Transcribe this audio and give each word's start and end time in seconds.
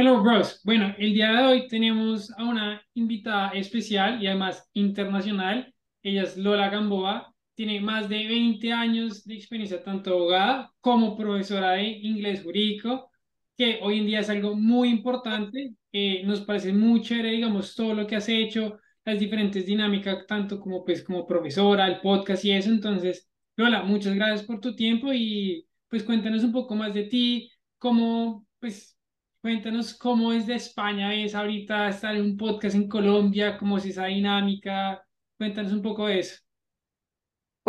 Hello, 0.00 0.22
bros. 0.22 0.62
Bueno, 0.64 0.94
el 0.96 1.12
día 1.12 1.30
de 1.30 1.44
hoy 1.44 1.68
tenemos 1.68 2.30
a 2.38 2.44
una 2.44 2.82
invitada 2.94 3.50
especial 3.50 4.22
y 4.22 4.28
además 4.28 4.66
internacional. 4.72 5.74
Ella 6.02 6.22
es 6.22 6.38
Lola 6.38 6.70
Gamboa. 6.70 7.34
Tiene 7.54 7.80
más 7.80 8.08
de 8.08 8.26
20 8.26 8.72
años 8.72 9.24
de 9.26 9.34
experiencia 9.34 9.84
tanto 9.84 10.14
abogada 10.14 10.72
como 10.80 11.14
profesora 11.18 11.72
de 11.72 11.82
inglés 11.82 12.42
jurídico, 12.42 13.10
que 13.58 13.78
hoy 13.82 13.98
en 13.98 14.06
día 14.06 14.20
es 14.20 14.30
algo 14.30 14.56
muy 14.56 14.88
importante. 14.88 15.74
Eh, 15.92 16.22
nos 16.24 16.40
parece 16.40 16.72
muy 16.72 17.02
chévere, 17.02 17.32
digamos, 17.32 17.74
todo 17.74 17.92
lo 17.92 18.06
que 18.06 18.16
has 18.16 18.28
hecho, 18.30 18.78
las 19.04 19.20
diferentes 19.20 19.66
dinámicas, 19.66 20.26
tanto 20.26 20.60
como, 20.60 20.82
pues, 20.82 21.04
como 21.04 21.26
profesora, 21.26 21.86
el 21.86 22.00
podcast 22.00 22.42
y 22.46 22.52
eso. 22.52 22.70
Entonces, 22.70 23.28
Lola, 23.54 23.82
muchas 23.82 24.14
gracias 24.14 24.44
por 24.46 24.60
tu 24.60 24.74
tiempo 24.74 25.12
y 25.12 25.66
pues 25.88 26.04
cuéntanos 26.04 26.42
un 26.42 26.52
poco 26.52 26.74
más 26.74 26.94
de 26.94 27.04
ti, 27.04 27.50
cómo, 27.76 28.46
pues, 28.60 28.96
Cuéntanos 29.42 29.94
cómo 29.94 30.32
es 30.32 30.46
de 30.46 30.54
España, 30.54 31.14
es 31.14 31.34
ahorita 31.34 31.88
estar 31.88 32.14
en 32.14 32.22
un 32.22 32.36
podcast 32.36 32.74
en 32.76 32.88
Colombia, 32.88 33.56
cómo 33.58 33.78
es 33.78 33.86
esa 33.86 34.06
dinámica. 34.06 35.02
Cuéntanos 35.38 35.72
un 35.72 35.82
poco 35.82 36.06
de 36.06 36.20
eso. 36.20 36.36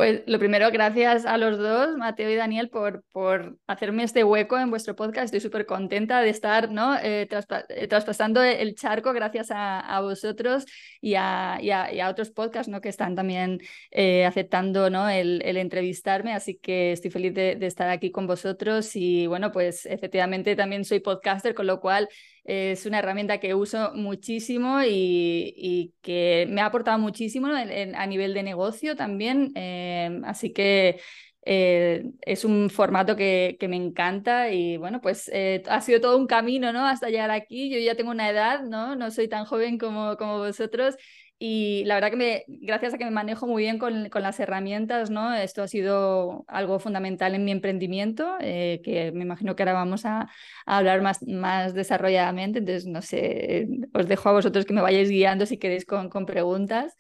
Pues 0.02 0.24
lo 0.26 0.40
primero, 0.40 0.72
gracias 0.72 1.28
a 1.28 1.38
los 1.38 1.60
dos, 1.60 1.96
Mateo 1.96 2.32
y 2.32 2.36
Daniel, 2.36 2.70
por, 2.70 3.04
por 3.12 3.60
hacerme 3.68 4.02
este 4.02 4.24
hueco 4.24 4.58
en 4.58 4.72
vuestro 4.72 4.96
podcast. 4.96 5.26
Estoy 5.26 5.42
súper 5.42 5.68
contenta 5.68 6.22
de 6.22 6.30
estar 6.32 6.72
¿no? 6.72 6.96
Eh, 6.98 7.30
eh, 7.70 7.88
traspasando 7.88 8.42
el 8.42 8.74
charco 8.74 9.14
gracias 9.14 9.50
a, 9.52 10.02
vosotros 10.02 10.66
y 11.02 11.14
a, 11.14 11.60
y, 11.62 11.70
a, 11.70 12.10
otros 12.10 12.32
podcasts 12.32 12.68
¿no? 12.68 12.82
que 12.82 12.90
están 12.90 13.14
también 13.14 13.60
eh, 13.92 14.26
aceptando 14.26 14.90
¿no? 14.90 15.08
el, 15.08 15.44
el, 15.46 15.58
entrevistarme. 15.58 16.34
Así 16.34 16.58
que 16.58 16.94
estoy 16.94 17.12
feliz 17.12 17.36
de, 17.36 17.56
de 17.56 17.68
estar 17.68 17.88
aquí 17.92 18.10
con 18.10 18.26
vosotros. 18.26 18.96
Y 18.96 19.28
bueno, 19.28 19.52
pues 19.52 19.86
efectivamente 19.86 20.56
también 20.56 20.84
soy 20.84 21.00
podcaster, 21.00 21.54
con 21.54 21.68
lo 21.68 21.80
cual 21.80 22.10
es 22.44 22.86
una 22.86 23.00
herramienta 23.00 23.40
que 23.40 23.54
uso 23.54 23.92
muchísimo 23.94 24.80
y, 24.84 25.94
que 26.02 26.48
me 26.50 26.62
ha 26.62 26.66
aportado 26.66 26.98
muchísimo 27.00 27.48
a 27.48 28.06
nivel 28.08 28.34
de 28.34 28.44
negocio 28.44 28.96
también. 28.96 29.52
Em, 29.56 30.24
así 30.26 30.52
que 30.54 31.00
eh, 31.44 32.12
es 32.22 32.46
un 32.46 32.70
formato 32.70 33.16
que, 33.16 33.58
que, 33.60 33.68
me 33.68 33.76
encanta 33.76 34.52
y 34.52 34.78
bueno, 34.78 35.02
pues 35.02 35.30
eh, 35.34 35.64
ha 35.68 35.82
sido 35.82 36.00
todo 36.00 36.18
un 36.18 36.28
camino, 36.28 36.72
¿no? 36.72 36.86
Hasta 36.86 37.10
llegar 37.10 37.32
aquí. 37.32 37.70
Yo 37.72 37.80
ya 37.80 37.96
tengo 37.96 38.12
una 38.12 38.30
edad, 38.30 38.64
¿no? 38.64 38.96
No 38.96 39.12
soy 39.12 39.28
tan 39.28 39.46
joven 39.46 39.78
como, 39.78 40.18
como 40.18 40.38
vosotros 40.40 40.96
y 41.44 41.84
la 41.86 41.96
verdad 41.96 42.12
que 42.12 42.46
gracias 42.48 42.94
a 42.94 43.00
que 43.00 43.06
me 43.06 43.10
manejo 43.10 43.48
muy 43.48 43.64
bien 43.64 43.80
con, 43.80 44.10
con 44.10 44.22
las 44.22 44.40
herramientas, 44.40 45.10
¿no? 45.10 45.34
Esto 45.34 45.64
ha 45.64 45.68
sido 45.68 46.46
algo 46.48 46.78
fundamental 46.78 47.34
en 47.34 47.44
mi 47.44 47.50
emprendimiento, 47.50 48.38
eh, 48.42 48.80
que 48.84 49.12
me 49.12 49.24
imagino 49.24 49.56
que 49.56 49.64
ahora 49.64 49.74
vamos 49.74 50.06
a, 50.06 50.30
a, 50.68 50.78
hablar 50.78 51.02
más, 51.02 51.24
más 51.24 51.74
desarrolladamente. 51.74 52.60
Entonces, 52.60 52.86
no 52.86 53.02
sé, 53.02 53.68
os 53.92 54.08
dejo 54.08 54.30
a 54.30 54.34
vosotros 54.34 54.66
que 54.66 54.74
me 54.74 54.82
vayáis 54.84 55.10
guiando 55.10 55.48
si 55.48 55.58
queréis 55.58 55.84
con, 55.84 56.10
con 56.10 56.28
preguntas. 56.28 56.96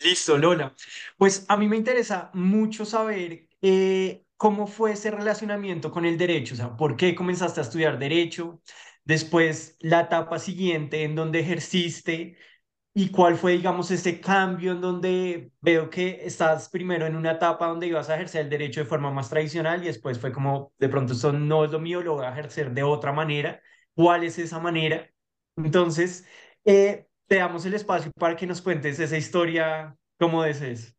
Listo, 0.00 0.36
Lola. 0.36 0.74
Pues 1.16 1.46
a 1.48 1.56
mí 1.56 1.68
me 1.68 1.76
interesa 1.76 2.32
mucho 2.34 2.84
saber 2.84 3.46
eh, 3.62 4.24
cómo 4.36 4.66
fue 4.66 4.90
ese 4.94 5.12
relacionamiento 5.12 5.92
con 5.92 6.04
el 6.04 6.18
derecho, 6.18 6.54
o 6.54 6.56
sea, 6.56 6.76
por 6.76 6.96
qué 6.96 7.14
comenzaste 7.14 7.60
a 7.60 7.62
estudiar 7.62 7.96
derecho, 8.00 8.60
después 9.04 9.76
la 9.78 10.00
etapa 10.00 10.40
siguiente 10.40 11.04
en 11.04 11.14
donde 11.14 11.38
ejerciste 11.38 12.36
¿Y 12.98 13.10
cuál 13.10 13.36
fue, 13.36 13.52
digamos, 13.52 13.90
ese 13.90 14.20
cambio 14.22 14.72
en 14.72 14.80
donde 14.80 15.52
veo 15.60 15.90
que 15.90 16.20
estás 16.24 16.70
primero 16.70 17.04
en 17.06 17.14
una 17.14 17.32
etapa 17.32 17.66
donde 17.66 17.86
ibas 17.88 18.08
a 18.08 18.14
ejercer 18.14 18.40
el 18.42 18.48
derecho 18.50 18.80
de 18.80 18.86
forma 18.86 19.10
más 19.10 19.28
tradicional 19.28 19.82
y 19.82 19.86
después 19.88 20.18
fue 20.18 20.32
como, 20.32 20.72
de 20.78 20.88
pronto 20.88 21.12
esto 21.12 21.30
no 21.30 21.66
es 21.66 21.70
lo 21.70 21.78
mío, 21.78 22.00
lo 22.00 22.14
voy 22.14 22.24
a 22.24 22.30
ejercer 22.32 22.72
de 22.72 22.82
otra 22.84 23.12
manera? 23.12 23.60
¿Cuál 23.94 24.24
es 24.24 24.38
esa 24.38 24.60
manera? 24.60 25.10
Entonces, 25.56 26.26
eh, 26.64 27.06
te 27.26 27.36
damos 27.36 27.66
el 27.66 27.74
espacio 27.74 28.10
para 28.12 28.34
que 28.34 28.46
nos 28.46 28.62
cuentes 28.62 28.98
esa 28.98 29.18
historia, 29.18 29.94
cómo 30.18 30.42
desees. 30.42 30.95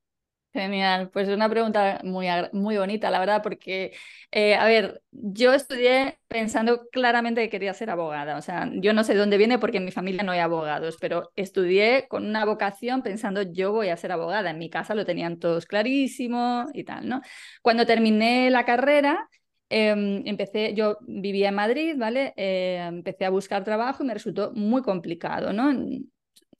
Genial, 0.58 1.12
pues 1.12 1.28
es 1.28 1.36
una 1.36 1.48
pregunta 1.50 2.00
muy, 2.04 2.26
muy 2.52 2.78
bonita, 2.78 3.12
la 3.12 3.20
verdad, 3.20 3.44
porque, 3.44 3.94
eh, 4.32 4.56
a 4.56 4.66
ver, 4.66 5.04
yo 5.12 5.54
estudié 5.54 6.18
pensando 6.28 6.88
claramente 6.92 7.42
que 7.44 7.50
quería 7.52 7.76
ser 7.76 7.92
abogada, 7.92 8.38
o 8.38 8.42
sea, 8.42 8.68
yo 8.74 8.92
no 8.94 9.04
sé 9.04 9.14
dónde 9.14 9.38
viene 9.38 9.60
porque 9.60 9.78
en 9.78 9.86
mi 9.86 9.92
familia 9.92 10.24
no 10.24 10.32
hay 10.32 10.40
abogados, 10.40 10.98
pero 11.00 11.32
estudié 11.36 12.08
con 12.08 12.26
una 12.26 12.44
vocación 12.44 13.04
pensando 13.04 13.44
yo 13.44 13.72
voy 13.72 13.90
a 13.90 13.98
ser 13.98 14.12
abogada, 14.12 14.50
en 14.50 14.58
mi 14.58 14.72
casa 14.72 14.96
lo 14.96 15.06
tenían 15.06 15.38
todos 15.38 15.68
clarísimo 15.68 16.66
y 16.74 16.84
tal, 16.86 17.08
¿no? 17.08 17.22
Cuando 17.62 17.86
terminé 17.86 18.50
la 18.50 18.66
carrera, 18.66 19.30
em, 19.70 20.24
empecé, 20.26 20.74
yo 20.74 20.98
vivía 21.02 21.50
en 21.50 21.56
Madrid, 21.56 21.96
¿vale? 22.00 22.34
Eh, 22.36 22.78
empecé 22.88 23.26
a 23.26 23.30
buscar 23.30 23.64
trabajo 23.64 24.04
y 24.04 24.08
me 24.08 24.14
resultó 24.16 24.52
muy 24.54 24.82
complicado, 24.82 25.54
¿no? 25.54 25.72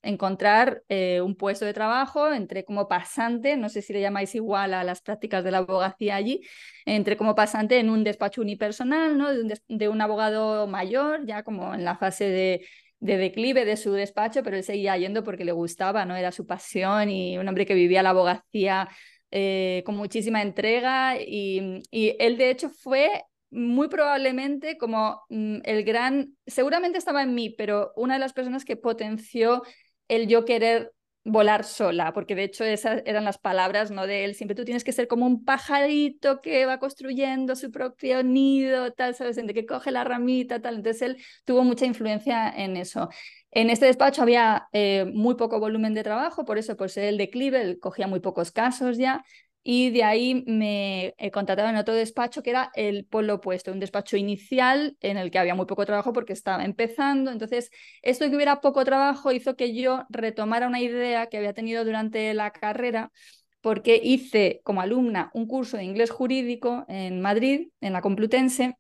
Encontrar 0.08 0.84
eh, 0.88 1.20
un 1.22 1.36
puesto 1.36 1.66
de 1.66 1.74
trabajo, 1.74 2.32
entré 2.32 2.64
como 2.64 2.88
pasante, 2.88 3.58
no 3.58 3.68
sé 3.68 3.82
si 3.82 3.92
le 3.92 4.00
llamáis 4.00 4.36
igual 4.36 4.74
a 4.74 4.84
las 4.86 5.02
prácticas 5.02 5.44
de 5.44 5.52
la 5.52 5.60
abogacía 5.60 6.16
allí, 6.16 6.42
entré 6.86 7.18
como 7.18 7.36
pasante 7.36 7.80
en 7.80 7.90
un 7.90 8.06
despacho 8.06 8.42
unipersonal, 8.42 9.18
¿no? 9.18 9.34
de, 9.34 9.42
un, 9.42 9.54
de 9.68 9.90
un 9.90 10.02
abogado 10.02 10.66
mayor, 10.66 11.26
ya 11.26 11.44
como 11.44 11.74
en 11.74 11.84
la 11.84 11.98
fase 11.98 12.24
de, 12.24 12.66
de 13.00 13.18
declive 13.18 13.66
de 13.66 13.76
su 13.76 13.92
despacho, 13.92 14.44
pero 14.44 14.56
él 14.56 14.64
seguía 14.64 14.98
yendo 14.98 15.24
porque 15.26 15.44
le 15.44 15.52
gustaba, 15.52 16.06
¿no? 16.06 16.16
Era 16.16 16.32
su 16.32 16.46
pasión 16.46 17.10
y 17.10 17.38
un 17.38 17.48
hombre 17.48 17.66
que 17.66 17.74
vivía 17.74 18.02
la 18.02 18.12
abogacía 18.12 18.88
eh, 19.30 19.84
con 19.86 19.98
muchísima 19.98 20.42
entrega 20.42 21.18
y, 21.22 21.82
y, 21.92 22.16
él 22.18 22.38
de 22.38 22.50
hecho 22.50 22.70
fue 22.70 23.10
muy 23.50 23.90
probablemente 23.90 24.78
como 24.78 25.22
mm, 25.30 25.58
el 25.64 25.84
gran, 25.84 26.38
seguramente 26.46 26.98
estaba 26.98 27.24
en 27.24 27.36
mí, 27.36 27.50
pero 27.50 27.92
una 27.98 28.14
de 28.16 28.20
las 28.22 28.34
personas 28.34 28.64
que 28.66 28.78
potenció 28.78 29.64
el 30.08 30.28
yo 30.28 30.46
querer 30.46 30.92
volar 31.28 31.66
sola, 31.66 32.14
porque 32.14 32.36
de 32.36 32.46
hecho 32.46 32.64
esas 32.64 33.02
eran 33.06 33.26
las 33.26 33.38
palabras 33.38 33.92
¿no? 33.92 34.08
de 34.08 34.24
él, 34.24 34.34
siempre 34.36 34.56
tú 34.56 34.64
tienes 34.64 34.84
que 34.84 34.94
ser 34.94 35.08
como 35.08 35.26
un 35.26 35.44
pajarito 35.44 36.42
que 36.42 36.66
va 36.66 36.80
construyendo 36.80 37.56
su 37.56 37.70
propio 37.70 38.24
nido, 38.24 38.94
tal, 38.94 39.14
¿sabes? 39.14 39.36
De 39.36 39.54
que 39.54 39.66
coge 39.66 39.92
la 39.92 40.06
ramita, 40.06 40.62
tal, 40.62 40.76
entonces 40.76 41.02
él 41.02 41.18
tuvo 41.46 41.64
mucha 41.64 41.86
influencia 41.86 42.50
en 42.50 42.78
eso. 42.78 43.10
En 43.52 43.70
este 43.70 43.86
despacho 43.88 44.22
había 44.22 44.68
eh, 44.72 45.06
muy 45.14 45.36
poco 45.36 45.60
volumen 45.60 45.94
de 45.94 46.04
trabajo, 46.04 46.46
por 46.46 46.58
eso 46.58 46.78
por 46.78 46.90
ser 46.90 47.06
el 47.06 47.18
declive, 47.18 47.62
él 47.62 47.80
cogía 47.80 48.08
muy 48.08 48.20
pocos 48.20 48.52
casos 48.52 48.98
ya, 48.98 49.26
y 49.70 49.90
de 49.90 50.06
ahí 50.06 50.46
me 50.48 51.14
he 51.18 51.30
contratado 51.30 51.68
en 51.68 51.76
otro 51.76 51.94
despacho 51.94 52.42
que 52.42 52.52
era 52.52 52.72
el 52.74 53.04
polo 53.04 53.34
opuesto, 53.36 53.74
un 53.74 53.82
despacho 53.82 54.16
inicial 54.16 54.96
en 55.02 55.18
el 55.18 55.30
que 55.30 55.40
había 55.40 55.56
muy 55.56 55.66
poco 55.66 55.86
trabajo 55.86 56.14
porque 56.14 56.32
estaba 56.32 56.64
empezando. 56.64 57.32
Entonces, 57.32 57.70
esto 58.02 58.24
de 58.24 58.30
que 58.30 58.38
hubiera 58.38 58.62
poco 58.62 58.86
trabajo 58.86 59.34
hizo 59.34 59.58
que 59.58 59.76
yo 59.76 60.06
retomara 60.08 60.68
una 60.68 60.80
idea 60.80 61.28
que 61.28 61.36
había 61.36 61.52
tenido 61.54 61.84
durante 61.84 62.34
la 62.34 62.52
carrera 62.52 63.12
porque 63.60 64.00
hice 64.02 64.62
como 64.64 64.80
alumna 64.80 65.32
un 65.34 65.48
curso 65.48 65.76
de 65.76 65.84
inglés 65.84 66.12
jurídico 66.12 66.86
en 66.88 67.20
Madrid, 67.20 67.68
en 67.82 67.92
la 67.92 68.02
Complutense, 68.02 68.78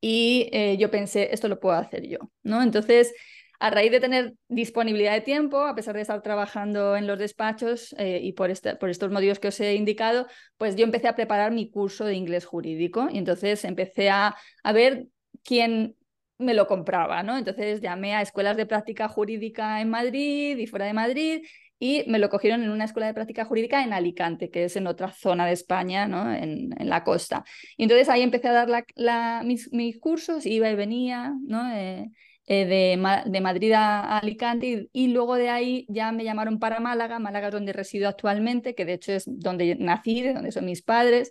y 0.00 0.48
eh, 0.52 0.78
yo 0.78 0.90
pensé, 0.90 1.28
esto 1.34 1.48
lo 1.48 1.60
puedo 1.60 1.76
hacer 1.76 2.08
yo, 2.08 2.18
¿no? 2.42 2.62
Entonces, 2.62 3.12
a 3.60 3.70
raíz 3.70 3.92
de 3.92 4.00
tener 4.00 4.34
disponibilidad 4.48 5.12
de 5.12 5.20
tiempo, 5.20 5.60
a 5.60 5.74
pesar 5.74 5.94
de 5.94 6.00
estar 6.00 6.22
trabajando 6.22 6.96
en 6.96 7.06
los 7.06 7.18
despachos 7.18 7.94
eh, 7.98 8.18
y 8.22 8.32
por, 8.32 8.50
este, 8.50 8.74
por 8.74 8.88
estos 8.88 9.10
motivos 9.10 9.38
que 9.38 9.48
os 9.48 9.60
he 9.60 9.74
indicado, 9.74 10.26
pues 10.56 10.76
yo 10.76 10.84
empecé 10.84 11.08
a 11.08 11.14
preparar 11.14 11.52
mi 11.52 11.70
curso 11.70 12.06
de 12.06 12.14
inglés 12.14 12.46
jurídico 12.46 13.08
y 13.12 13.18
entonces 13.18 13.64
empecé 13.64 14.08
a, 14.08 14.34
a 14.64 14.72
ver 14.72 15.08
quién 15.44 15.94
me 16.38 16.54
lo 16.54 16.66
compraba, 16.66 17.22
¿no? 17.22 17.36
Entonces 17.36 17.82
llamé 17.82 18.14
a 18.14 18.22
escuelas 18.22 18.56
de 18.56 18.64
práctica 18.64 19.08
jurídica 19.08 19.82
en 19.82 19.90
Madrid 19.90 20.56
y 20.56 20.66
fuera 20.66 20.86
de 20.86 20.94
Madrid 20.94 21.42
y 21.78 22.04
me 22.08 22.18
lo 22.18 22.30
cogieron 22.30 22.62
en 22.62 22.70
una 22.70 22.84
escuela 22.84 23.08
de 23.08 23.14
práctica 23.14 23.44
jurídica 23.44 23.82
en 23.82 23.92
Alicante, 23.92 24.50
que 24.50 24.64
es 24.64 24.76
en 24.76 24.86
otra 24.86 25.12
zona 25.12 25.44
de 25.46 25.52
España, 25.52 26.08
¿no? 26.08 26.32
en, 26.32 26.74
en 26.78 26.88
la 26.88 27.04
costa. 27.04 27.44
Y 27.76 27.82
entonces 27.82 28.08
ahí 28.08 28.22
empecé 28.22 28.48
a 28.48 28.66
dar 28.66 29.44
mis, 29.44 29.70
mis, 29.72 29.98
cursos, 29.98 30.46
iba 30.46 30.70
y 30.70 30.74
venía, 30.74 31.34
¿no? 31.46 31.70
Eh, 31.74 32.10
eh, 32.52 32.66
de, 32.66 33.40
Madrid 33.40 33.70
a, 33.74 34.18
Alicante 34.18 34.88
y, 34.92 35.06
luego 35.06 35.36
de 35.36 35.50
ahí 35.50 35.86
ya 35.88 36.10
me 36.10 36.24
llamaron 36.24 36.58
para 36.58 36.80
Málaga, 36.80 37.20
Málaga 37.20 37.46
es 37.46 37.52
donde 37.52 37.72
resido 37.72 38.08
actualmente, 38.08 38.74
que 38.74 38.84
de 38.84 38.94
hecho 38.94 39.12
es 39.12 39.22
donde 39.24 39.76
nací, 39.76 40.20
donde 40.24 40.50
son 40.50 40.64
mis 40.64 40.82
padres. 40.82 41.30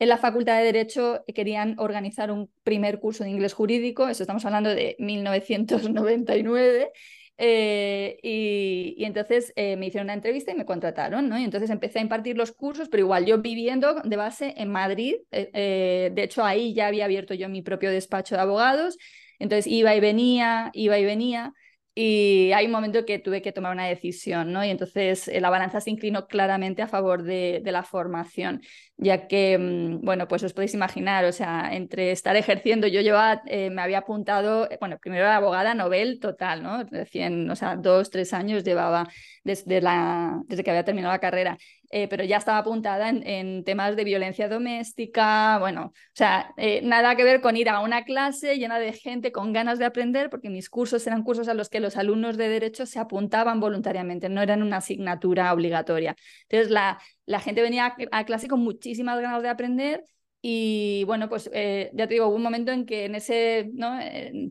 En 0.00 0.08
la 0.08 0.16
Facultad 0.18 0.58
de 0.58 0.64
Derecho 0.64 1.22
querían 1.32 1.78
organizar 1.78 2.32
un 2.32 2.50
primer 2.64 2.98
curso 2.98 3.22
de 3.22 3.30
inglés 3.30 3.54
jurídico, 3.54 4.08
eso 4.08 4.24
estamos 4.24 4.44
hablando 4.44 4.70
de 4.70 4.96
1999. 4.98 6.90
Eh, 7.38 8.18
y, 8.24 9.04
entonces 9.04 9.52
eh, 9.54 9.76
me 9.76 9.86
hicieron 9.86 10.06
una 10.06 10.14
entrevista 10.14 10.50
y 10.50 10.56
me 10.56 10.64
contrataron, 10.64 11.28
¿no? 11.28 11.38
Y 11.38 11.44
entonces 11.44 11.70
empecé 11.70 12.00
a 12.00 12.02
impartir 12.02 12.36
los 12.36 12.50
cursos, 12.50 12.88
pero 12.88 13.04
igual 13.04 13.24
yo 13.24 13.38
viviendo 13.38 14.00
de 14.02 14.16
base 14.16 14.52
en 14.56 14.70
Madrid, 14.72 15.14
de 15.30 16.12
hecho 16.16 16.44
ahí 16.44 16.74
ya 16.74 16.88
había 16.88 17.04
abierto 17.04 17.34
yo 17.34 17.48
mi 17.48 17.62
propio 17.62 17.92
despacho 17.92 18.34
de 18.34 18.40
abogados 18.40 18.98
entonces 19.38 19.66
iba 19.66 19.94
y 19.94 20.00
venía, 20.00 20.70
iba 20.74 20.98
y 20.98 21.04
venía. 21.04 21.52
y 21.98 22.52
hay 22.52 22.66
un 22.66 22.72
momento 22.72 23.06
que 23.06 23.18
tuve 23.18 23.40
que 23.40 23.52
tomar 23.52 23.72
una 23.72 23.86
decisión, 23.86 24.52
¿no? 24.52 24.62
Y 24.62 24.68
entonces 24.70 25.28
eh, 25.28 25.40
la 25.40 25.48
balanza 25.48 25.80
se 25.80 25.90
inclinó 25.90 26.26
claramente 26.26 26.82
a 26.82 26.88
favor 26.88 27.22
de, 27.22 27.62
la 27.64 27.82
formación, 27.84 28.60
ya 28.98 29.26
que, 29.28 29.56
mm, 29.58 30.04
bueno, 30.04 30.28
pues 30.28 30.42
os 30.42 30.52
podéis 30.52 30.74
imaginar, 30.74 31.24
o 31.24 31.32
sea, 31.32 31.70
entre 31.72 32.10
estar 32.12 32.36
ejerciendo, 32.36 32.86
yo 32.86 33.00
llevaba, 33.00 33.42
eh, 33.46 33.70
me 33.70 33.80
había 33.82 33.98
apuntado, 33.98 34.70
eh, 34.70 34.76
bueno, 34.78 34.98
primero 34.98 35.24
era 35.24 35.36
abogada 35.36 35.74
novel 35.74 36.20
total, 36.20 36.62
¿no? 36.62 36.84
Recién, 36.84 37.50
o 37.50 37.56
sea, 37.56 37.76
dos, 37.76 38.10
tres 38.10 38.34
años 38.34 38.62
llevaba 38.62 39.08
desde, 39.44 39.80
la, 39.80 40.42
desde 40.48 40.64
que 40.64 40.70
había 40.70 40.84
terminado 40.84 41.12
la 41.14 41.18
carrera. 41.20 41.56
Eh, 41.90 42.08
pero 42.08 42.24
ya 42.24 42.36
estaba 42.38 42.58
apuntada 42.58 43.08
en, 43.08 43.64
temas 43.64 43.96
de 43.96 44.04
violencia 44.04 44.48
doméstica, 44.48 45.58
bueno, 45.58 45.86
o 45.86 45.92
sea, 46.14 46.52
eh, 46.56 46.80
nada 46.82 47.14
que 47.16 47.24
ver 47.24 47.40
con 47.40 47.56
ir 47.56 47.68
a 47.68 47.80
una 47.80 48.04
clase 48.04 48.58
llena 48.58 48.78
de 48.78 48.92
gente 48.92 49.32
con 49.32 49.52
ganas 49.52 49.78
de 49.78 49.84
aprender, 49.84 50.28
porque 50.30 50.50
mis 50.50 50.68
cursos 50.68 51.06
eran 51.06 51.22
cursos 51.22 51.48
a 51.48 51.54
los 51.54 51.68
que 51.68 51.80
los 51.80 51.96
alumnos 51.96 52.36
de 52.36 52.48
derecho 52.48 52.86
se 52.86 52.98
apuntaban 52.98 53.60
voluntariamente, 53.60 54.28
no 54.28 54.42
eran 54.42 54.62
una 54.62 54.78
asignatura 54.78 55.52
obligatoria. 55.52 56.16
Entonces, 56.48 56.70
la, 56.70 56.98
la 57.24 57.40
gente 57.40 57.62
venía 57.62 57.94
a 58.10 58.24
clase 58.24 58.48
con 58.48 58.60
muchísimas 58.60 59.20
ganas 59.20 59.42
de 59.42 59.48
aprender 59.48 60.04
y 60.48 61.02
bueno, 61.06 61.28
pues 61.28 61.50
eh, 61.52 61.90
ya 61.94 62.06
te 62.06 62.14
digo, 62.14 62.28
hubo 62.28 62.36
un 62.36 62.42
momento 62.42 62.70
en 62.70 62.86
que 62.86 63.06
en 63.06 63.16
ese, 63.16 63.70
¿no? 63.74 63.98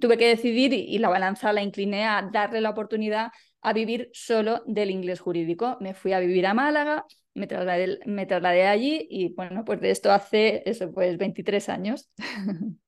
tuve 0.01 0.17
que 0.17 0.27
decidir 0.27 0.73
y, 0.73 0.97
la 0.97 1.09
balanza 1.09 1.53
la 1.53 1.63
incliné 1.63 2.03
a 2.05 2.27
darle 2.33 2.59
la 2.59 2.71
oportunidad 2.71 3.31
a 3.61 3.71
vivir 3.73 4.09
solo 4.11 4.61
del 4.65 4.91
inglés 4.91 5.21
jurídico. 5.21 5.77
Me 5.79 5.93
fui 5.93 6.11
a 6.11 6.19
vivir 6.19 6.47
a 6.47 6.53
Málaga, 6.53 7.05
me 7.35 7.47
trasladé, 7.47 7.99
me 8.05 8.25
trasladé 8.25 8.65
allí 8.67 9.07
y 9.09 9.33
bueno, 9.33 9.63
pues 9.65 9.81
de 9.81 9.91
esto 9.91 10.11
hace 10.11 10.63
eso, 10.65 10.91
pues 10.91 11.17
23 11.17 11.69
años. 11.69 12.09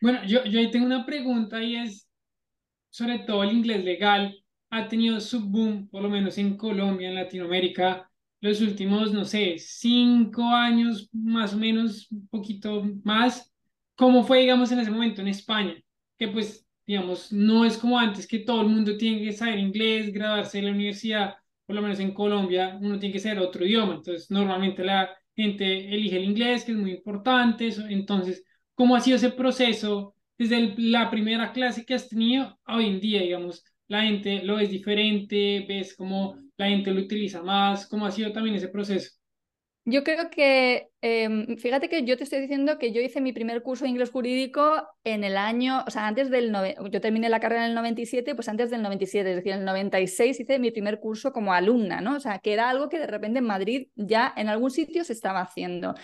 Bueno, 0.00 0.24
yo, 0.26 0.44
yo 0.44 0.58
ahí 0.58 0.68
tengo 0.68 0.86
una 0.86 1.06
pregunta 1.06 1.62
y 1.62 1.76
es 1.76 2.08
sobre 2.90 3.20
todo 3.20 3.44
el 3.44 3.52
inglés 3.52 3.84
legal. 3.84 4.36
Ha 4.70 4.88
tenido 4.88 5.20
su 5.20 5.48
boom, 5.48 5.88
por 5.88 6.02
lo 6.02 6.08
menos 6.10 6.38
en 6.38 6.56
Colombia, 6.56 7.08
en 7.08 7.14
Latinoamérica, 7.14 8.10
los 8.40 8.60
últimos, 8.60 9.12
no 9.12 9.24
sé, 9.24 9.56
cinco 9.58 10.44
años, 10.44 11.08
más 11.12 11.54
o 11.54 11.58
menos, 11.58 12.10
un 12.10 12.26
poquito 12.28 12.82
más. 13.04 13.52
¿Cómo 13.94 14.24
fue, 14.24 14.40
digamos, 14.40 14.72
en 14.72 14.80
ese 14.80 14.90
momento 14.90 15.20
en 15.20 15.28
España? 15.28 15.74
Que 16.18 16.28
pues, 16.28 16.66
digamos, 16.86 17.32
no 17.32 17.64
es 17.64 17.78
como 17.78 17.98
antes 17.98 18.26
que 18.26 18.40
todo 18.40 18.62
el 18.62 18.68
mundo 18.68 18.96
tiene 18.96 19.22
que 19.22 19.32
saber 19.32 19.58
inglés, 19.58 20.12
graduarse 20.12 20.58
en 20.58 20.66
la 20.66 20.72
universidad 20.72 21.34
por 21.66 21.76
lo 21.76 21.82
menos 21.82 22.00
en 22.00 22.12
Colombia, 22.12 22.78
uno 22.80 22.98
tiene 22.98 23.12
que 23.12 23.20
ser 23.20 23.38
otro 23.38 23.64
idioma. 23.64 23.94
Entonces, 23.94 24.30
normalmente 24.30 24.84
la 24.84 25.10
gente 25.34 25.64
elige 25.94 26.16
el 26.16 26.24
inglés, 26.24 26.64
que 26.64 26.72
es 26.72 26.78
muy 26.78 26.92
importante. 26.92 27.70
Entonces, 27.88 28.44
¿cómo 28.74 28.96
ha 28.96 29.00
sido 29.00 29.16
ese 29.16 29.30
proceso 29.30 30.14
desde 30.38 30.74
la 30.78 31.10
primera 31.10 31.52
clase 31.52 31.84
que 31.84 31.94
has 31.94 32.08
tenido 32.08 32.58
a 32.64 32.76
hoy 32.76 32.86
en 32.86 33.00
día, 33.00 33.22
digamos? 33.22 33.64
La 33.88 34.02
gente 34.02 34.42
lo 34.42 34.58
es 34.58 34.70
diferente, 34.70 35.64
ves 35.68 35.94
cómo 35.96 36.36
la 36.56 36.68
gente 36.68 36.92
lo 36.92 37.00
utiliza 37.00 37.42
más, 37.42 37.86
¿cómo 37.88 38.06
ha 38.06 38.10
sido 38.10 38.32
también 38.32 38.56
ese 38.56 38.68
proceso? 38.68 39.10
Yo 39.84 40.04
creo 40.04 40.30
que, 40.30 40.88
em, 41.02 41.56
fíjate 41.58 41.88
que 41.88 42.04
yo 42.04 42.16
te 42.16 42.24
estoy 42.24 42.40
diciendo 42.40 42.78
que 42.78 42.92
yo 42.92 43.02
hice 43.02 43.20
mi 43.20 43.32
primer 43.32 43.62
curso 43.62 43.84
de 43.84 43.90
inglés 43.90 44.10
jurídico 44.10 44.88
en 45.04 45.24
el 45.24 45.36
año, 45.36 45.84
o 45.86 45.90
sea, 45.90 46.06
antes 46.06 46.30
del, 46.30 46.52
yo 46.90 47.00
terminé 47.00 47.28
la 47.28 47.40
carrera 47.40 47.64
en 47.64 47.70
el 47.70 47.74
97, 47.74 48.34
pues 48.34 48.48
antes 48.48 48.70
del 48.70 48.82
97, 48.82 49.28
es 49.28 49.36
decir, 49.36 49.52
en 49.52 49.60
el 49.60 49.64
96 49.66 50.40
hice 50.40 50.58
mi 50.58 50.70
primer 50.70 51.00
curso 51.00 51.32
como 51.32 51.52
alumna, 51.52 52.00
¿no? 52.00 52.16
O 52.16 52.20
sea, 52.20 52.38
que 52.38 52.54
era 52.54 52.70
algo 52.70 52.88
que 52.88 52.98
de 52.98 53.06
repente 53.06 53.40
en 53.40 53.44
Madrid 53.44 53.88
ya 53.96 54.32
en 54.36 54.48
algún 54.48 54.70
sitio 54.70 55.04
se 55.04 55.12
estaba 55.12 55.40
haciendo. 55.42 55.94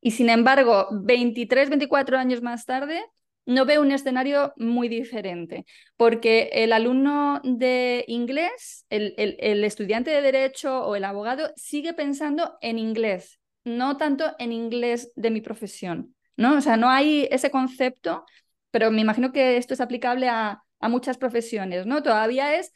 Y 0.00 0.12
sin 0.12 0.28
embargo, 0.28 0.88
23, 0.92 1.70
24 1.70 2.18
años 2.18 2.42
más 2.42 2.66
tarde, 2.66 3.02
no 3.48 3.64
veo 3.64 3.80
un 3.80 3.92
escenario 3.92 4.52
muy 4.56 4.88
diferente, 4.88 5.64
porque 5.96 6.50
el 6.52 6.70
alumno 6.70 7.40
de 7.42 8.04
inglés, 8.06 8.84
el, 8.90 9.14
el, 9.16 9.64
estudiante 9.64 10.10
de 10.10 10.20
derecho 10.20 10.84
o 10.84 10.94
el 10.96 11.04
abogado 11.04 11.50
sigue 11.56 11.94
pensando 11.94 12.58
en 12.60 12.78
inglés, 12.78 13.37
no 13.68 13.96
tanto 13.96 14.34
en 14.38 14.52
inglés 14.52 15.12
de 15.16 15.30
mi 15.30 15.40
profesión, 15.40 16.14
¿no? 16.36 16.56
O 16.58 16.60
sea, 16.60 16.76
no 16.76 16.88
hay 16.90 17.28
ese 17.30 17.50
concepto, 17.50 18.24
pero 18.70 18.90
me 18.90 19.00
imagino 19.02 19.32
que 19.32 19.56
esto 19.56 19.74
es 19.74 19.80
aplicable 19.80 20.28
a, 20.28 20.62
a 20.80 20.88
muchas 20.88 21.18
profesiones, 21.18 21.86
¿no? 21.86 22.02
Todavía 22.02 22.56
es 22.56 22.72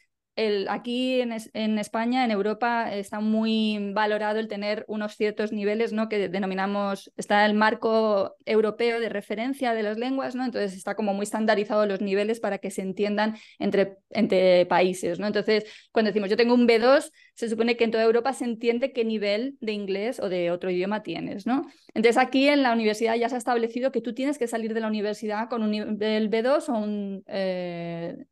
aquí 0.69 1.21
en, 1.21 1.31
España, 1.79 2.25
en 2.25 2.31
Europa, 2.31 2.93
está 2.93 3.19
muy 3.19 3.91
valorado 3.93 4.39
el 4.39 4.47
tener 4.47 4.83
unos 4.87 5.15
ciertos 5.15 5.51
niveles, 5.51 5.93
¿no? 5.93 6.09
Que 6.09 6.29
denominamos, 6.29 7.11
está 7.17 7.45
el 7.45 7.53
marco 7.53 8.35
europeo 8.45 8.99
de 8.99 9.09
referencia 9.09 9.73
de 9.73 9.83
las 9.83 9.97
lenguas, 9.97 10.35
¿no? 10.35 10.45
Entonces 10.45 10.75
está 10.75 10.95
como 10.95 11.13
muy 11.13 11.23
estandarizado 11.23 11.85
los 11.85 12.01
niveles 12.01 12.39
para 12.39 12.57
que 12.57 12.71
se 12.71 12.81
entiendan 12.81 13.35
entre, 13.59 13.97
entre 14.09 14.65
países, 14.65 15.19
¿no? 15.19 15.27
Entonces, 15.27 15.65
cuando 15.91 16.09
decimos 16.09 16.29
yo 16.29 16.37
tengo 16.37 16.55
un 16.55 16.67
B2, 16.67 17.11
se 17.35 17.49
supone 17.49 17.77
que 17.77 17.83
en 17.83 17.91
toda 17.91 18.03
Europa 18.03 18.33
se 18.33 18.45
entiende 18.45 18.91
qué 18.91 19.05
nivel 19.05 19.57
de 19.61 19.73
inglés 19.73 20.19
o 20.19 20.29
de 20.29 20.51
otro 20.51 20.71
idioma 20.71 21.03
tienes, 21.03 21.45
¿no? 21.45 21.63
Entonces 21.93 22.17
aquí 22.17 22.47
en 22.47 22.63
la 22.63 22.73
universidad 22.73 23.15
ya 23.15 23.29
se 23.29 23.35
ha 23.35 23.37
establecido 23.37 23.91
que 23.91 24.01
tú 24.01 24.13
tienes 24.13 24.37
que 24.39 24.47
salir 24.47 24.73
de 24.73 24.79
la 24.79 24.87
universidad 24.87 25.47
con 25.49 25.61
un 25.61 25.71
nivel 25.71 26.29
B2 26.29 26.69
o 26.69 26.73
un 26.73 27.23
eh, 27.27 28.25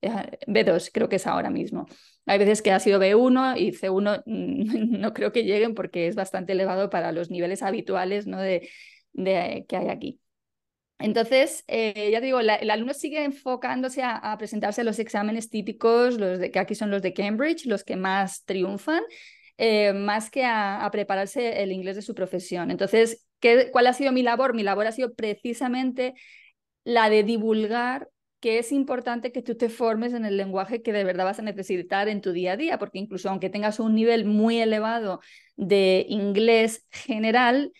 B2, 0.47 0.89
creo 0.91 1.09
que 1.09 1.17
es 1.17 1.27
ahora 1.27 1.49
mismo. 1.49 1.85
Hay 2.25 2.37
veces 2.37 2.61
que 2.61 2.71
ha 2.71 2.79
sido 2.79 2.99
B1 2.99 3.57
y 3.57 3.71
C1 3.71 4.23
no 4.25 5.13
creo 5.13 5.31
que 5.31 5.43
lleguen 5.43 5.73
porque 5.73 6.07
es 6.07 6.15
bastante 6.15 6.53
elevado 6.53 6.89
para 6.89 7.11
los 7.11 7.29
niveles 7.29 7.63
habituales 7.63 8.27
¿no? 8.27 8.39
de, 8.39 8.69
de, 9.13 9.65
que 9.67 9.77
hay 9.77 9.89
aquí. 9.89 10.19
Entonces, 10.99 11.63
eh, 11.67 12.11
ya 12.11 12.19
te 12.19 12.27
digo, 12.27 12.39
el 12.39 12.69
alumno 12.69 12.93
sigue 12.93 13.23
enfocándose 13.23 14.03
a, 14.03 14.35
presentarse 14.37 14.81
a 14.81 14.83
los 14.83 14.99
exámenes 14.99 15.49
típicos, 15.49 16.19
los 16.19 16.37
de, 16.37 16.51
que 16.51 16.59
aquí 16.59 16.75
son 16.75 16.91
los 16.91 17.01
de 17.01 17.13
Cambridge, 17.13 17.65
los 17.65 17.83
que 17.83 17.95
más 17.95 18.45
triunfan, 18.45 19.01
eh, 19.57 19.93
más 19.93 20.29
que 20.29 20.45
a, 20.45 20.85
a, 20.85 20.91
prepararse 20.91 21.63
el 21.63 21.71
inglés 21.71 21.95
de 21.95 22.03
su 22.03 22.13
profesión. 22.13 22.69
Entonces, 22.69 23.25
¿qué, 23.39 23.69
¿cuál 23.71 23.87
ha 23.87 23.93
sido 23.93 24.11
mi 24.11 24.21
labor? 24.21 24.53
Mi 24.53 24.61
labor 24.61 24.85
ha 24.85 24.91
sido 24.91 25.15
precisamente 25.15 26.13
la 26.83 27.09
de 27.09 27.23
divulgar 27.23 28.07
que 28.41 28.59
es 28.59 28.71
importante 28.73 29.31
que 29.31 29.41
tú 29.41 29.55
te 29.55 29.69
formes 29.69 30.13
en 30.13 30.25
el 30.25 30.35
lenguaje 30.35 30.81
que 30.81 30.91
de 30.91 31.03
verdad 31.05 31.25
vas 31.25 31.39
a 31.39 31.43
necesitar 31.43 32.09
en 32.09 32.21
tu 32.21 32.33
día 32.33 32.53
a 32.53 32.57
día, 32.57 32.79
porque 32.79 32.99
incluso 32.99 33.29
aunque 33.29 33.49
tengas 33.49 33.79
un 33.79 33.95
nivel 33.95 34.25
muy 34.25 34.59
elevado 34.59 35.21
de 35.55 36.05
inglés 36.09 36.85
general, 36.91 37.71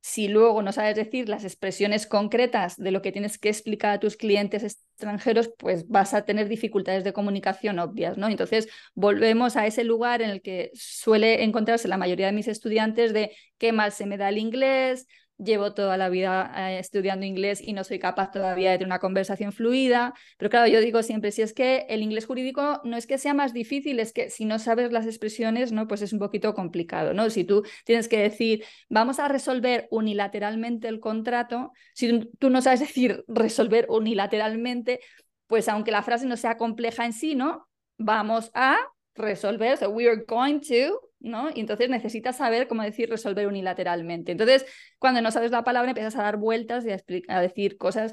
si 0.00 0.28
luego 0.28 0.62
no 0.62 0.72
sabes 0.72 0.96
decir 0.96 1.28
las 1.28 1.44
expresiones 1.44 2.06
concretas 2.06 2.76
de 2.76 2.90
lo 2.90 3.02
que 3.02 3.12
tienes 3.12 3.38
que 3.38 3.48
explicar 3.48 3.92
a 3.92 4.00
tus 4.00 4.16
clientes 4.16 4.62
extranjeros, 4.62 5.50
pues 5.58 5.86
vas 5.88 6.14
a 6.14 6.24
tener 6.24 6.48
dificultades 6.48 7.04
de 7.04 7.12
comunicación 7.12 7.78
obvias, 7.78 8.16
¿no? 8.16 8.28
Entonces, 8.28 8.68
volvemos 8.94 9.56
a 9.56 9.66
ese 9.66 9.84
lugar 9.84 10.22
en 10.22 10.30
el 10.30 10.42
que 10.42 10.70
suele 10.74 11.44
encontrarse 11.44 11.88
la 11.88 11.98
mayoría 11.98 12.26
de 12.26 12.32
mis 12.32 12.48
estudiantes 12.48 13.12
de 13.12 13.36
qué 13.58 13.72
mal 13.72 13.92
se 13.92 14.06
me 14.06 14.16
da 14.16 14.30
el 14.30 14.38
inglés, 14.38 15.06
llevo 15.38 15.72
toda 15.72 15.96
la 15.96 16.08
vida 16.08 16.52
eh, 16.56 16.78
estudiando 16.78 17.24
inglés 17.24 17.60
y 17.62 17.72
no 17.72 17.84
soy 17.84 17.98
capaz 17.98 18.30
todavía 18.32 18.72
de 18.72 18.78
tener 18.78 18.88
una 18.88 18.98
conversación 18.98 19.52
fluida. 19.52 20.14
Pero 20.36 20.50
claro, 20.50 20.66
yo 20.66 20.80
digo 20.80 21.02
siempre, 21.02 21.30
si 21.30 21.42
es 21.42 21.54
que 21.54 21.86
el 21.88 22.02
inglés 22.02 22.26
jurídico 22.26 22.80
no 22.84 22.96
es 22.96 23.06
que 23.06 23.18
sea 23.18 23.34
más 23.34 23.52
difícil, 23.52 24.00
es 24.00 24.12
que 24.12 24.30
si 24.30 24.44
no 24.44 24.58
sabes 24.58 24.92
las 24.92 25.06
expresiones, 25.06 25.72
¿no? 25.72 25.86
Pues 25.86 26.02
es 26.02 26.12
un 26.12 26.18
poquito 26.18 26.54
complicado, 26.54 27.14
¿no? 27.14 27.30
Si 27.30 27.44
tú 27.44 27.64
tienes 27.84 28.08
que 28.08 28.18
decir, 28.18 28.64
vamos 28.88 29.18
a 29.18 29.28
resolver 29.28 29.88
unilateralmente 29.90 30.88
el 30.88 31.00
contrato, 31.00 31.72
si 31.94 32.30
tú 32.38 32.50
no 32.50 32.60
sabes 32.60 32.80
decir 32.88 33.24
resolver 33.28 33.86
unilateralmente, 33.88 35.00
pues 35.46 35.68
aunque 35.68 35.90
la 35.90 36.02
frase 36.02 36.26
no 36.26 36.36
sea 36.36 36.56
compleja 36.56 37.04
en 37.04 37.12
sí, 37.12 37.34
¿no? 37.34 37.68
Vamos 37.96 38.50
a 38.54 38.76
resolver, 39.14 39.76
so 39.76 39.90
we 39.90 40.08
are 40.08 40.24
going 40.26 40.60
to, 40.60 41.07
¿no? 41.20 41.50
Y 41.54 41.60
entonces 41.60 41.88
necesitas 41.88 42.36
saber 42.36 42.68
cómo 42.68 42.82
decir 42.82 43.08
resolver 43.10 43.46
unilateralmente. 43.46 44.32
Entonces, 44.32 44.66
cuando 44.98 45.20
no 45.20 45.30
sabes 45.30 45.50
la 45.50 45.64
palabra, 45.64 45.90
empiezas 45.90 46.16
a 46.16 46.22
dar 46.22 46.36
vueltas 46.36 46.84
y 46.84 46.90
a, 47.28 47.40
decir 47.40 47.76
cosas 47.76 48.12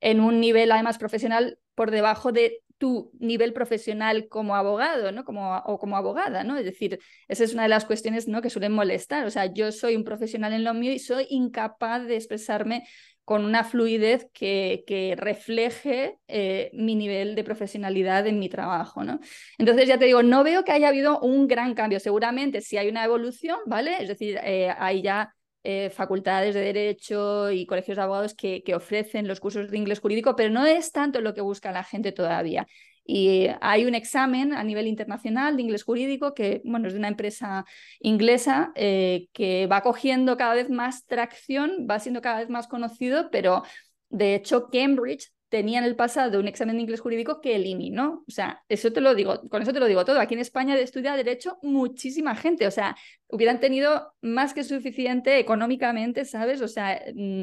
en 0.00 0.20
un 0.20 0.40
nivel 0.40 0.72
además 0.72 0.98
profesional 0.98 1.58
por 1.74 1.90
debajo 1.90 2.32
de 2.32 2.62
tu 2.78 3.10
nivel 3.18 3.54
profesional 3.54 4.28
como 4.28 4.54
abogado, 4.54 5.10
¿no? 5.10 5.24
Como, 5.24 5.56
o 5.58 5.78
como 5.78 5.96
abogada, 5.96 6.44
¿no? 6.44 6.58
Es 6.58 6.64
decir, 6.64 6.98
esa 7.28 7.44
es 7.44 7.54
una 7.54 7.62
de 7.62 7.70
las 7.70 7.86
cuestiones, 7.86 8.28
¿no? 8.28 8.42
Que 8.42 8.50
suelen 8.50 8.72
molestar. 8.72 9.24
O 9.26 9.30
sea, 9.30 9.46
yo 9.46 9.72
soy 9.72 9.96
un 9.96 10.04
profesional 10.04 10.52
en 10.52 10.64
lo 10.64 10.74
mío 10.74 10.92
y 10.92 10.98
soy 10.98 11.26
incapaz 11.30 12.06
de 12.06 12.16
expresarme 12.16 12.86
con 13.26 13.44
una 13.44 13.64
fluidez 13.64 14.28
que, 14.32 15.14
refleje 15.18 16.16
eh, 16.28 16.70
mi 16.72 16.94
nivel 16.94 17.34
de 17.34 17.42
profesionalidad 17.42 18.24
en 18.28 18.38
mi 18.38 18.48
trabajo. 18.48 19.02
¿no? 19.02 19.18
Entonces, 19.58 19.88
ya 19.88 19.98
te 19.98 20.04
digo, 20.04 20.22
no 20.22 20.44
veo 20.44 20.62
que 20.62 20.70
haya 20.70 20.86
habido 20.88 21.18
un 21.18 21.48
gran 21.48 21.74
cambio. 21.74 21.98
Seguramente 21.98 22.60
si 22.60 22.78
hay 22.78 22.88
una 22.88 23.04
evolución, 23.04 23.58
¿vale? 23.66 24.00
Es 24.00 24.06
decir, 24.06 24.38
eh, 24.44 24.72
hay 24.78 25.02
ya 25.02 25.34
eh, 25.64 25.90
facultades 25.90 26.54
de 26.54 26.60
derecho 26.60 27.50
y 27.50 27.66
colegios 27.66 27.96
de 27.96 28.02
abogados 28.04 28.34
que 28.34 28.62
ofrecen 28.76 29.26
los 29.26 29.40
cursos 29.40 29.72
de 29.72 29.76
inglés 29.76 29.98
jurídico, 29.98 30.36
pero 30.36 30.50
no 30.50 30.64
es 30.64 30.92
tanto 30.92 31.20
lo 31.20 31.34
que 31.34 31.40
busca 31.40 31.72
la 31.72 31.82
gente 31.82 32.12
todavía. 32.12 32.68
Y 33.06 33.48
hay 33.60 33.84
un 33.84 33.94
examen 33.94 34.52
a 34.52 34.64
nivel 34.64 34.86
internacional 34.86 35.56
de 35.56 35.62
inglés 35.62 35.84
jurídico 35.84 36.34
que, 36.34 36.62
bueno, 36.64 36.88
es 36.88 36.94
de 36.94 36.98
una 36.98 37.08
empresa 37.08 37.64
inglesa 38.00 38.72
eh, 38.74 39.28
que 39.32 39.66
va 39.66 39.82
cogiendo 39.82 40.36
cada 40.36 40.54
vez 40.54 40.70
más 40.70 41.06
tracción, 41.06 41.86
va 41.88 42.00
siendo 42.00 42.20
cada 42.20 42.40
vez 42.40 42.48
más 42.48 42.66
conocido, 42.68 43.30
pero 43.30 43.62
de 44.08 44.34
hecho 44.34 44.68
Cambridge 44.70 45.32
tenía 45.48 45.78
en 45.78 45.84
el 45.84 45.96
pasado 45.96 46.40
un 46.40 46.48
examen 46.48 46.76
de 46.76 46.82
inglés 46.82 47.00
jurídico 47.00 47.40
que 47.40 47.54
eliminó. 47.56 48.24
O 48.26 48.30
sea, 48.30 48.62
eso 48.68 48.92
te 48.92 49.00
lo 49.00 49.14
digo, 49.14 49.48
con 49.48 49.62
eso 49.62 49.72
te 49.72 49.80
lo 49.80 49.86
digo 49.86 50.04
todo. 50.04 50.20
Aquí 50.20 50.34
en 50.34 50.40
España 50.40 50.76
estudia 50.76 51.14
Derecho 51.14 51.58
muchísima 51.62 52.34
gente. 52.34 52.66
O 52.66 52.70
sea, 52.70 52.96
hubieran 53.28 53.60
tenido 53.60 54.12
más 54.20 54.54
que 54.54 54.64
suficiente 54.64 55.38
económicamente, 55.38 56.24
¿sabes? 56.24 56.60
O 56.62 56.68
sea, 56.68 57.00
mm, 57.14 57.42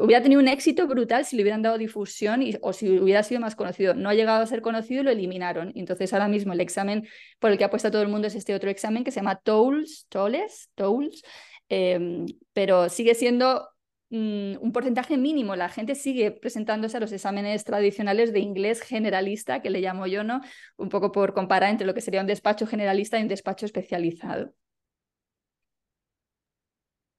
hubiera 0.00 0.22
tenido 0.22 0.40
un 0.40 0.48
éxito 0.48 0.86
brutal 0.86 1.24
si 1.24 1.36
le 1.36 1.42
hubieran 1.42 1.62
dado 1.62 1.78
difusión 1.78 2.42
y, 2.42 2.54
o 2.60 2.72
si 2.72 2.98
hubiera 2.98 3.22
sido 3.22 3.40
más 3.40 3.56
conocido. 3.56 3.94
No 3.94 4.08
ha 4.08 4.14
llegado 4.14 4.42
a 4.42 4.46
ser 4.46 4.60
conocido 4.60 5.02
y 5.02 5.04
lo 5.04 5.10
eliminaron. 5.10 5.72
Entonces 5.74 6.12
ahora 6.12 6.28
mismo 6.28 6.52
el 6.52 6.60
examen 6.60 7.06
por 7.38 7.50
el 7.50 7.58
que 7.58 7.64
apuesta 7.64 7.90
todo 7.90 8.02
el 8.02 8.08
mundo 8.08 8.26
es 8.26 8.34
este 8.34 8.54
otro 8.54 8.70
examen 8.70 9.04
que 9.04 9.10
se 9.10 9.20
llama 9.20 9.36
TOLS, 9.36 10.06
TOLES, 10.08 10.70
TOLS, 10.74 11.22
em, 11.68 12.26
pero 12.52 12.88
sigue 12.88 13.14
siendo 13.14 13.68
Mm, 14.16 14.58
un 14.60 14.70
porcentaje 14.72 15.16
mínimo. 15.16 15.56
La 15.56 15.68
gente 15.68 15.96
sigue 15.96 16.30
presentándose 16.30 16.96
a 16.96 17.00
los 17.00 17.10
exámenes 17.10 17.64
tradicionales 17.64 18.32
de 18.32 18.38
inglés 18.38 18.80
generalista, 18.80 19.60
que 19.60 19.70
le 19.70 19.80
llamo 19.80 20.06
yo, 20.06 20.22
¿no? 20.22 20.40
Un 20.76 20.88
poco 20.88 21.10
por 21.10 21.34
comparar 21.34 21.70
entre 21.70 21.84
lo 21.84 21.94
que 21.94 22.00
sería 22.00 22.20
un 22.20 22.28
despacho 22.28 22.64
generalista 22.64 23.18
y 23.18 23.22
un 23.22 23.28
despacho 23.28 23.66
especializado. 23.66 24.54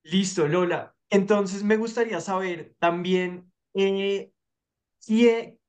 Listo, 0.04 0.48
Lola. 0.48 0.95
Entonces 1.10 1.64
me 1.64 1.78
gustaría 1.78 2.20
saber 2.22 2.76
también 2.80 3.52
eh, 3.74 4.32
quién, 5.06 5.60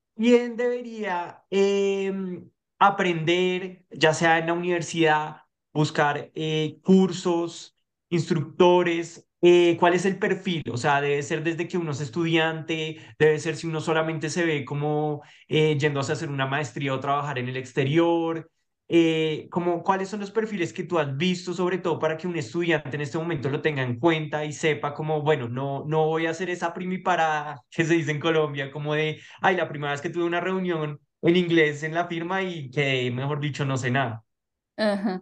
debería 0.57 1.43
em, 1.49 2.49
aprender, 2.79 3.85
ya 3.91 4.13
sea 4.13 4.39
en 4.39 4.47
la 4.47 4.53
universidad, 4.53 5.43
buscar 5.73 6.31
eh, 6.35 6.79
cursos, 6.83 7.75
instructores 8.09 9.27
eh, 9.41 9.77
¿cuál 9.79 9.93
es 9.93 10.05
el 10.05 10.17
perfil? 10.17 10.63
O 10.71 10.77
sea, 10.77 10.99
debe 11.01 11.21
ser 11.21 11.43
desde 11.43 11.67
que 11.67 11.77
uno 11.77 11.91
es 11.91 12.01
estudiante, 12.01 12.97
debe 13.19 13.39
ser 13.39 13.55
si 13.55 13.67
uno 13.67 13.81
solamente 13.81 14.29
se 14.29 14.45
ve 14.45 14.65
como 14.65 15.21
eh, 15.47 15.77
yéndose 15.77 16.11
a 16.11 16.15
hacer 16.15 16.29
una 16.29 16.47
maestría 16.47 16.93
o 16.93 16.99
trabajar 16.99 17.37
en 17.37 17.47
el 17.49 17.57
exterior. 17.57 18.49
Eh, 18.89 19.47
como, 19.51 19.83
¿Cuáles 19.83 20.07
son 20.07 20.21
los 20.21 20.31
perfiles 20.31 20.71
que 20.71 20.83
tú 20.83 20.97
has 20.97 21.15
visto, 21.17 21.53
sobre 21.53 21.77
todo 21.77 21.99
para 21.99 22.15
que 22.15 22.25
un 22.25 22.37
estudiante 22.37 22.95
en 22.95 23.01
este 23.01 23.17
momento 23.17 23.49
lo 23.49 23.61
tenga 23.61 23.83
en 23.83 23.99
cuenta 23.99 24.45
y 24.45 24.53
sepa 24.53 24.93
como, 24.93 25.21
bueno, 25.21 25.49
no, 25.49 25.83
no 25.85 26.05
voy 26.05 26.25
a 26.25 26.29
hacer 26.29 26.49
esa 26.49 26.73
primiparada 26.73 27.61
que 27.69 27.83
se 27.83 27.95
dice 27.95 28.11
en 28.11 28.19
Colombia, 28.19 28.71
como 28.71 28.93
de, 28.93 29.19
ay, 29.41 29.57
la 29.57 29.67
primera 29.67 29.91
vez 29.91 30.01
que 30.01 30.09
tuve 30.09 30.23
una 30.23 30.39
reunión 30.39 30.99
en 31.21 31.35
inglés 31.35 31.83
en 31.83 31.93
la 31.93 32.07
firma 32.07 32.43
y 32.43 32.69
que, 32.69 33.11
mejor 33.11 33.39
dicho, 33.41 33.65
no 33.65 33.77
sé 33.77 33.91
nada. 33.91 34.23
Ajá. 34.77 35.21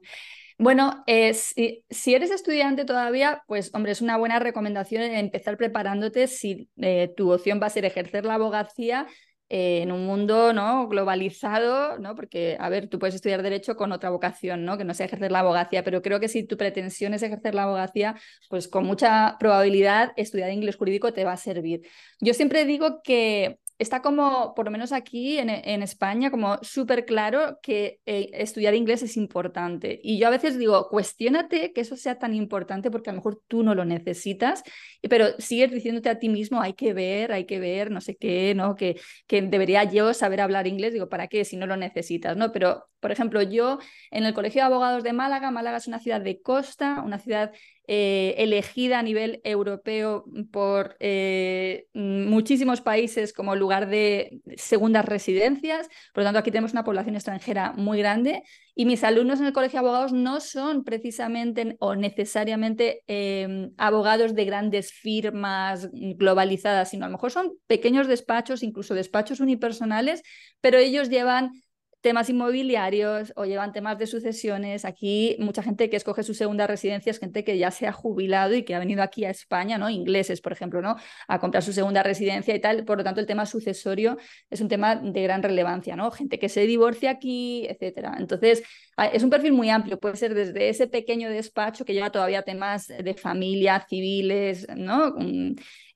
Bueno, 0.58 1.04
eh, 1.06 1.34
si, 1.34 2.16
eres 2.16 2.32
estudiante 2.32 2.86
todavía, 2.86 3.44
pues 3.48 3.72
hombre, 3.74 3.92
es 3.92 4.02
una 4.02 4.16
buena 4.16 4.40
recomendación 4.40 5.02
empezar 5.02 5.58
preparándote 5.58 6.28
si 6.28 6.70
eh, 6.78 7.14
tu 7.18 7.32
opción 7.32 7.60
va 7.62 7.68
a 7.68 7.72
ser 7.72 7.84
ejercer 7.84 8.24
la 8.24 8.36
abogacía 8.36 9.06
eh, 9.50 9.82
en 9.84 9.92
un 9.92 10.06
mundo 10.06 10.54
¿no? 10.54 10.88
globalizado, 10.88 12.00
¿no? 12.00 12.16
porque, 12.16 12.58
a 12.60 12.68
ver, 12.70 12.88
tú 12.88 12.98
puedes 12.98 13.16
estudiar 13.16 13.44
derecho 13.44 13.76
con 13.76 13.92
otra 13.92 14.10
vocación, 14.10 14.66
¿no? 14.66 14.78
que 14.78 14.86
no 14.86 14.94
sea 14.94 15.06
ejercer 15.06 15.32
la 15.32 15.40
abogacía, 15.40 15.84
pero 15.84 16.02
creo 16.02 16.20
que 16.20 16.28
si 16.28 16.44
tu 16.44 16.58
pretensión 16.58 17.14
es 17.14 17.22
ejercer 17.22 17.54
la 17.54 17.64
abogacía, 17.64 18.16
pues 18.50 18.68
con 18.68 18.86
mucha 18.86 19.38
probabilidad 19.40 20.14
estudiar 20.16 20.52
inglés 20.52 20.78
jurídico 20.78 21.14
te 21.14 21.26
va 21.26 21.34
a 21.34 21.38
servir. 21.38 21.82
Yo 22.20 22.34
siempre 22.34 22.66
digo 22.66 23.02
que 23.04 23.60
está 23.78 24.02
como, 24.02 24.54
por 24.56 24.66
lo 24.66 24.72
menos 24.72 24.92
aquí 24.92 25.38
en, 25.38 25.50
España, 25.84 26.32
como 26.32 26.58
súper 26.62 27.06
claro 27.06 27.60
que 27.62 28.00
eh, 28.06 28.30
estudiar 28.34 28.74
inglés 28.74 29.04
es 29.04 29.18
importante. 29.18 30.00
Y 30.04 30.18
yo 30.18 30.28
a 30.28 30.30
veces 30.30 30.58
digo, 30.58 30.88
cuestiónate 30.90 31.74
que 31.74 31.82
eso 31.82 31.98
sea 31.98 32.18
tan 32.18 32.34
importante 32.34 32.90
porque 32.90 33.10
a 33.10 33.14
lo 33.14 33.18
mejor 33.18 33.42
tú 33.48 33.64
no 33.64 33.76
lo 33.76 33.86
necesitas, 33.86 34.64
pero 35.10 35.28
sigues 35.40 35.72
diciéndote 35.72 36.10
a 36.10 36.20
ti 36.20 36.30
mismo, 36.30 36.62
hay 36.62 36.74
que 36.74 36.94
ver, 36.94 37.32
hay 37.32 37.46
que 37.46 37.60
ver, 37.60 37.92
no 37.92 38.02
sé 38.02 38.16
qué, 38.16 38.54
¿no? 38.56 38.76
Que, 38.76 39.00
que 39.28 39.42
debería 39.42 39.84
yo 39.84 40.14
saber 40.14 40.42
hablar 40.42 40.68
inglés. 40.68 40.94
Digo, 40.94 41.10
¿para 41.10 41.28
qué 41.28 41.44
si 41.46 41.58
no 41.58 41.68
lo 41.68 41.78
necesitas, 41.78 42.38
¿no? 42.38 42.52
Pero, 42.52 42.86
por 43.00 43.12
ejemplo, 43.12 43.42
yo 43.42 43.80
en 44.12 44.26
el 44.26 44.34
Colegio 44.34 44.62
de 44.62 44.68
Abogados 44.68 45.04
de 45.04 45.14
Málaga, 45.14 45.52
Málaga 45.52 45.78
es 45.78 45.88
una 45.88 46.00
ciudad 46.00 46.22
de 46.22 46.42
costa, 46.42 47.02
una 47.06 47.20
ciudad 47.20 47.52
eh, 47.88 48.36
elegida 48.38 49.00
a 49.00 49.04
nivel 49.04 49.42
europeo 49.44 50.26
por 50.52 50.96
eh, 51.00 51.88
muchísimos 51.94 52.82
países 52.82 53.34
como 53.34 53.56
lugar 53.56 53.88
de 53.88 54.42
segundas 54.58 55.06
residencias. 55.06 55.88
Por 56.14 56.24
lo 56.24 56.28
tanto, 56.28 56.40
aquí 56.40 56.52
tenemos 56.52 56.74
una 56.74 56.84
población 56.84 57.16
extranjera 57.16 57.74
muy 57.74 58.00
grande 58.00 58.44
y 58.76 58.86
mis 58.86 59.04
alumnos 59.04 59.40
en 59.40 59.46
el 59.46 59.54
Colegio 59.54 59.80
de 59.82 59.88
Abogados 59.88 60.14
no 60.14 60.42
son 60.42 60.84
precisamente 60.84 61.78
o 61.80 61.96
necesariamente 61.96 63.04
em, 63.08 63.72
abogados 63.78 64.36
de 64.36 64.46
grandes 64.46 64.92
firmas 64.92 65.90
globalizadas, 65.94 66.90
sino 66.90 67.06
a 67.06 67.08
lo 67.08 67.14
mejor 67.14 67.32
son 67.32 67.54
pequeños 67.68 68.08
despachos, 68.08 68.64
incluso 68.64 68.94
despachos 68.94 69.40
unipersonales, 69.40 70.24
pero 70.60 70.78
ellos 70.78 71.10
llevan 71.10 71.52
temas 72.06 72.30
inmobiliarios 72.30 73.34
o 73.36 73.46
llevan 73.46 73.74
temas 73.74 73.98
de 73.98 74.06
sucesiones. 74.06 74.86
Aquí 74.86 75.36
mucha 75.40 75.64
gente 75.64 75.90
que 75.90 75.98
escoge 75.98 76.22
su 76.22 76.36
segunda 76.36 76.68
residencia 76.68 77.10
es 77.10 77.18
gente 77.18 77.44
que 77.44 77.58
ya 77.58 77.72
se 77.72 77.88
ha 77.88 77.92
jubilado 77.92 78.54
y 78.54 78.62
que 78.62 78.76
ha 78.76 78.80
venido 78.80 79.02
aquí 79.02 79.26
a 79.26 79.32
España, 79.32 79.80
¿no? 79.80 79.90
Ingleses, 79.90 80.40
por 80.40 80.52
ejemplo, 80.52 80.84
¿no? 80.84 80.98
A 81.28 81.40
comprar 81.40 81.64
su 81.64 81.74
segunda 81.74 82.04
residencia 82.04 82.54
y 82.54 82.62
tal. 82.62 82.86
Por 82.86 83.00
lo 83.00 83.04
tanto, 83.04 83.22
el 83.22 83.26
tema 83.26 83.48
sucesorio 83.48 84.18
es 84.52 84.62
un 84.62 84.68
tema 84.68 84.96
de 84.98 85.24
gran 85.24 85.42
relevancia, 85.42 85.96
¿no? 85.96 86.12
Gente 86.12 86.38
que 86.38 86.48
se 86.48 86.68
divorcia 86.68 87.10
aquí, 87.10 87.66
etcétera. 87.68 88.18
Entonces, 88.20 88.62
es 89.12 89.24
un 89.24 89.32
perfil 89.32 89.54
muy 89.54 89.72
amplio. 89.72 90.00
Puede 90.00 90.16
ser 90.16 90.36
desde 90.36 90.70
ese 90.70 90.86
pequeño 90.86 91.32
despacho 91.32 91.86
que 91.86 91.96
lleva 91.96 92.12
todavía 92.12 92.44
temas 92.44 92.88
de 92.88 93.14
familia, 93.16 93.84
civiles, 93.90 94.68
¿no? 94.76 95.16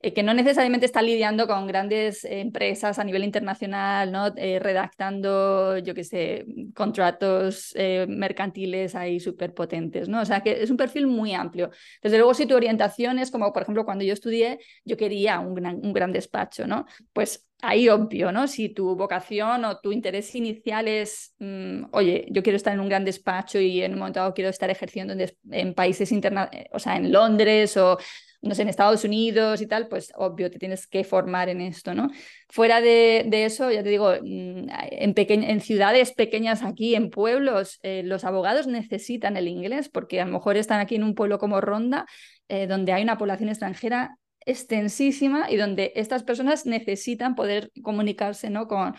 Eh, 0.02 0.14
que 0.14 0.24
no 0.24 0.34
necesariamente 0.34 0.86
está 0.86 1.02
lidiando 1.02 1.46
con 1.46 1.68
grandes 1.68 2.24
empresas 2.24 3.00
a 3.00 3.04
nivel 3.04 3.26
internacional, 3.26 4.14
¿no? 4.14 4.28
Eh, 4.38 4.58
redactando, 4.58 5.78
yo 5.80 5.94
qué 5.94 6.06
sé, 6.06 6.46
contratos 6.74 7.74
eh, 7.76 8.06
mercantiles 8.08 8.96
ahí 8.96 9.20
súper 9.20 9.54
potentes, 9.54 10.08
¿no? 10.08 10.22
O 10.22 10.26
sea, 10.26 10.40
que 10.40 10.64
es 10.64 10.70
un 10.70 10.78
perfil 10.78 11.08
muy 11.08 11.34
amplio. 11.34 11.70
Desde 12.02 12.18
luego, 12.18 12.34
si 12.34 12.46
tu 12.46 12.56
orientación 12.56 13.20
es 13.20 13.30
como, 13.30 13.52
por 13.52 13.64
ejemplo, 13.64 13.84
cuando 13.84 14.06
yo 14.06 14.14
estudié, 14.14 14.60
yo 14.86 14.96
quería 14.96 15.42
un 15.42 15.54
gran, 15.54 15.76
un 15.84 15.92
gran 15.92 16.14
despacho, 16.14 16.66
¿no? 16.66 16.86
Pues 17.12 17.46
ahí 17.62 17.90
obvio, 17.90 18.32
¿no? 18.32 18.48
Si 18.48 18.70
tu 18.70 18.96
vocación 18.96 19.66
o 19.66 19.80
tu 19.82 19.92
interés 19.92 20.34
inicial 20.34 20.88
es, 20.88 21.36
mm, 21.40 21.88
oye, 21.92 22.26
yo 22.32 22.42
quiero 22.42 22.56
estar 22.56 22.74
en 22.74 22.80
un 22.80 22.88
gran 22.88 23.04
despacho 23.04 23.60
y 23.60 23.82
en 23.82 23.92
un 23.92 24.00
momento 24.00 24.22
dado 24.22 24.34
quiero 24.34 24.50
estar 24.50 24.70
ejerciendo 24.70 25.12
en, 25.12 25.30
en 25.52 25.74
países 25.74 26.14
internacionales, 26.14 26.70
o 26.72 26.80
sea, 26.80 26.96
en 26.96 27.12
Londres 27.12 27.76
o 27.76 27.98
no 28.42 28.56
sé, 28.56 28.62
en 28.62 28.70
Estados 28.70 29.04
Unidos 29.04 29.62
y 29.62 29.68
tal, 29.68 29.88
pues 29.88 30.12
obvio, 30.16 30.50
te 30.50 30.60
tienes 30.60 30.88
que 30.88 31.04
formar 31.04 31.50
en 31.50 31.62
esto, 31.62 31.94
¿no? 31.94 32.10
Fuera 32.48 32.82
de, 32.82 33.28
eso, 33.32 33.72
ya 33.72 33.84
te 33.84 33.90
digo, 33.90 34.12
mm, 34.22 34.70
en, 34.92 35.44
en 35.44 35.62
ciudades 35.62 36.14
pequeñas 36.14 36.64
aquí, 36.64 36.96
en 36.96 37.10
pueblos, 37.10 37.80
eh, 37.84 38.02
los 38.04 38.24
abogados 38.24 38.68
necesitan 38.68 39.38
el 39.38 39.48
inglés 39.48 39.90
porque 39.90 40.22
a 40.22 40.26
lo 40.26 40.32
mejor 40.32 40.58
están 40.58 40.80
aquí 40.80 40.96
en 40.96 41.04
un 41.04 41.16
pueblo 41.16 41.38
como 41.38 41.62
Ronda, 41.62 42.06
eh, 42.48 42.68
donde 42.68 42.94
hay 42.94 43.04
una 43.04 43.18
población 43.18 43.50
extranjera 43.50 44.18
extensísima 44.46 45.52
y 45.52 45.58
donde 45.58 45.92
estas 45.96 46.24
personas 46.24 46.66
necesitan 46.66 47.36
poder 47.36 47.72
comunicarse 47.84 48.50
¿no? 48.50 48.68
con, 48.68 48.96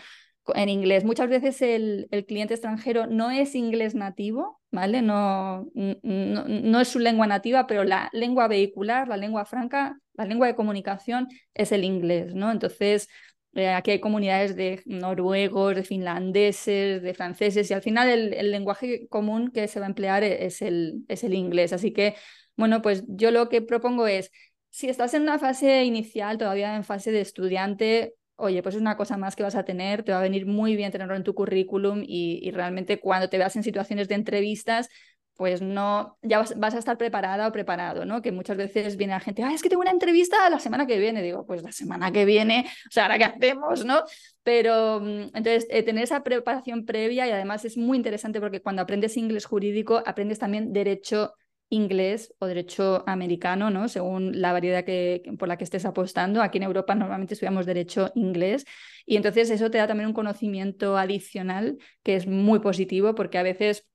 en 0.55 0.69
inglés. 0.69 1.03
Muchas 1.03 1.29
veces 1.29 1.61
el, 1.61 2.07
cliente 2.27 2.53
extranjero 2.53 3.07
no 3.07 3.31
es 3.31 3.55
inglés 3.55 3.95
nativo, 3.95 4.61
¿vale? 4.71 5.01
No, 5.01 5.67
no, 5.73 6.79
es 6.79 6.87
su 6.87 6.99
lengua 6.99 7.27
nativa, 7.27 7.67
pero 7.67 7.83
la 7.83 8.09
lengua 8.13 8.47
vehicular, 8.47 9.07
la 9.07 9.17
lengua 9.17 9.45
franca, 9.45 9.99
la 10.13 10.25
lengua 10.25 10.47
de 10.47 10.55
comunicación 10.55 11.27
es 11.53 11.71
el 11.71 11.83
inglés, 11.83 12.33
¿no? 12.35 12.51
Entonces, 12.51 13.07
eh, 13.53 13.69
aquí 13.69 13.91
hay 13.91 13.99
comunidades 13.99 14.55
de 14.55 14.81
noruegos, 14.85 15.75
de 15.75 15.83
finlandeses, 15.83 17.01
de 17.01 17.13
franceses, 17.13 17.69
y 17.69 17.73
al 17.73 17.81
final 17.81 18.09
el, 18.09 18.51
lenguaje 18.51 19.07
común 19.09 19.51
que 19.51 19.67
se 19.67 19.79
va 19.79 19.87
a 19.87 19.89
emplear 19.89 20.23
es 20.23 20.61
el, 20.61 21.03
es 21.07 21.23
el 21.23 21.33
inglés. 21.33 21.73
Así 21.73 21.91
que, 21.91 22.15
bueno, 22.55 22.81
pues 22.81 23.03
yo 23.07 23.31
lo 23.31 23.49
que 23.49 23.61
propongo 23.61 24.07
es, 24.07 24.31
si 24.69 24.87
estás 24.89 25.13
en 25.13 25.23
una 25.23 25.37
fase 25.39 25.83
inicial, 25.83 26.37
todavía 26.37 26.75
en 26.75 26.83
fase 26.85 27.11
de 27.11 27.21
estudiante, 27.21 28.15
oye, 28.41 28.63
pues 28.63 28.75
es 28.75 28.81
una 28.81 28.97
cosa 28.97 29.17
más 29.17 29.35
que 29.35 29.43
vas 29.43 29.55
a 29.55 29.63
tener, 29.63 30.03
te 30.03 30.11
va 30.11 30.19
a 30.19 30.23
venir 30.23 30.45
muy 30.45 30.75
bien 30.75 30.91
tenerlo 30.91 31.15
en 31.15 31.23
tu 31.23 31.33
currículum 31.33 32.03
y, 32.05 32.51
realmente 32.51 32.99
cuando 32.99 33.29
te 33.29 33.37
veas 33.37 33.55
en 33.55 33.63
situaciones 33.63 34.07
de 34.07 34.15
entrevistas, 34.15 34.89
pues 35.35 35.61
no, 35.61 36.17
ya 36.21 36.43
vas, 36.57 36.75
a 36.75 36.77
estar 36.77 36.97
preparada 36.97 37.47
o 37.47 37.51
preparado, 37.51 38.05
¿no? 38.05 38.21
Que 38.21 38.31
muchas 38.31 38.57
veces 38.57 38.97
viene 38.97 39.13
la 39.13 39.19
gente, 39.19 39.43
ah, 39.43 39.53
es 39.53 39.61
que 39.61 39.69
tengo 39.69 39.81
una 39.81 39.91
entrevista 39.91 40.49
la 40.49 40.59
semana 40.59 40.85
que 40.85 40.99
viene. 40.99 41.23
Digo, 41.23 41.45
pues 41.45 41.63
la 41.63 41.71
semana 41.71 42.11
que 42.11 42.25
viene, 42.25 42.65
o 42.87 42.91
sea, 42.91 43.03
ahora 43.03 43.17
qué 43.17 43.23
hacemos, 43.25 43.85
¿no? 43.85 44.03
Pero 44.43 44.99
mm, 44.99 45.35
entonces, 45.35 45.67
eh, 45.69 45.83
tener 45.83 46.03
esa 46.03 46.23
preparación 46.23 46.85
previa 46.85 47.27
y 47.27 47.31
además 47.31 47.65
es 47.65 47.77
muy 47.77 47.97
interesante 47.97 48.39
porque 48.39 48.61
cuando 48.61 48.81
aprendes 48.81 49.17
inglés 49.17 49.45
jurídico, 49.45 50.03
aprendes 50.05 50.39
también 50.39 50.73
derecho 50.73 51.33
inglés 51.71 52.33
o 52.37 52.45
derecho 52.45 53.03
americano, 53.07 53.71
¿no? 53.71 53.87
según 53.87 54.41
la 54.41 54.51
variedad 54.51 54.83
que, 54.83 55.23
por 55.39 55.47
la 55.47 55.57
que 55.57 55.63
estés 55.63 55.85
apostando. 55.85 56.43
Aquí 56.43 56.57
en 56.57 56.65
Europa 56.65 56.93
normalmente 56.93 57.33
estudiamos 57.33 57.65
derecho 57.65 58.11
inglés 58.13 58.65
y 59.05 59.15
entonces 59.15 59.49
eso 59.49 59.71
te 59.71 59.79
da 59.79 59.87
también 59.87 60.07
un 60.07 60.13
conocimiento 60.13 60.97
adicional 60.97 61.77
que 62.03 62.15
es 62.15 62.27
muy 62.27 62.59
positivo 62.59 63.15
porque 63.15 63.37
a 63.37 63.43
veces 63.43 63.87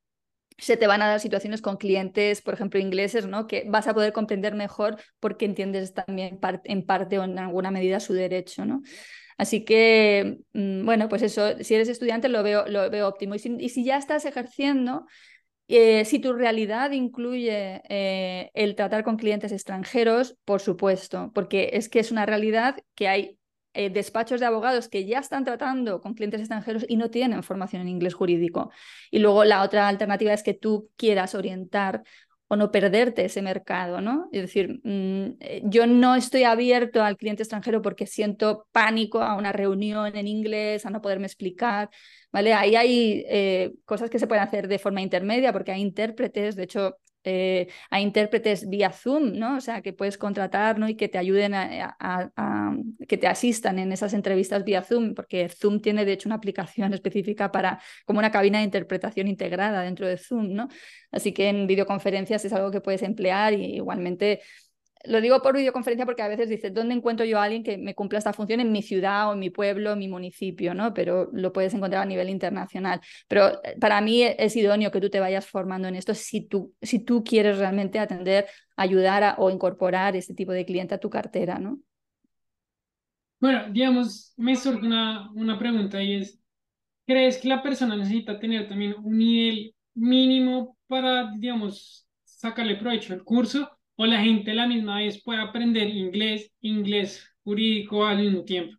se 0.58 0.78
te 0.78 0.86
van 0.86 1.02
a 1.02 1.08
dar 1.08 1.20
situaciones 1.20 1.60
con 1.60 1.76
clientes, 1.76 2.40
por 2.40 2.54
ejemplo, 2.54 2.80
ingleses, 2.80 3.26
¿no? 3.26 3.46
que 3.46 3.64
vas 3.68 3.86
a 3.86 3.94
poder 3.94 4.14
comprender 4.14 4.54
mejor 4.54 4.96
porque 5.20 5.44
entiendes 5.44 5.92
también 5.92 6.40
en 6.64 6.86
parte 6.86 7.18
o 7.18 7.24
en 7.24 7.38
alguna 7.38 7.70
medida 7.70 8.00
su 8.00 8.14
derecho. 8.14 8.64
¿no? 8.64 8.82
Así 9.38 9.64
que, 9.64 10.38
mm, 10.54 10.84
bueno, 10.84 11.08
pues 11.08 11.22
eso, 11.22 11.58
si 11.60 11.74
eres 11.74 11.88
estudiante 11.88 12.28
lo 12.28 12.42
veo, 12.42 12.66
lo 12.68 12.88
veo 12.90 13.08
óptimo. 13.08 13.34
Y 13.34 13.68
si, 13.68 13.84
ya 13.84 13.98
estás 13.98 14.24
ejerciendo, 14.24 15.06
eh, 15.68 16.04
si 16.04 16.18
tu 16.20 16.32
realidad 16.32 16.92
incluye 16.92 17.82
eh, 17.88 18.50
el 18.54 18.74
tratar 18.76 19.02
con 19.04 19.16
clientes 19.16 19.52
extranjeros, 19.52 20.36
por 20.44 20.60
supuesto, 20.60 21.32
porque 21.34 21.70
es 21.72 21.88
que 21.88 22.00
es 22.00 22.12
una 22.12 22.24
realidad 22.26 22.76
que 22.94 23.08
hay 23.08 23.38
eh, 23.74 23.90
despachos 23.90 24.40
de 24.40 24.46
abogados 24.46 24.88
que 24.88 25.04
ya 25.04 25.18
están 25.18 25.44
tratando 25.44 26.00
con 26.00 26.14
clientes 26.14 26.40
extranjeros 26.40 26.86
y 26.88 26.96
no 26.96 27.10
tienen 27.10 27.42
formación 27.42 27.82
en 27.82 27.88
inglés 27.88 28.14
jurídico. 28.14 28.70
Y 29.10 29.18
luego 29.18 29.44
la 29.44 29.62
otra 29.62 29.88
alternativa 29.88 30.32
es 30.32 30.42
que 30.42 30.54
tú 30.54 30.90
quieras 30.96 31.34
orientar 31.34 32.02
o 32.48 32.56
no 32.56 32.70
perderte 32.70 33.24
ese 33.24 33.42
mercado, 33.42 34.00
¿no? 34.00 34.28
Es 34.32 34.42
decir, 34.42 34.80
mm, 34.84 35.36
eh, 35.40 35.62
yo 35.64 35.86
no 35.86 36.14
estoy 36.14 36.44
abierto 36.44 37.02
al 37.02 37.16
cliente 37.16 37.42
extranjero 37.42 37.82
porque 37.82 38.06
siento 38.06 38.66
pánico 38.72 39.20
a 39.22 39.34
una 39.34 39.52
reunión 39.52 40.16
en 40.16 40.28
inglés, 40.28 40.86
a 40.86 40.90
no 40.90 41.02
poderme 41.02 41.26
explicar, 41.26 41.90
¿vale? 42.32 42.54
Ahí 42.54 42.76
hay 42.76 43.24
eh, 43.28 43.72
cosas 43.84 44.10
que 44.10 44.18
se 44.18 44.26
pueden 44.26 44.44
hacer 44.44 44.68
de 44.68 44.78
forma 44.78 45.02
intermedia 45.02 45.52
porque 45.52 45.72
hay 45.72 45.80
intérpretes, 45.80 46.54
de 46.56 46.62
hecho, 46.64 46.96
eh, 47.26 47.68
a 47.90 48.00
intérpretes 48.00 48.68
vía 48.68 48.90
Zoom, 48.90 49.32
¿no? 49.38 49.56
O 49.56 49.60
sea, 49.60 49.82
que 49.82 49.92
puedes 49.92 50.16
contratar 50.16 50.78
¿no? 50.78 50.88
y 50.88 50.94
que 50.94 51.08
te 51.08 51.18
ayuden 51.18 51.54
a, 51.54 51.96
que 53.08 53.18
te 53.18 53.26
asistan 53.26 53.78
en 53.78 53.92
esas 53.92 54.14
entrevistas 54.14 54.64
vía 54.64 54.82
Zoom, 54.82 55.14
porque 55.14 55.48
Zoom 55.48 55.80
tiene 55.80 56.04
de 56.04 56.12
hecho 56.12 56.28
una 56.28 56.36
aplicación 56.36 56.94
específica 56.94 57.50
para, 57.52 57.80
como 58.04 58.20
una 58.20 58.30
cabina 58.30 58.58
de 58.58 58.64
interpretación 58.64 59.28
integrada 59.28 59.82
dentro 59.82 60.06
de 60.06 60.16
Zoom, 60.18 60.52
¿no? 60.54 60.68
Así 61.10 61.32
que 61.32 61.48
en 61.48 61.66
videoconferencias 61.66 62.44
es 62.44 62.52
algo 62.52 62.70
que 62.70 62.80
puedes 62.80 63.02
emplear 63.02 63.52
y 63.54 63.76
igualmente 63.76 64.40
lo 65.06 65.20
digo 65.20 65.42
por 65.42 65.56
videoconferencia 65.56 66.06
porque 66.06 66.22
a 66.22 66.28
veces 66.28 66.48
dices, 66.48 66.72
¿dónde 66.72 66.94
encuentro 66.94 67.24
yo 67.24 67.38
a 67.38 67.44
alguien 67.44 67.62
que 67.62 67.78
me 67.78 67.94
cumpla 67.94 68.18
esta 68.18 68.32
función 68.32 68.60
en 68.60 68.72
mi 68.72 68.82
ciudad 68.82 69.30
o 69.30 69.34
en 69.34 69.38
mi 69.38 69.50
pueblo, 69.50 69.92
en 69.92 69.98
mi 69.98 70.08
municipio? 70.08 70.74
¿no? 70.74 70.94
Pero 70.94 71.30
lo 71.32 71.52
puedes 71.52 71.74
encontrar 71.74 72.02
a 72.02 72.06
nivel 72.06 72.28
internacional. 72.28 73.00
Pero 73.28 73.62
eh, 73.64 73.76
para 73.80 74.00
mí 74.00 74.22
es 74.22 74.56
idóneo 74.56 74.90
que 74.90 75.00
tú 75.00 75.10
te 75.10 75.20
vayas 75.20 75.46
formando 75.46 75.88
en 75.88 75.96
esto 75.96 76.14
si 76.14 76.42
tú, 76.46 76.74
si 76.82 76.98
tú 77.00 77.24
quieres 77.24 77.58
realmente 77.58 77.98
atender, 77.98 78.46
ayudar 78.76 79.36
o 79.38 79.50
incorporar 79.50 80.16
este 80.16 80.34
tipo 80.34 80.52
de 80.52 80.64
cliente 80.64 80.94
a 80.94 80.98
tu 80.98 81.10
cartera. 81.10 81.58
¿no? 81.58 81.80
Bueno, 83.40 83.66
digamos, 83.70 84.32
me 84.36 84.56
surge 84.56 84.86
una, 84.86 85.30
una 85.32 85.58
pregunta 85.58 86.02
y 86.02 86.14
es, 86.14 86.40
¿crees 87.06 87.38
que 87.38 87.48
la 87.48 87.62
persona 87.62 87.96
necesita 87.96 88.38
tener 88.38 88.68
también 88.68 88.94
un 89.02 89.18
nivel 89.18 89.74
mínimo 89.94 90.76
para, 90.86 91.32
digamos, 91.36 92.06
sacarle 92.24 92.76
provecho 92.76 93.12
al 93.12 93.24
curso? 93.24 93.75
O 93.96 94.06
la 94.06 94.20
gente 94.20 94.54
la 94.54 94.66
misma 94.66 94.98
vez 94.98 95.22
puede 95.22 95.40
aprender 95.40 95.88
inglés, 95.88 96.52
inglés 96.60 97.26
jurídico 97.44 98.06
al 98.06 98.18
mismo 98.18 98.44
tiempo? 98.44 98.76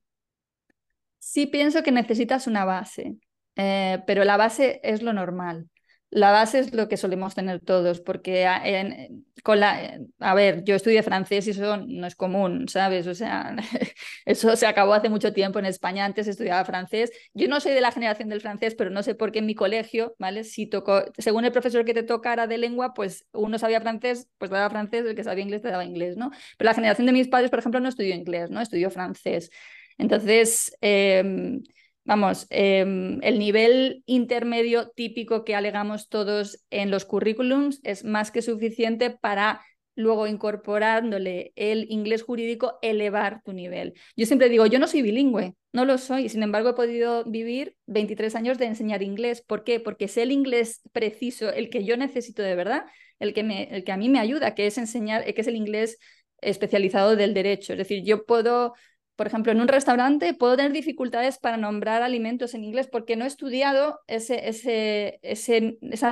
Sí, 1.19 1.45
pienso 1.47 1.83
que 1.83 1.91
necesitas 1.91 2.47
una 2.47 2.63
base, 2.65 3.17
eh, 3.55 4.03
pero 4.07 4.23
la 4.23 4.37
base 4.37 4.79
es 4.83 5.01
lo 5.01 5.13
normal. 5.13 5.69
La 6.09 6.31
base 6.31 6.59
es 6.59 6.73
lo 6.73 6.87
que 6.87 6.95
solemos 6.95 7.35
tener 7.35 7.59
todos, 7.59 7.99
porque 7.99 8.43
en, 8.45 9.25
con 9.43 9.59
la, 9.59 9.99
a 10.19 10.33
ver, 10.35 10.63
yo 10.63 10.75
estudié 10.75 11.03
francés 11.03 11.47
y 11.47 11.49
eso 11.51 11.77
no 11.77 12.07
es 12.07 12.15
común, 12.15 12.69
¿sabes? 12.69 13.07
O 13.07 13.13
sea, 13.13 13.55
eso 14.25 14.55
se 14.55 14.67
acabó 14.67 14.93
hace 14.93 15.09
mucho 15.09 15.33
tiempo 15.33 15.59
en 15.59 15.65
España, 15.65 16.05
antes 16.05 16.27
estudiaba 16.27 16.63
francés. 16.63 17.11
Yo 17.33 17.49
no 17.49 17.59
soy 17.59 17.73
de 17.73 17.81
la 17.81 17.91
generación 17.91 18.29
del 18.29 18.39
francés, 18.39 18.73
pero 18.75 18.89
no 18.89 19.03
sé 19.03 19.15
por 19.15 19.33
qué 19.33 19.39
en 19.39 19.47
mi 19.47 19.55
colegio, 19.55 20.15
¿vale? 20.17 20.45
Si 20.45 20.65
tocó, 20.65 21.03
según 21.17 21.43
el 21.43 21.51
profesor 21.51 21.83
que 21.83 21.93
te 21.93 22.03
tocara 22.03 22.47
de 22.47 22.57
lengua, 22.57 22.93
pues 22.93 23.27
uno 23.33 23.59
sabía 23.59 23.81
francés, 23.81 24.29
pues 24.37 24.49
daba 24.49 24.69
francés, 24.69 25.05
el 25.05 25.15
que 25.15 25.25
sabía 25.25 25.43
inglés 25.43 25.61
te 25.61 25.69
daba 25.71 25.83
inglés, 25.83 26.15
¿no? 26.15 26.31
Pero 26.57 26.69
la 26.69 26.73
generación 26.73 27.05
de 27.07 27.11
mis 27.13 27.27
padres, 27.27 27.49
por 27.49 27.59
ejemplo, 27.59 27.81
no 27.81 27.89
estudió 27.89 28.15
inglés, 28.15 28.49
¿no? 28.49 28.61
Estudió 28.61 28.89
francés. 28.91 29.49
Entonces, 29.97 30.75
eh, 30.81 31.59
vamos, 32.07 32.47
em, 32.49 33.19
el 33.21 33.37
nivel 33.37 34.01
intermedio 34.05 34.89
típico 34.95 35.43
que 35.43 35.55
alegamos 35.55 36.07
todos 36.07 36.63
en 36.69 36.89
los 36.89 37.03
currículums 37.05 37.81
es 37.83 38.05
más 38.05 38.31
que 38.31 38.41
suficiente 38.41 39.09
para 39.09 39.61
luego 39.93 40.25
incorporándole 40.27 41.51
el 41.55 41.85
inglés 41.91 42.23
jurídico, 42.23 42.77
elevar 42.81 43.41
tu 43.43 43.51
nivel. 43.51 43.93
Yo 44.15 44.25
siempre 44.25 44.47
digo, 44.47 44.65
yo 44.67 44.79
no 44.79 44.87
soy 44.87 45.01
bilingüe, 45.01 45.55
no 45.73 45.85
lo 45.85 45.97
soy, 45.97 46.29
sin 46.29 46.43
embargo 46.43 46.69
he 46.69 46.73
podido 46.75 47.25
vivir 47.25 47.75
23 47.87 48.35
años 48.35 48.57
de 48.57 48.67
enseñar 48.67 49.03
inglés. 49.03 49.41
¿Por 49.41 49.63
qué? 49.63 49.79
Porque 49.79 50.07
sé 50.07 50.21
el 50.23 50.31
inglés 50.31 50.81
preciso, 50.93 51.51
el 51.51 51.69
que 51.69 51.83
yo 51.83 51.97
necesito 51.97 52.41
de 52.41 52.55
verdad, 52.55 52.85
el 53.19 53.33
que, 53.33 53.43
me, 53.43 53.63
el 53.75 53.83
que 53.83 53.91
a 53.91 53.97
mí 53.97 54.07
me 54.07 54.19
ayuda, 54.19 54.55
que 54.55 54.67
es 54.67 54.77
enseñar, 54.77 55.25
que 55.25 55.41
es 55.41 55.47
el 55.47 55.55
inglés 55.55 55.97
especializado 56.41 57.15
del 57.15 57.33
derecho. 57.33 57.73
Es 57.73 57.79
decir, 57.79 58.03
yo 58.05 58.23
puedo 58.25 58.75
por 59.17 59.27
ejemplo, 59.27 59.51
en 59.51 59.59
un 59.59 59.67
restaurante 59.67 60.35
puedo 60.35 60.55
tener 60.55 60.71
dificultades 60.71 61.39
para 61.39 61.57
nombrar 61.57 62.03
alimentos 62.03 62.53
en 62.53 62.63
inglés 62.63 62.87
porque 62.87 63.15
no 63.15 63.25
he 63.25 63.27
estudiado 63.27 63.99
esa 64.07 64.35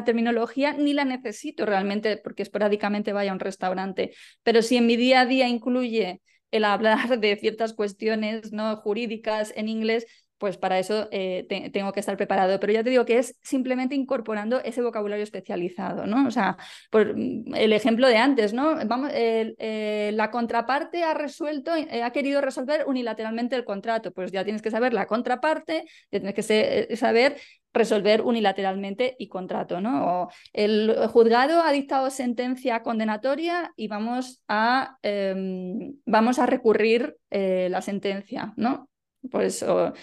terminología 0.03 0.73
ni 0.73 0.93
la 0.93 1.05
necesito 1.05 1.67
realmente 1.67 2.17
porque 2.17 2.41
esporádicamente 2.41 3.13
vaya 3.13 3.29
a 3.29 3.35
un 3.35 3.39
restaurante. 3.39 4.11
Pero 4.41 4.63
si 4.63 4.77
en 4.77 4.87
mi 4.87 4.97
día 4.97 5.21
a 5.21 5.25
día 5.27 5.47
incluye 5.47 6.21
el 6.49 6.65
hablar 6.65 7.19
de 7.19 7.35
ciertas 7.35 7.73
cuestiones 7.73 8.51
¿no? 8.51 8.75
jurídicas 8.77 9.53
en 9.55 9.69
inglés, 9.69 10.07
pues 10.37 10.57
para 10.57 10.79
eso 10.79 11.07
eh, 11.11 11.47
tengo 11.71 11.91
que 11.93 11.99
estar 11.99 12.17
preparado. 12.17 12.59
Pero 12.59 12.73
ya 12.73 12.83
te 12.83 12.89
digo 12.89 13.05
que 13.05 13.19
es 13.19 13.37
simplemente 13.41 13.95
incorporando 13.95 14.61
ese 14.63 14.81
vocabulario 14.81 15.23
especializado, 15.23 16.05
¿no? 16.05 16.27
O 16.27 16.31
sea, 16.31 16.57
por 16.89 17.15
mm, 17.15 17.55
el 17.55 17.73
ejemplo 17.73 18.07
de 18.07 18.17
antes, 18.17 18.53
¿no? 18.53 18.75
Vamos, 18.85 19.11
eh, 19.13 20.11
la 20.13 20.31
contraparte 20.31 21.03
ha 21.03 21.13
resuelto, 21.13 21.75
eh, 21.75 22.03
ha 22.03 22.11
querido 22.11 22.41
resolver 22.41 22.85
unilateralmente 22.87 23.55
el 23.55 23.65
contrato, 23.65 24.11
pues 24.11 24.31
ya 24.31 24.43
tienes 24.43 24.61
que 24.61 24.71
saber 24.71 24.93
la 24.93 25.07
contraparte, 25.07 25.85
ya 26.11 26.19
tienes 26.19 26.35
que 26.35 26.95
saber 26.95 27.37
resolver 27.73 28.21
unilateralmente 28.21 29.15
y 29.19 29.27
contrato, 29.27 29.81
¿no? 29.81 30.23
O 30.23 30.29
el 30.53 30.95
juzgado 31.09 31.61
ha 31.61 31.71
dictado 31.71 32.09
sentencia 32.09 32.81
condenatoria 32.83 33.73
y 33.75 33.87
vamos 33.89 34.41
a, 34.47 34.97
em, 35.01 35.95
vamos 36.05 36.39
a 36.39 36.45
recurrir 36.45 37.17
la 37.29 37.81
sentencia, 37.81 38.53
¿no? 38.55 38.89
Por 39.29 39.43
eso 39.43 39.93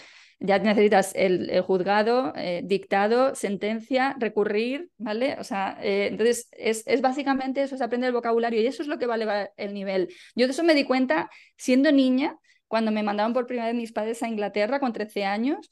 ya 0.43 0.59
necesitas 0.59 1.13
el, 1.15 1.61
juzgado, 1.63 2.33
eh, 2.37 2.63
dictado, 2.65 3.35
sentencia, 3.35 4.17
recurrir, 4.19 4.91
¿vale? 4.99 5.37
O 5.39 5.45
sea, 5.45 5.79
eh, 5.83 6.09
entonces 6.11 6.49
es, 6.53 6.83
es, 6.87 7.01
básicamente 7.01 7.63
eso, 7.63 7.75
es 7.75 7.81
aprender 7.81 8.09
el 8.09 8.15
vocabulario 8.15 8.61
y 8.61 8.67
eso 8.67 8.83
es 8.83 8.89
lo 8.89 8.99
que 8.99 9.07
va 9.07 9.15
a 9.15 9.17
elevar 9.17 9.53
el 9.57 9.75
nivel. 9.75 10.09
Yo 10.35 10.47
de 10.47 10.53
eso 10.53 10.65
me 10.65 10.75
di 10.75 10.85
cuenta 10.85 11.31
siendo 11.57 11.93
niña, 11.93 12.37
cuando 12.67 12.91
me 12.91 13.03
mandaron 13.03 13.33
por 13.33 13.47
primera 13.47 13.67
vez 13.69 13.77
mis 13.77 13.93
padres 13.93 14.23
a 14.23 14.29
Inglaterra 14.29 14.81
con 14.81 14.93
13 14.93 15.25
años, 15.25 15.71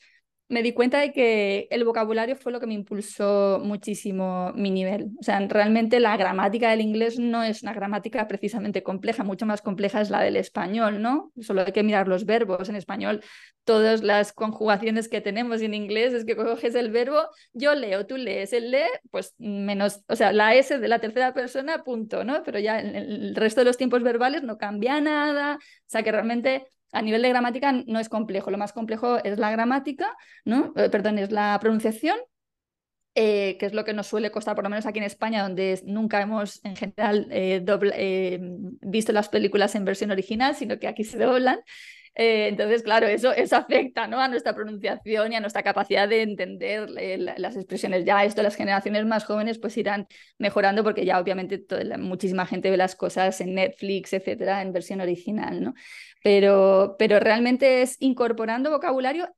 me 0.50 0.64
di 0.64 0.72
cuenta 0.72 0.98
de 0.98 1.12
que 1.12 1.68
el 1.70 1.84
vocabulario 1.84 2.34
fue 2.34 2.50
lo 2.50 2.58
que 2.58 2.66
me 2.66 2.74
impulsó 2.74 3.60
muchísimo 3.62 4.52
mi 4.56 4.72
nivel. 4.72 5.12
O 5.20 5.22
sea, 5.22 5.38
realmente 5.46 6.00
la 6.00 6.16
gramática 6.16 6.70
del 6.70 6.80
inglés 6.80 7.20
no 7.20 7.44
es 7.44 7.62
una 7.62 7.72
gramática 7.72 8.26
precisamente 8.26 8.82
compleja, 8.82 9.22
mucho 9.22 9.46
más 9.46 9.62
compleja 9.62 10.00
es 10.00 10.10
la 10.10 10.20
del 10.20 10.36
español, 10.36 11.00
¿no? 11.00 11.32
Solo 11.40 11.62
hay 11.62 11.70
que 11.70 11.84
mirar 11.84 12.08
los 12.08 12.26
verbos. 12.26 12.68
En 12.68 12.74
español, 12.74 13.22
todas 13.62 14.02
las 14.02 14.32
conjugaciones 14.32 15.08
que 15.08 15.20
tenemos 15.20 15.62
en 15.62 15.72
inglés 15.72 16.12
es 16.14 16.24
que 16.24 16.34
coges 16.34 16.74
el 16.74 16.90
verbo, 16.90 17.28
yo 17.52 17.76
leo, 17.76 18.06
tú 18.06 18.16
lees, 18.16 18.52
él 18.52 18.72
lee, 18.72 18.90
pues 19.12 19.34
menos, 19.38 20.02
o 20.08 20.16
sea, 20.16 20.32
la 20.32 20.56
S 20.56 20.76
de 20.76 20.88
la 20.88 20.98
tercera 20.98 21.32
persona, 21.32 21.84
punto, 21.84 22.24
¿no? 22.24 22.42
Pero 22.42 22.58
ya 22.58 22.80
el 22.80 23.36
resto 23.36 23.60
de 23.60 23.66
los 23.66 23.76
tiempos 23.76 24.02
verbales 24.02 24.42
no 24.42 24.58
cambia 24.58 25.00
nada. 25.00 25.58
O 25.60 25.86
sea, 25.86 26.02
que 26.02 26.10
realmente 26.10 26.66
a 26.92 27.02
nivel 27.02 27.22
de 27.22 27.28
gramática 27.28 27.72
no 27.72 27.98
es 27.98 28.08
complejo, 28.08 28.50
lo 28.50 28.58
más 28.58 28.72
complejo 28.72 29.22
es 29.22 29.38
la 29.38 29.50
gramática, 29.50 30.16
¿no? 30.44 30.72
Eh, 30.76 30.88
perdón, 30.90 31.18
es 31.18 31.30
la 31.30 31.58
pronunciación, 31.60 32.16
eh, 33.14 33.56
que 33.58 33.66
es 33.66 33.74
lo 33.74 33.84
que 33.84 33.92
nos 33.92 34.06
suele 34.06 34.30
costar, 34.30 34.54
por 34.54 34.64
lo 34.64 34.70
menos 34.70 34.86
aquí 34.86 34.98
en 34.98 35.04
España, 35.04 35.42
donde 35.42 35.80
nunca 35.84 36.20
hemos 36.20 36.64
en 36.64 36.76
general 36.76 37.28
eh, 37.30 38.38
visto 38.82 39.12
las 39.12 39.28
películas 39.28 39.74
en 39.74 39.84
versión 39.84 40.10
original, 40.10 40.54
sino 40.54 40.78
que 40.78 40.88
aquí 40.88 41.04
se 41.04 41.18
doblan. 41.18 41.60
entonces, 42.14 42.82
claro, 42.82 43.06
eso, 43.06 43.32
eso 43.32 43.56
afecta 43.56 44.06
¿no? 44.08 44.20
a 44.20 44.28
nuestra 44.28 44.54
pronunciación 44.54 45.32
y 45.32 45.36
a 45.36 45.40
nuestra 45.40 45.62
capacidad 45.62 46.08
de 46.08 46.22
entender 46.22 46.90
las 46.90 47.56
expresiones. 47.56 48.04
Ya 48.04 48.24
esto, 48.24 48.42
las 48.42 48.56
generaciones 48.56 49.06
más 49.06 49.24
jóvenes 49.24 49.58
pues 49.58 49.76
irán 49.76 50.06
mejorando 50.38 50.82
porque 50.84 51.04
ya 51.04 51.20
obviamente 51.20 51.64
muchísima 51.98 52.46
gente 52.46 52.70
ve 52.70 52.76
las 52.76 52.96
cosas 52.96 53.40
en 53.40 53.54
Netflix, 53.54 54.12
etcétera, 54.12 54.62
en 54.62 54.72
versión 54.72 55.00
original, 55.00 55.62
¿no? 55.62 55.74
Pero, 56.22 56.96
pero 56.98 57.20
realmente 57.20 57.82
es 57.82 57.96
incorporando 58.00 58.70
vocabulario 58.70 59.28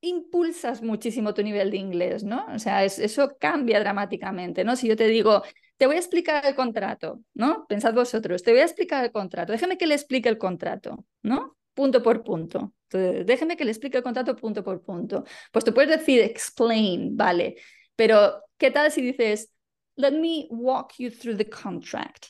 impulsas 0.00 0.82
muchísimo 0.82 1.34
tu 1.34 1.42
nivel 1.42 1.70
de 1.70 1.76
inglés, 1.76 2.24
¿no? 2.24 2.46
O 2.54 2.58
sea, 2.58 2.84
eso 2.84 3.36
cambia 3.38 3.80
dramáticamente, 3.80 4.64
¿no? 4.64 4.76
Si 4.76 4.88
yo 4.88 4.96
te 4.96 5.06
digo, 5.06 5.42
te 5.76 5.86
voy 5.86 5.96
a 5.96 5.98
explicar 5.98 6.44
el 6.46 6.54
contrato, 6.54 7.20
¿no? 7.34 7.66
Pensad 7.68 7.94
vosotros, 7.94 8.42
te 8.42 8.52
voy 8.52 8.60
a 8.60 8.64
explicar 8.64 9.04
el 9.04 9.12
contrato, 9.12 9.52
déjeme 9.52 9.76
que 9.76 9.86
le 9.86 9.94
explique 9.94 10.28
el 10.28 10.38
contrato, 10.38 11.04
¿no? 11.22 11.56
Punto 11.74 12.02
por 12.02 12.22
punto. 12.22 12.72
Déjeme 12.90 13.56
que 13.56 13.64
le 13.64 13.70
explique 13.70 13.98
el 13.98 14.02
contrato 14.02 14.34
punto 14.34 14.64
por 14.64 14.82
punto. 14.82 15.24
Pues 15.52 15.64
tú 15.64 15.72
puedes 15.72 15.90
decir 15.90 16.20
explain, 16.22 17.16
vale, 17.16 17.56
pero 17.94 18.42
¿qué 18.58 18.70
tal 18.70 18.90
si 18.90 19.02
dices, 19.02 19.52
let 19.96 20.12
me 20.12 20.46
walk 20.50 20.94
you 20.98 21.10
through 21.10 21.36
the 21.36 21.48
contract? 21.48 22.28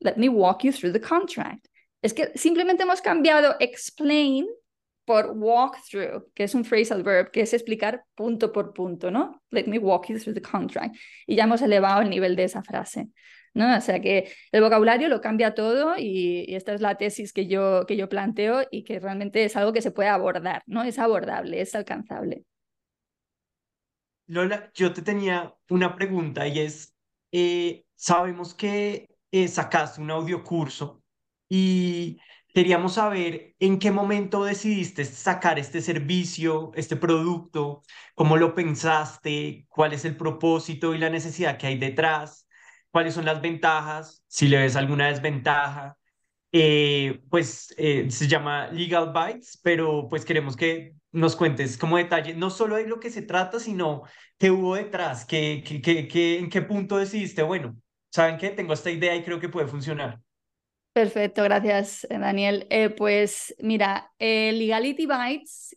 Let 0.00 0.16
me 0.16 0.28
walk 0.28 0.62
you 0.64 0.72
through 0.72 0.92
the 0.92 1.00
contract. 1.00 1.66
Es 2.04 2.12
que 2.12 2.32
simplemente 2.34 2.82
hemos 2.82 3.00
cambiado 3.00 3.56
explain 3.60 4.46
por 5.06 5.30
walkthrough, 5.34 6.30
que 6.34 6.44
es 6.44 6.54
un 6.54 6.62
phrasal 6.62 7.02
verb, 7.02 7.30
que 7.30 7.40
es 7.40 7.54
explicar 7.54 8.04
punto 8.14 8.52
por 8.52 8.74
punto, 8.74 9.10
¿no? 9.10 9.42
Let 9.50 9.68
me 9.68 9.78
walk 9.78 10.08
you 10.08 10.18
through 10.18 10.34
the 10.34 10.42
contract. 10.42 10.94
Y 11.26 11.34
ya 11.34 11.44
hemos 11.44 11.62
elevado 11.62 12.02
el 12.02 12.10
nivel 12.10 12.36
de 12.36 12.44
esa 12.44 12.62
frase. 12.62 13.08
¿no? 13.54 13.74
O 13.74 13.80
sea 13.80 14.02
que 14.02 14.30
el 14.52 14.60
vocabulario 14.60 15.08
lo 15.08 15.22
cambia 15.22 15.54
todo 15.54 15.94
y, 15.96 16.44
esta 16.54 16.74
es 16.74 16.82
la 16.82 16.96
tesis 16.96 17.32
que 17.32 17.46
yo, 17.46 17.86
que 17.86 17.96
yo 17.96 18.10
planteo 18.10 18.66
y 18.70 18.84
que 18.84 19.00
realmente 19.00 19.42
es 19.42 19.56
algo 19.56 19.72
que 19.72 19.80
se 19.80 19.90
puede 19.90 20.10
abordar, 20.10 20.62
¿no? 20.66 20.82
Es 20.82 20.98
abordable, 20.98 21.62
es 21.62 21.74
alcanzable. 21.74 22.44
Lola, 24.26 24.70
yo 24.74 24.92
te 24.92 25.00
tenía 25.00 25.54
una 25.70 25.96
pregunta 25.96 26.46
y 26.46 26.58
es, 26.58 26.94
eh, 27.32 27.86
sabemos 27.94 28.52
que 28.52 29.08
eh, 29.30 29.48
sacaste 29.48 30.02
un 30.02 30.10
audiocurso 30.10 31.03
y 31.48 32.18
queríamos 32.54 32.94
saber 32.94 33.54
en 33.58 33.78
qué 33.78 33.90
momento 33.90 34.44
decidiste 34.44 35.04
sacar 35.04 35.58
este 35.58 35.80
servicio, 35.82 36.70
este 36.74 36.96
producto, 36.96 37.82
cómo 38.14 38.36
lo 38.36 38.54
pensaste, 38.54 39.66
cuál 39.68 39.92
es 39.92 40.04
el 40.04 40.16
propósito 40.16 40.94
y 40.94 40.98
la 40.98 41.10
necesidad 41.10 41.58
que 41.58 41.66
hay 41.68 41.78
detrás 41.78 42.44
cuáles 42.94 43.14
son 43.14 43.24
las 43.24 43.42
ventajas, 43.42 44.22
si 44.28 44.46
le 44.46 44.58
ves 44.58 44.76
alguna 44.76 45.08
desventaja. 45.08 45.98
Eh, 46.52 47.20
pues 47.30 47.74
eh, 47.76 48.08
se 48.10 48.28
llama 48.28 48.68
Legal 48.68 49.12
Bytes, 49.12 49.58
pero 49.64 50.06
pues 50.08 50.24
queremos 50.24 50.56
que 50.56 50.94
nos 51.10 51.34
cuentes 51.34 51.76
como 51.76 51.96
detalle, 51.98 52.34
no 52.34 52.50
solo 52.50 52.76
de 52.76 52.86
lo 52.86 53.00
que 53.00 53.10
se 53.10 53.22
trata, 53.22 53.58
sino 53.58 54.04
qué 54.38 54.52
hubo 54.52 54.76
detrás, 54.76 55.24
qué, 55.26 55.64
qué, 55.66 56.06
qué, 56.08 56.38
en 56.38 56.48
qué 56.50 56.62
punto 56.62 56.96
decidiste, 56.98 57.42
bueno, 57.42 57.76
¿saben 58.10 58.38
qué? 58.38 58.50
Tengo 58.50 58.72
esta 58.72 58.90
idea 58.92 59.16
y 59.16 59.24
creo 59.24 59.40
que 59.40 59.48
puede 59.48 59.66
funcionar. 59.66 60.20
Perfecto, 60.94 61.42
gracias 61.42 62.06
Daniel. 62.08 62.66
Eh, 62.70 62.88
pues 62.90 63.54
mira, 63.58 64.12
Legality 64.20 65.06
Bytes 65.06 65.76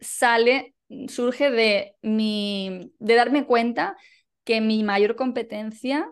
sale, 0.00 0.74
surge 1.08 1.50
de, 1.50 1.96
mi, 2.02 2.92
de 2.98 3.14
darme 3.14 3.44
cuenta 3.46 3.96
que 4.44 4.60
mi 4.62 4.82
mayor 4.84 5.16
competencia 5.16 6.08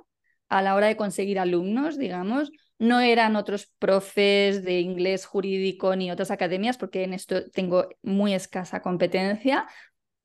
a 0.51 0.63
la 0.63 0.75
hora 0.75 0.89
de 0.89 0.97
conseguir 0.97 1.39
alumnos, 1.39 1.99
digamos, 1.99 2.51
no 2.79 3.01
eran 3.01 3.37
otros 3.37 3.73
profes 3.79 4.65
de 4.65 4.81
inglés 4.81 5.27
jurídico 5.27 5.97
ni 5.97 6.11
otras 6.11 6.31
academias, 6.31 6.79
porque 6.79 7.05
en 7.05 7.15
esto 7.15 7.51
tengo 7.51 7.89
muy 8.03 8.35
escasa 8.35 8.83
competencia. 8.83 9.67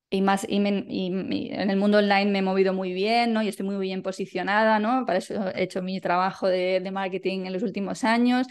Y 0.09 0.21
más 0.21 0.45
y, 0.47 0.57
en 0.57 1.69
el 1.69 1.77
mundo 1.77 1.97
online 1.97 2.31
me 2.31 2.39
he 2.39 2.41
movido 2.41 2.73
muy 2.73 2.93
bien, 2.93 3.33
¿no? 3.33 3.41
Y 3.41 3.47
estoy 3.47 3.65
muy 3.65 3.77
bien 3.77 4.03
posicionada, 4.03 4.79
¿no? 4.79 5.05
Para 5.05 5.19
eso 5.19 5.49
he 5.49 5.63
hecho 5.63 5.81
mi 5.81 5.99
trabajo 5.99 6.47
de, 6.47 6.87
marketing 6.91 7.45
en 7.45 7.53
los 7.53 7.63
últimos 7.63 8.03
años. 8.03 8.47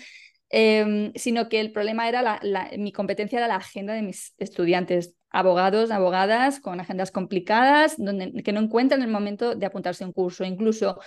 Em, 0.50 1.12
sino 1.14 1.48
que 1.48 1.58
el 1.60 1.72
problema 1.72 2.08
era 2.08 2.22
la, 2.22 2.70
mi 2.78 2.92
competencia 2.92 3.38
era 3.38 3.48
la 3.48 3.56
agenda 3.56 3.94
de 3.94 4.02
mis 4.02 4.34
estudiantes, 4.38 5.16
abogados, 5.30 5.90
abogadas 5.90 6.60
con 6.60 6.78
agendas 6.80 7.10
complicadas, 7.10 7.96
donde, 7.98 8.32
que 8.42 8.52
no 8.52 8.60
encuentran 8.60 9.02
el 9.02 9.10
momento 9.10 9.54
de 9.56 9.66
apuntarse 9.66 10.04
a 10.04 10.06
un 10.06 10.12
curso. 10.12 10.44
Incluso 10.44 11.00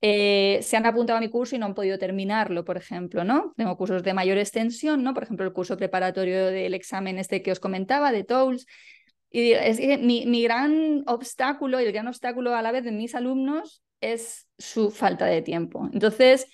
eh, 0.00 0.60
se 0.62 0.76
han 0.76 0.86
apuntado 0.86 1.16
a 1.16 1.20
mi 1.20 1.28
curso 1.28 1.56
y 1.56 1.58
no 1.58 1.66
han 1.66 1.74
podido 1.74 1.98
terminarlo, 1.98 2.64
por 2.64 2.76
ejemplo, 2.76 3.24
¿no? 3.24 3.52
Tengo 3.56 3.76
cursos 3.76 4.02
de 4.02 4.14
mayor 4.14 4.38
extensión, 4.38 5.02
¿no? 5.02 5.12
Por 5.12 5.24
ejemplo, 5.24 5.44
el 5.44 5.52
curso 5.52 5.76
preparatorio 5.76 6.46
del 6.46 6.74
examen 6.74 7.18
este 7.18 7.42
que 7.42 7.50
os 7.50 7.60
comentaba, 7.60 8.12
de 8.12 8.24
TOELS. 8.24 8.66
Y 9.30 9.52
es 9.52 9.78
que 9.78 9.98
mi, 9.98 10.42
gran 10.42 11.04
obstáculo 11.06 11.80
y 11.80 11.84
el 11.84 11.92
gran 11.92 12.08
obstáculo 12.08 12.54
a 12.54 12.62
la 12.62 12.72
vez 12.72 12.84
de 12.84 12.92
mis 12.92 13.14
alumnos 13.14 13.82
es 14.00 14.48
su 14.58 14.90
falta 14.90 15.26
de 15.26 15.42
tiempo. 15.42 15.88
Entonces, 15.92 16.46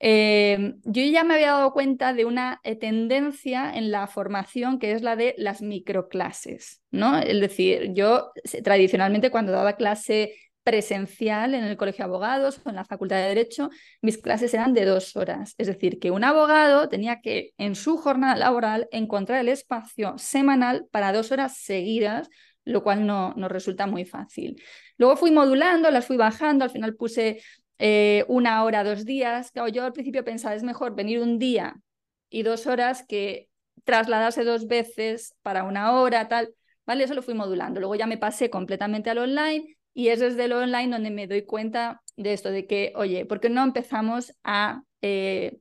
eh, 0.00 0.74
yo 0.84 1.02
ya 1.02 1.24
me 1.24 1.34
había 1.34 1.52
dado 1.52 1.72
cuenta 1.72 2.12
de 2.12 2.24
una 2.24 2.60
eh, 2.62 2.76
tendencia 2.76 3.72
en 3.74 3.90
la 3.90 4.06
formación 4.06 4.78
que 4.78 4.92
es 4.92 5.02
la 5.02 5.16
de 5.16 5.34
las 5.38 5.62
microclases, 5.62 6.82
¿no? 6.90 7.18
Es 7.18 7.40
decir, 7.40 7.92
yo 7.94 8.30
tradicionalmente 8.62 9.30
cuando 9.30 9.52
daba 9.52 9.76
clase 9.76 10.34
presencial 10.64 11.54
en 11.54 11.62
el 11.62 11.76
Colegio 11.76 12.04
de 12.04 12.10
Abogados 12.10 12.60
o 12.64 12.70
en 12.70 12.76
la 12.76 12.84
Facultad 12.84 13.16
de 13.16 13.28
Derecho, 13.28 13.70
mis 14.00 14.18
clases 14.18 14.52
eran 14.54 14.72
de 14.72 14.86
dos 14.86 15.14
horas. 15.14 15.54
Es 15.58 15.66
decir, 15.66 16.00
que 16.00 16.10
un 16.10 16.24
abogado 16.24 16.88
tenía 16.88 17.20
que 17.20 17.52
en 17.58 17.74
su 17.74 17.98
jornada 17.98 18.34
laboral 18.34 18.88
encontrar 18.90 19.40
el 19.40 19.48
espacio 19.48 20.16
semanal 20.16 20.86
para 20.90 21.12
dos 21.12 21.30
horas 21.30 21.58
seguidas, 21.58 22.28
lo 22.64 22.82
cual 22.82 23.06
no 23.06 23.34
nos 23.36 23.52
resulta 23.52 23.86
muy 23.86 24.06
fácil. 24.06 24.60
Luego 24.96 25.16
fui 25.16 25.30
modulando, 25.30 25.90
las 25.90 26.06
fui 26.06 26.16
bajando, 26.16 26.64
al 26.64 26.70
final 26.70 26.96
puse 26.96 27.42
eh, 27.78 28.24
una 28.28 28.64
hora, 28.64 28.84
dos 28.84 29.04
días. 29.04 29.50
Claro, 29.50 29.68
yo 29.68 29.84
al 29.84 29.92
principio 29.92 30.24
pensaba, 30.24 30.54
es 30.54 30.62
mejor 30.62 30.94
venir 30.94 31.20
un 31.20 31.38
día 31.38 31.76
y 32.30 32.42
dos 32.42 32.66
horas 32.66 33.04
que 33.06 33.48
trasladarse 33.84 34.44
dos 34.44 34.66
veces 34.66 35.34
para 35.42 35.64
una 35.64 35.92
hora, 35.92 36.26
tal. 36.26 36.54
¿Vale? 36.86 37.04
Eso 37.04 37.14
lo 37.14 37.22
fui 37.22 37.34
modulando. 37.34 37.80
Luego 37.80 37.94
ya 37.94 38.06
me 38.06 38.18
pasé 38.18 38.50
completamente 38.50 39.10
al 39.10 39.18
online 39.18 39.76
y 39.94 40.08
es 40.08 40.20
desde 40.20 40.48
lo 40.48 40.58
online 40.58 40.92
donde 40.92 41.10
me 41.10 41.26
doy 41.26 41.42
cuenta 41.42 42.02
de 42.16 42.32
esto, 42.32 42.50
de 42.50 42.66
que, 42.66 42.92
oye, 42.96 43.24
¿por 43.24 43.40
qué 43.40 43.48
no 43.48 43.62
empezamos 43.62 44.34
a 44.42 44.82
eh, 45.00 45.58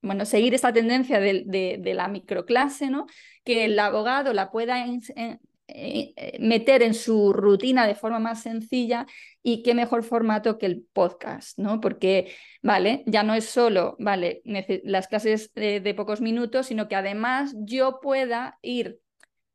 bueno, 0.00 0.26
seguir 0.26 0.54
esta 0.54 0.72
tendencia 0.72 1.18
de, 1.18 1.44
de, 1.80 1.94
la 1.94 2.08
microclase, 2.08 2.90
¿no? 2.90 3.06
que 3.42 3.64
el 3.64 3.78
abogado 3.78 4.34
la 4.34 4.50
pueda 4.50 4.86
eh, 4.86 5.38
eh, 5.66 6.36
meter 6.40 6.82
en 6.82 6.92
su 6.92 7.32
rutina 7.32 7.86
de 7.86 7.94
forma 7.94 8.18
más 8.18 8.42
sencilla 8.42 9.06
y 9.42 9.62
qué 9.62 9.74
mejor 9.74 10.04
formato 10.04 10.58
que 10.58 10.66
el 10.66 10.86
podcast, 10.92 11.58
¿no? 11.58 11.80
Porque, 11.80 12.34
vale, 12.62 13.02
ya 13.06 13.22
no 13.22 13.34
es 13.34 13.46
solo, 13.46 13.96
vale, 13.98 14.42
las 14.84 15.08
clases 15.08 15.52
de 15.54 15.94
pocos 15.96 16.20
minutos, 16.20 16.66
sino 16.66 16.86
que 16.86 16.96
además 16.96 17.54
yo 17.56 18.00
pueda 18.02 18.58
ir 18.60 19.00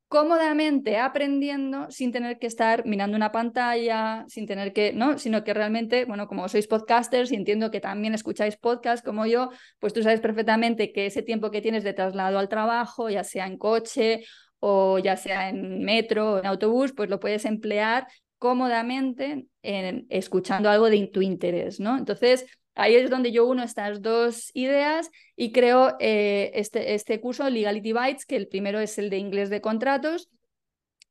cómodamente 0.09 0.97
aprendiendo 0.97 1.89
sin 1.91 2.11
tener 2.11 2.39
que 2.39 2.47
estar 2.47 2.83
mirando 2.85 3.15
una 3.15 3.31
pantalla, 3.31 4.25
sin 4.27 4.47
tener 4.47 4.73
que, 4.73 4.91
¿no? 4.91 5.19
Sino 5.19 5.43
que 5.43 5.53
realmente, 5.53 6.05
bueno, 6.05 6.27
como 6.27 6.49
sois 6.49 6.67
podcasters 6.67 7.31
y 7.31 7.35
entiendo 7.35 7.69
que 7.69 7.79
también 7.79 8.15
escucháis 8.15 8.57
podcast 8.57 9.05
como 9.05 9.27
yo, 9.27 9.51
pues 9.79 9.93
tú 9.93 10.01
sabes 10.01 10.19
perfectamente 10.19 10.91
que 10.91 11.05
ese 11.05 11.21
tiempo 11.21 11.51
que 11.51 11.61
tienes 11.61 11.83
de 11.83 11.93
traslado 11.93 12.39
al 12.39 12.49
trabajo, 12.49 13.09
ya 13.11 13.23
sea 13.23 13.45
en 13.45 13.59
coche 13.59 14.25
o 14.59 14.97
ya 14.97 15.15
sea 15.15 15.49
en 15.49 15.83
metro 15.83 16.33
o 16.33 16.39
en 16.39 16.47
autobús, 16.47 16.91
pues 16.91 17.07
lo 17.09 17.19
puedes 17.19 17.45
emplear 17.45 18.07
cómodamente 18.39 19.45
en, 19.61 20.07
escuchando 20.09 20.71
algo 20.71 20.89
de 20.89 21.05
tu 21.07 21.21
interés, 21.21 21.79
¿no? 21.79 21.97
Entonces, 21.97 22.47
Ahí 22.79 22.95
es 22.95 23.09
donde 23.09 23.31
yo 23.31 23.45
uno 23.45 23.63
estas 23.63 24.01
dos 24.01 24.51
ideas 24.53 25.11
y 25.35 25.51
creo 25.51 25.95
eh, 25.99 26.51
este, 26.55 26.93
este 26.93 27.19
curso, 27.19 27.49
Legality 27.49 27.91
Bytes, 27.91 28.25
que 28.25 28.35
el 28.35 28.47
primero 28.47 28.79
es 28.79 28.97
el 28.97 29.09
de 29.09 29.17
inglés 29.17 29.49
de 29.49 29.61
contratos, 29.61 30.29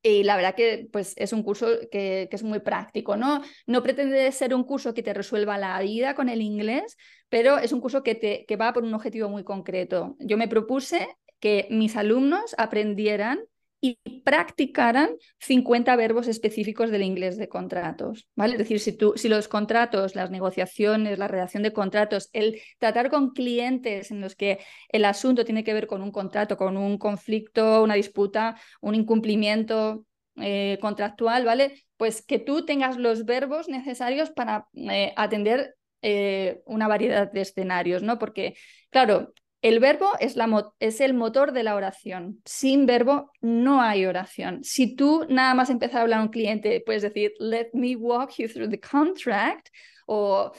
y 0.01 0.23
la 0.23 0.35
verdad 0.37 0.55
que 0.55 0.87
pues, 0.91 1.13
es 1.17 1.33
un 1.33 1.43
curso 1.43 1.67
que, 1.91 2.27
que, 2.29 2.35
es 2.35 2.43
muy 2.43 2.59
práctico, 2.59 3.17
¿no? 3.17 3.41
No 3.67 3.83
pretende 3.83 4.31
ser 4.31 4.55
un 4.55 4.63
curso 4.63 4.93
que 4.93 5.03
te 5.03 5.13
resuelva 5.13 5.57
la 5.57 5.79
vida 5.81 6.15
con 6.15 6.29
el 6.29 6.41
inglés, 6.41 6.97
pero 7.27 7.57
es 7.57 7.73
un 7.73 7.81
curso 7.81 8.01
que, 8.01 8.15
te, 8.15 8.45
que 8.47 8.55
va 8.55 8.71
por 8.73 8.83
un 8.83 8.93
objetivo 8.93 9.29
muy 9.29 9.43
concreto. 9.43 10.15
Yo 10.19 10.37
me 10.37 10.47
propuse 10.47 11.07
que 11.39 11.67
mis 11.69 11.97
alumnos 11.97 12.55
aprendieran 12.57 13.41
y 13.81 13.97
practicaran 14.23 15.11
50 15.39 15.95
verbos 15.95 16.27
específicos 16.27 16.91
del 16.91 17.03
inglés 17.03 17.37
de 17.37 17.47
contratos, 17.47 18.27
¿vale? 18.35 18.53
Es 18.53 18.59
decir, 18.59 18.79
si, 18.79 18.93
tú, 18.93 19.13
si 19.15 19.29
los 19.29 19.47
contratos, 19.47 20.15
las 20.15 20.31
negociaciones, 20.31 21.17
la 21.17 21.27
redacción 21.27 21.63
de 21.63 21.71
contratos, 21.71 22.29
el 22.33 22.61
tratar 22.77 23.09
con 23.09 23.31
clientes 23.31 24.11
en 24.11 24.21
los 24.21 24.35
que 24.35 24.59
el 24.89 25.05
asunto 25.05 25.45
tiene 25.45 25.63
que 25.63 25.73
ver 25.73 25.87
con 25.87 26.01
un 26.01 26.11
contrato, 26.11 26.57
con 26.57 26.75
un 26.75 26.97
conflicto, 26.97 27.81
una 27.83 27.95
disputa, 27.95 28.59
un 28.81 28.95
incumplimiento 28.95 30.05
eh, 30.35 30.77
contractual, 30.81 31.45
¿vale? 31.45 31.85
Pues 31.97 32.21
que 32.21 32.39
tú 32.39 32.65
tengas 32.65 32.97
los 32.97 33.25
verbos 33.25 33.69
necesarios 33.69 34.29
para 34.29 34.67
eh, 34.73 35.13
atender 35.15 35.75
eh, 36.01 36.61
una 36.65 36.87
variedad 36.87 37.31
de 37.31 37.41
escenarios, 37.41 38.03
¿no? 38.03 38.19
Porque, 38.19 38.55
claro, 38.89 39.33
el 39.61 39.79
verbo 39.79 40.11
es, 40.19 40.35
la, 40.35 40.71
es, 40.79 41.01
el 41.01 41.13
motor 41.13 41.51
de 41.51 41.63
la 41.63 41.75
oración. 41.75 42.41
Sin 42.45 42.85
verbo 42.85 43.31
no 43.41 43.81
hay 43.81 44.05
oración. 44.05 44.63
Si 44.63 44.95
tú 44.95 45.25
nada 45.29 45.53
más 45.53 45.69
empezar 45.69 45.99
a 45.99 46.01
hablar 46.03 46.19
a 46.19 46.23
un 46.23 46.29
cliente, 46.29 46.81
puedes 46.85 47.01
decir, 47.01 47.33
let 47.39 47.69
me 47.73 47.95
walk 47.95 48.31
you 48.37 48.47
through 48.47 48.69
the 48.69 48.79
contract 48.79 49.69
o 50.07 50.51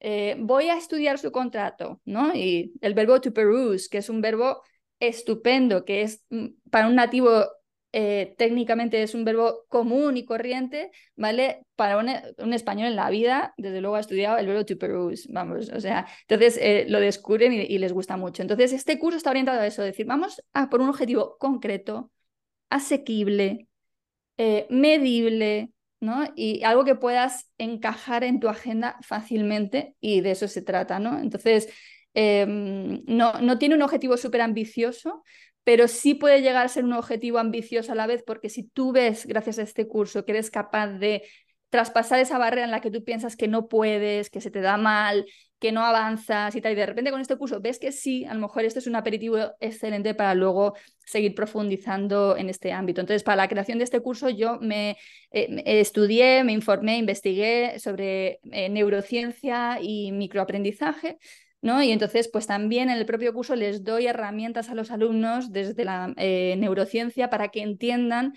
eh, 0.00 0.36
voy 0.38 0.68
a 0.68 0.76
estudiar 0.76 1.18
su 1.18 1.32
contrato, 1.32 2.00
¿no? 2.04 2.34
Y 2.34 2.72
el 2.80 2.94
verbo 2.94 3.20
to 3.20 3.32
peruse, 3.32 3.88
que 3.90 3.98
es 3.98 4.08
un 4.08 4.20
verbo 4.20 4.62
estupendo, 5.00 5.84
que 5.84 6.02
es 6.02 6.24
mm, 6.30 6.46
para 6.70 6.86
un 6.86 6.94
nativo 6.94 7.44
eh, 7.96 8.34
técnicamente 8.38 9.00
es 9.04 9.14
un 9.14 9.24
verbo 9.24 9.66
común 9.68 10.16
y 10.16 10.24
corriente, 10.24 10.90
¿vale? 11.14 11.64
Para 11.76 11.96
un, 11.96 12.52
español 12.52 12.88
en 12.88 12.96
la 12.96 13.08
vida, 13.08 13.54
desde 13.56 13.80
luego 13.80 13.94
ha 13.94 14.00
estudiado 14.00 14.36
el 14.36 14.48
verbo 14.48 14.66
to 14.66 14.76
peruse, 14.76 15.28
vamos, 15.30 15.70
o 15.70 15.80
sea, 15.80 16.04
entonces 16.22 16.58
eh, 16.60 16.86
lo 16.88 16.98
descubren 16.98 17.52
y, 17.52 17.78
les 17.78 17.92
gusta 17.92 18.16
mucho. 18.16 18.42
Entonces, 18.42 18.72
este 18.72 18.98
curso 18.98 19.16
está 19.16 19.30
orientado 19.30 19.60
a 19.60 19.66
eso, 19.68 19.82
decir, 19.82 20.06
vamos 20.06 20.42
a 20.52 20.68
por 20.70 20.80
un 20.80 20.88
objetivo 20.88 21.36
concreto, 21.38 22.10
asequible, 22.68 23.68
eh, 24.38 24.66
medible, 24.70 25.70
¿no? 26.00 26.24
Y 26.34 26.64
algo 26.64 26.84
que 26.84 26.96
puedas 26.96 27.48
encajar 27.58 28.24
en 28.24 28.40
tu 28.40 28.48
agenda 28.48 28.98
fácilmente 29.02 29.94
y 30.00 30.20
de 30.20 30.32
eso 30.32 30.48
se 30.48 30.62
trata, 30.62 30.98
¿no? 30.98 31.20
Entonces, 31.20 31.68
em, 32.14 33.04
no, 33.06 33.40
no 33.40 33.56
tiene 33.58 33.76
un 33.76 33.82
objetivo 33.82 34.16
súper 34.16 34.40
ambicioso, 34.40 35.22
pero 35.64 35.88
sí 35.88 36.14
puede 36.14 36.42
llegar 36.42 36.64
a 36.64 36.68
ser 36.68 36.84
un 36.84 36.92
objetivo 36.92 37.38
ambicioso 37.38 37.92
a 37.92 37.94
la 37.94 38.06
vez, 38.06 38.22
porque 38.22 38.50
si 38.50 38.64
tú 38.64 38.92
ves, 38.92 39.26
gracias 39.26 39.58
a 39.58 39.62
este 39.62 39.88
curso, 39.88 40.24
que 40.24 40.32
eres 40.32 40.50
capaz 40.50 40.88
de 40.88 41.24
traspasar 41.70 42.20
esa 42.20 42.38
barrera 42.38 42.64
en 42.64 42.70
la 42.70 42.80
que 42.80 42.90
tú 42.90 43.02
piensas 43.02 43.34
que 43.34 43.48
no 43.48 43.66
puedes, 43.66 44.30
que 44.30 44.40
se 44.40 44.52
te 44.52 44.60
da 44.60 44.76
mal, 44.76 45.26
que 45.58 45.72
no 45.72 45.80
avanzas 45.82 46.54
y 46.54 46.60
tal, 46.60 46.72
y 46.72 46.76
de 46.76 46.86
repente 46.86 47.10
con 47.10 47.20
este 47.20 47.36
curso 47.36 47.60
ves 47.60 47.78
que 47.78 47.90
sí, 47.90 48.24
a 48.26 48.34
lo 48.34 48.40
mejor 48.40 48.64
este 48.64 48.78
es 48.80 48.86
un 48.86 48.96
aperitivo 48.96 49.38
excelente 49.60 50.14
para 50.14 50.34
luego 50.34 50.74
seguir 50.98 51.34
profundizando 51.34 52.36
en 52.36 52.50
este 52.50 52.70
ámbito. 52.72 53.00
Entonces, 53.00 53.22
para 53.22 53.36
la 53.36 53.48
creación 53.48 53.78
de 53.78 53.84
este 53.84 54.00
curso 54.00 54.28
yo 54.28 54.58
me 54.60 54.98
eh, 55.32 55.62
estudié, 55.64 56.44
me 56.44 56.52
informé, 56.52 56.98
investigué 56.98 57.78
sobre 57.78 58.40
eh, 58.52 58.68
neurociencia 58.68 59.78
y 59.80 60.12
microaprendizaje. 60.12 61.18
¿No? 61.64 61.82
Y 61.82 61.92
entonces, 61.92 62.28
pues 62.30 62.46
también 62.46 62.90
en 62.90 62.98
el 62.98 63.06
propio 63.06 63.32
curso 63.32 63.56
les 63.56 63.84
doy 63.84 64.06
herramientas 64.06 64.68
a 64.68 64.74
los 64.74 64.90
alumnos 64.90 65.50
desde 65.50 65.84
la 65.84 66.12
eh, 66.18 66.56
neurociencia 66.58 67.30
para 67.30 67.48
que 67.48 67.62
entiendan 67.62 68.34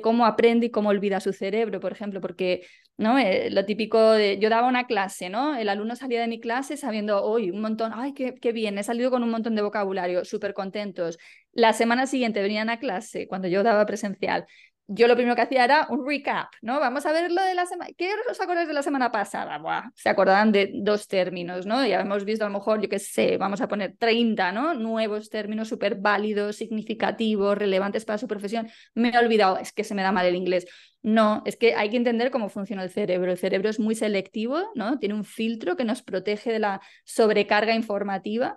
cómo 0.00 0.26
aprende 0.26 0.66
y 0.66 0.70
cómo 0.70 0.90
olvida 0.90 1.18
su 1.18 1.32
cerebro, 1.32 1.80
por 1.80 1.90
ejemplo, 1.90 2.20
porque 2.20 2.62
¿no? 2.96 3.18
Eh, 3.18 3.50
lo 3.50 3.64
típico 3.64 4.12
de, 4.12 4.38
yo 4.38 4.48
daba 4.50 4.68
una 4.68 4.86
clase, 4.86 5.28
¿no? 5.30 5.56
El 5.56 5.68
alumno 5.68 5.96
salía 5.96 6.20
de 6.20 6.28
mi 6.28 6.40
clase 6.40 6.76
sabiendo, 6.76 7.22
hoy 7.24 7.50
un 7.50 7.60
montón, 7.60 7.92
ay, 7.94 8.12
qué, 8.14 8.52
bien, 8.52 8.78
he 8.78 8.82
salido 8.84 9.10
con 9.10 9.22
un 9.22 9.30
montón 9.30 9.54
de 9.54 9.62
vocabulario, 9.62 10.24
súper 10.24 10.54
contentos. 10.54 11.18
La 11.52 11.72
semana 11.72 12.06
siguiente 12.06 12.42
venían 12.42 12.70
a 12.70 12.78
clase, 12.78 13.26
cuando 13.26 13.48
yo 13.48 13.62
daba 13.62 13.86
presencial, 13.86 14.46
yo 14.86 15.06
lo 15.06 15.14
primero 15.14 15.36
que 15.36 15.42
hacía 15.42 15.64
era 15.64 15.86
un 15.90 16.06
recap, 16.06 16.48
¿no? 16.60 16.80
Vamos 16.80 17.06
a 17.06 17.12
ver 17.12 17.30
lo 17.30 17.42
de 17.42 17.54
la 17.54 17.66
semana. 17.66 17.90
¿Qué 17.96 18.10
os 18.30 18.40
acordáis 18.40 18.68
de 18.68 18.74
la 18.74 18.82
semana 18.82 19.10
pasada? 19.10 19.58
Buah, 19.58 19.90
se 19.94 20.08
acordaban 20.08 20.52
de 20.52 20.70
dos 20.74 21.08
términos, 21.08 21.66
¿no? 21.66 21.86
Ya 21.86 22.00
hemos 22.00 22.24
visto 22.24 22.44
a 22.44 22.48
lo 22.48 22.54
mejor, 22.54 22.80
yo 22.80 22.88
qué 22.88 22.98
sé, 22.98 23.36
vamos 23.38 23.60
a 23.60 23.68
poner 23.68 23.96
30, 23.98 24.52
¿no? 24.52 24.74
Nuevos 24.74 25.30
términos 25.30 25.68
súper 25.68 25.96
válidos, 25.96 26.56
significativos, 26.56 27.56
relevantes 27.56 28.04
para 28.04 28.18
su 28.18 28.28
profesión. 28.28 28.68
Me 28.94 29.10
he 29.10 29.18
olvidado, 29.18 29.56
es 29.58 29.72
que 29.72 29.84
se 29.84 29.94
me 29.94 30.02
da 30.02 30.12
mal 30.12 30.26
el 30.26 30.36
inglés. 30.36 30.66
No, 31.02 31.42
es 31.46 31.56
que 31.56 31.74
hay 31.74 31.90
que 31.90 31.96
entender 31.96 32.30
cómo 32.30 32.48
funciona 32.48 32.84
el 32.84 32.90
cerebro. 32.90 33.32
El 33.32 33.38
cerebro 33.38 33.68
es 33.68 33.80
muy 33.80 33.94
selectivo, 33.94 34.70
¿no? 34.74 34.98
Tiene 34.98 35.14
un 35.14 35.24
filtro 35.24 35.76
que 35.76 35.84
nos 35.84 36.02
protege 36.02 36.52
de 36.52 36.60
la 36.60 36.80
sobrecarga 37.04 37.74
informativa. 37.74 38.56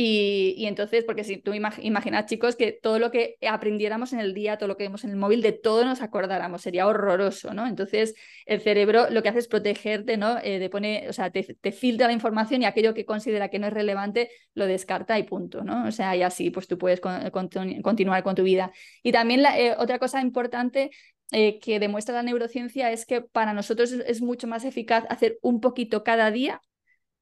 Y, 0.00 0.66
entonces, 0.66 1.02
porque 1.04 1.24
si 1.24 1.38
tú 1.38 1.54
imaginas, 1.54 2.26
chicos, 2.26 2.54
que 2.54 2.70
todo 2.70 3.00
lo 3.00 3.10
que 3.10 3.36
aprendiéramos 3.48 4.12
en 4.12 4.20
el 4.20 4.32
día, 4.32 4.56
todo 4.56 4.68
lo 4.68 4.76
que 4.76 4.84
vemos 4.84 5.02
en 5.02 5.10
el 5.10 5.16
móvil, 5.16 5.42
de 5.42 5.50
todo 5.50 5.84
nos 5.84 6.02
acordáramos, 6.02 6.62
sería 6.62 6.86
horroroso, 6.86 7.52
¿no? 7.52 7.66
Entonces, 7.66 8.14
el 8.46 8.60
cerebro 8.60 9.10
lo 9.10 9.24
que 9.24 9.30
hace 9.30 9.40
es 9.40 9.48
protegerte, 9.48 10.16
¿no? 10.16 10.38
Eh, 10.38 10.60
de 10.60 10.70
pone, 10.70 11.08
o 11.08 11.12
sea, 11.12 11.30
te, 11.32 11.42
filtra 11.72 12.06
la 12.06 12.12
información 12.12 12.62
y 12.62 12.66
aquello 12.66 12.94
que 12.94 13.04
considera 13.04 13.48
que 13.48 13.58
no 13.58 13.66
es 13.66 13.72
relevante 13.72 14.30
lo 14.54 14.66
descarta 14.66 15.18
y 15.18 15.24
punto, 15.24 15.64
¿no? 15.64 15.88
O 15.88 15.90
sea, 15.90 16.14
y 16.14 16.22
así, 16.22 16.50
pues 16.50 16.68
tú 16.68 16.78
puedes 16.78 17.00
continuar 17.00 18.22
con 18.22 18.36
tu 18.36 18.44
vida. 18.44 18.70
Y 19.02 19.10
también 19.10 19.44
eh, 19.46 19.74
otra 19.78 19.98
cosa 19.98 20.20
importante 20.22 20.92
eh, 21.32 21.58
que 21.58 21.80
demuestra 21.80 22.14
la 22.14 22.22
neurociencia 22.22 22.92
es 22.92 23.04
que 23.04 23.20
para 23.20 23.52
nosotros 23.52 23.90
es 23.90 24.22
mucho 24.22 24.46
más 24.46 24.64
eficaz 24.64 25.06
hacer 25.08 25.40
un 25.42 25.60
poquito 25.60 26.04
cada 26.04 26.30
día 26.30 26.62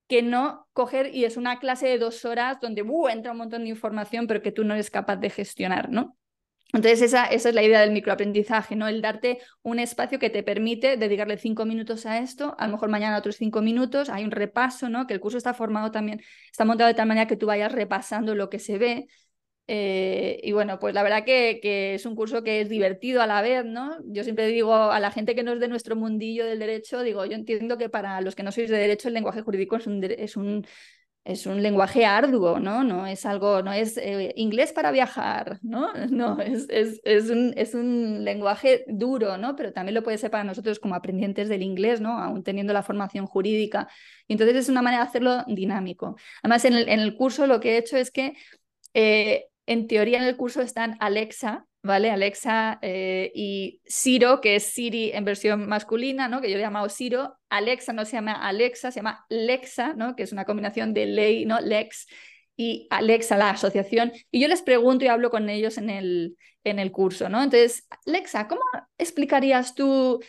que 0.09 0.23
no 0.23 0.69
coger 0.73 1.15
y 1.15 1.25
es 1.25 1.37
una 1.37 1.59
clase 1.59 1.89
de 1.89 1.99
dos 1.99 2.25
horas 2.25 2.59
donde 2.61 2.83
uh, 2.83 3.09
entra 3.09 3.33
un 3.33 3.39
montón 3.39 3.65
de 3.65 3.71
información, 3.71 4.27
pero 4.27 4.43
que 4.43 4.53
tú 4.53 4.65
no 4.65 4.75
eres 4.75 4.91
capaz 4.91 5.17
de 5.17 5.31
gestionar, 5.31 5.91
¿no? 5.91 6.17
Entonces, 6.73 7.01
esa, 7.01 7.27
esa, 7.27 7.49
es 7.49 7.55
la 7.55 7.63
idea 7.63 7.81
del 7.81 7.93
microaprendizaje, 7.93 8.75
¿no? 8.75 8.89
El 8.89 9.01
darte 9.01 9.39
un 9.63 9.79
espacio 9.79 10.19
que 10.19 10.31
te 10.31 10.43
permite 10.43 10.97
dedicarle 10.97 11.39
cinco 11.39 11.65
minutos 11.65 12.07
a 12.07 12.19
esto, 12.19 12.57
a 12.59 12.67
lo 12.67 12.73
mejor 12.73 12.89
mañana 12.89 13.19
otros 13.19 13.37
cinco 13.37 13.63
minutos, 13.63 14.09
hay 14.09 14.25
un 14.25 14.33
repaso, 14.33 14.89
¿no? 14.89 15.07
Que 15.07 15.15
el 15.15 15.21
curso 15.21 15.39
está 15.39 15.55
formado 15.55 15.91
también, 15.93 16.21
está 16.51 16.65
montado 16.65 16.89
de 16.89 16.95
tal 16.95 17.07
manera 17.07 17.29
que 17.29 17.37
tú 17.37 17.47
vayas 17.47 17.73
repasando 17.73 18.35
lo 18.35 18.51
que 18.51 18.59
se 18.59 18.79
ve, 18.79 19.07
eh, 19.69 20.41
y 20.45 20.53
bueno, 20.53 20.79
pues 20.79 20.95
la 20.95 21.03
verdad 21.03 21.25
que, 21.25 21.95
es 21.95 22.07
un 22.07 22.15
curso 22.15 22.43
que 22.43 22.61
es 22.61 22.69
divertido 22.69 23.21
a 23.21 23.27
la 23.27 23.43
vez, 23.43 23.65
¿no? 23.65 23.97
Yo 24.05 24.23
siempre 24.23 24.47
digo 24.47 24.75
a 24.75 25.01
la 25.01 25.11
gente 25.11 25.35
que 25.35 25.43
no 25.43 25.53
es 25.53 25.61
de 25.61 25.69
nuestro 25.69 25.97
mundillo 25.97 26.47
del 26.47 26.61
derecho, 26.61 27.03
digo, 27.03 27.25
yo 27.25 27.33
entiendo 27.33 27.77
que 27.77 27.89
para 27.89 28.21
los 28.21 28.37
que 28.37 28.45
no 28.45 28.53
sois 28.53 28.71
de 28.71 28.79
derecho 28.79 29.09
el 29.09 29.15
lenguaje 29.15 29.43
jurídico 29.43 29.77
es 29.77 29.87
un, 29.89 30.05
es 30.05 30.37
un, 30.37 30.67
es 31.25 31.47
un 31.47 31.61
lenguaje 31.63 32.07
arduo, 32.07 32.61
¿no? 32.61 32.85
No 32.85 33.09
es 33.09 33.27
algo, 33.27 33.61
no 33.61 33.73
es 33.73 33.97
eh, 33.97 34.33
inglés 34.37 34.73
para 34.73 34.93
viajar, 34.93 35.59
¿no? 35.63 35.93
No, 36.11 36.41
es, 36.41 36.67
es, 36.71 37.01
es, 37.05 37.31
un, 37.31 37.53
es 37.57 37.75
un 37.75 38.25
lenguaje 38.25 38.85
duro, 38.87 39.37
¿no? 39.37 39.57
Pero 39.57 39.73
también 39.73 39.95
lo 39.95 40.05
puede 40.05 40.19
ser 40.19 40.31
para 40.31 40.45
nosotros 40.45 40.79
como 40.79 40.95
aprendientes 40.95 41.49
del 41.49 41.63
inglés, 41.65 42.01
¿no? 42.01 42.19
Aún 42.21 42.45
teniendo 42.45 42.73
la 42.73 42.85
formación 42.85 43.27
jurídica. 43.27 43.89
Y 44.29 44.35
entonces 44.35 44.57
es 44.57 44.69
una 44.69 44.83
manera 44.83 45.03
de 45.03 45.09
hacerlo 45.09 45.43
dinámico. 45.49 46.17
Además, 46.45 46.65
en 46.65 46.75
el, 46.75 46.89
en 46.89 47.01
el 47.01 47.17
curso 47.17 47.49
lo 47.49 47.59
que 47.59 47.75
he 47.75 47.79
hecho 47.79 47.97
es 47.97 48.13
que 48.13 48.35
eh, 48.95 49.49
en 49.67 49.87
teoría 49.89 50.19
en 50.19 50.25
el 50.25 50.37
curso 50.37 50.63
están 50.63 50.97
Alexa, 51.01 51.67
¿vale? 51.83 52.11
Alexa 52.11 52.79
eh, 52.83 53.31
y 53.35 53.81
Siro, 53.85 54.41
que 54.41 54.57
es 54.57 54.65
Siri 54.65 55.11
en 55.13 55.25
versión 55.25 55.69
masculina, 55.69 56.29
¿no? 56.29 56.41
Que 56.41 56.51
yo 56.51 56.57
he 56.57 56.61
llamado 56.61 56.89
Siro. 56.89 57.37
Alexa 57.49 57.93
no 57.93 58.05
se 58.05 58.13
llama 58.13 58.33
Alexa, 58.33 58.91
se 58.91 59.01
llama 59.01 59.25
Lexa, 59.29 59.95
¿no? 59.95 60.17
Que 60.17 60.23
es 60.23 60.33
una 60.33 60.45
combinación 60.45 60.95
de 60.95 61.07
ley, 61.07 61.45
¿no? 61.45 61.61
Lex 61.61 62.07
y 62.57 62.87
Alexa, 62.91 63.37
la 63.37 63.51
asociación. 63.51 64.13
Y 64.31 64.41
yo 64.41 64.49
les 64.49 64.63
pregunto 64.63 65.05
y 65.05 65.09
hablo 65.09 65.31
con 65.31 65.49
ellos 65.49 65.79
en 65.79 65.91
el, 65.91 66.37
en 66.65 66.79
el 66.79 66.91
curso, 66.91 67.29
¿no? 67.29 67.43
Entonces, 67.43 67.87
Alexa, 68.07 68.49
¿cómo 68.49 68.63
explicarías 68.99 69.75
tú 69.75 70.21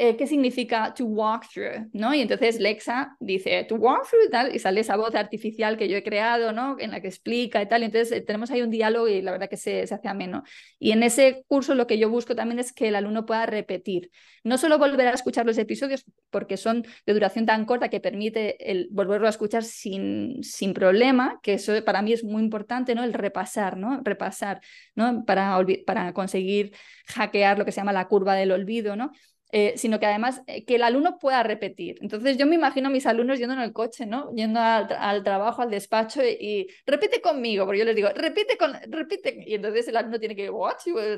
eh, 0.00 0.16
qué 0.16 0.28
significa 0.28 0.94
to 0.94 1.04
walk 1.04 1.48
through, 1.52 1.88
¿no? 1.92 2.14
Y 2.14 2.20
entonces 2.20 2.60
Lexa 2.60 3.16
dice 3.18 3.64
to 3.64 3.74
walk 3.74 4.08
through 4.08 4.30
tal, 4.30 4.54
y 4.54 4.60
sale 4.60 4.80
esa 4.80 4.96
voz 4.96 5.14
artificial 5.16 5.76
que 5.76 5.88
yo 5.88 5.96
he 5.96 6.04
creado, 6.04 6.52
¿no? 6.52 6.76
En 6.78 6.92
la 6.92 7.00
que 7.00 7.08
explica 7.08 7.60
y 7.60 7.66
tal. 7.66 7.82
Y 7.82 7.86
entonces 7.86 8.12
eh, 8.12 8.20
tenemos 8.20 8.52
ahí 8.52 8.62
un 8.62 8.70
diálogo 8.70 9.08
y 9.08 9.20
la 9.22 9.32
verdad 9.32 9.50
que 9.50 9.56
se, 9.56 9.86
se 9.88 9.94
hace 9.94 10.06
ameno. 10.06 10.44
Y 10.78 10.92
en 10.92 11.02
ese 11.02 11.44
curso 11.48 11.74
lo 11.74 11.88
que 11.88 11.98
yo 11.98 12.08
busco 12.10 12.36
también 12.36 12.60
es 12.60 12.72
que 12.72 12.88
el 12.88 12.94
alumno 12.94 13.26
pueda 13.26 13.44
repetir. 13.46 14.10
No 14.44 14.56
solo 14.56 14.78
volver 14.78 15.08
a 15.08 15.12
escuchar 15.14 15.44
los 15.46 15.58
episodios, 15.58 16.04
porque 16.30 16.56
son 16.56 16.84
de 17.04 17.12
duración 17.12 17.44
tan 17.44 17.64
corta 17.64 17.88
que 17.88 17.98
permite 18.00 18.70
el 18.70 18.88
volverlo 18.92 19.26
a 19.26 19.30
escuchar 19.30 19.64
sin, 19.64 20.44
sin 20.44 20.74
problema, 20.74 21.40
que 21.42 21.54
eso 21.54 21.72
para 21.84 22.02
mí 22.02 22.12
es 22.12 22.22
muy 22.22 22.42
importante, 22.42 22.94
¿no? 22.94 23.02
El 23.02 23.14
repasar, 23.14 23.76
¿no? 23.76 24.00
Repasar, 24.04 24.60
¿no? 24.94 25.24
Para, 25.24 25.58
para 25.86 26.12
conseguir 26.12 26.72
hackear 27.08 27.58
lo 27.58 27.64
que 27.64 27.72
se 27.72 27.80
llama 27.80 27.92
la 27.92 28.06
curva 28.06 28.34
del 28.34 28.52
olvido, 28.52 28.94
¿no? 28.94 29.10
Eh, 29.50 29.74
sino 29.76 29.98
que 29.98 30.04
además 30.04 30.42
eh, 30.46 30.66
que 30.66 30.74
el 30.74 30.82
alumno 30.82 31.18
pueda 31.18 31.42
repetir. 31.42 31.96
Entonces 32.02 32.36
yo 32.36 32.46
me 32.46 32.56
imagino 32.56 32.88
a 32.88 32.90
mis 32.90 33.06
alumnos 33.06 33.38
yendo 33.38 33.54
en 33.54 33.60
el 33.60 33.72
coche, 33.72 34.04
¿no? 34.04 34.30
Yendo 34.34 34.60
al, 34.60 35.24
trabajo, 35.24 35.62
al 35.62 35.70
despacho 35.70 36.22
y, 36.22 36.68
repite 36.84 37.22
conmigo, 37.22 37.64
porque 37.64 37.78
yo 37.78 37.86
les 37.86 37.96
digo, 37.96 38.10
repite, 38.14 38.58
con, 38.58 38.74
repite, 38.88 39.42
y 39.46 39.54
entonces 39.54 39.88
el 39.88 39.96
alumno 39.96 40.18
tiene 40.18 40.36
que 40.36 40.44
ir, 40.44 40.52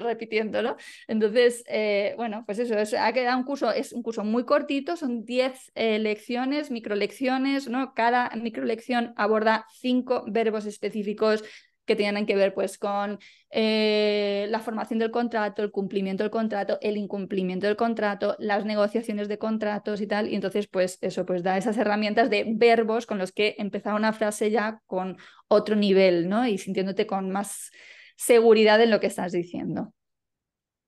repitiendo, 0.00 0.62
¿no? 0.62 0.76
Entonces, 1.08 1.64
eh, 1.66 2.14
bueno, 2.16 2.44
pues 2.46 2.60
eso, 2.60 2.78
es, 2.78 2.94
ha 2.94 3.12
quedado 3.12 3.36
un 3.36 3.44
curso, 3.44 3.72
es 3.72 3.92
un 3.92 4.02
curso 4.02 4.22
muy 4.22 4.44
cortito, 4.44 4.96
son 4.96 5.24
10 5.24 5.72
lecciones, 5.74 6.70
microlecciones, 6.70 7.68
¿no? 7.68 7.94
Cada 7.94 8.30
microlección 8.36 9.12
aborda 9.16 9.66
cinco 9.70 10.24
verbos 10.28 10.66
específicos 10.66 11.42
que 11.90 11.96
tienen 11.96 12.24
que 12.24 12.36
ver 12.36 12.54
pues 12.54 12.78
con 12.78 13.18
eh, 13.50 14.46
la 14.48 14.60
formación 14.60 15.00
del 15.00 15.10
contrato, 15.10 15.64
el 15.64 15.72
cumplimiento 15.72 16.22
del 16.22 16.30
contrato, 16.30 16.78
el 16.82 16.96
incumplimiento 16.96 17.66
del 17.66 17.74
contrato, 17.74 18.36
las 18.38 18.64
negociaciones 18.64 19.26
de 19.26 19.38
contratos 19.38 20.00
y 20.00 20.06
tal. 20.06 20.28
Y 20.28 20.36
entonces, 20.36 20.68
pues 20.68 20.98
eso, 21.00 21.26
pues 21.26 21.42
da 21.42 21.58
esas 21.58 21.76
herramientas 21.78 22.30
de 22.30 22.44
verbos 22.54 23.06
con 23.06 23.18
los 23.18 23.32
que 23.32 23.56
empezar 23.58 23.94
una 23.94 24.12
frase 24.12 24.52
ya 24.52 24.80
con 24.86 25.16
otro 25.48 25.74
nivel, 25.74 26.28
¿no? 26.28 26.46
Y 26.46 26.58
sintiéndote 26.58 27.08
con 27.08 27.32
más 27.32 27.72
seguridad 28.14 28.80
en 28.80 28.92
lo 28.92 29.00
que 29.00 29.08
estás 29.08 29.32
diciendo. 29.32 29.92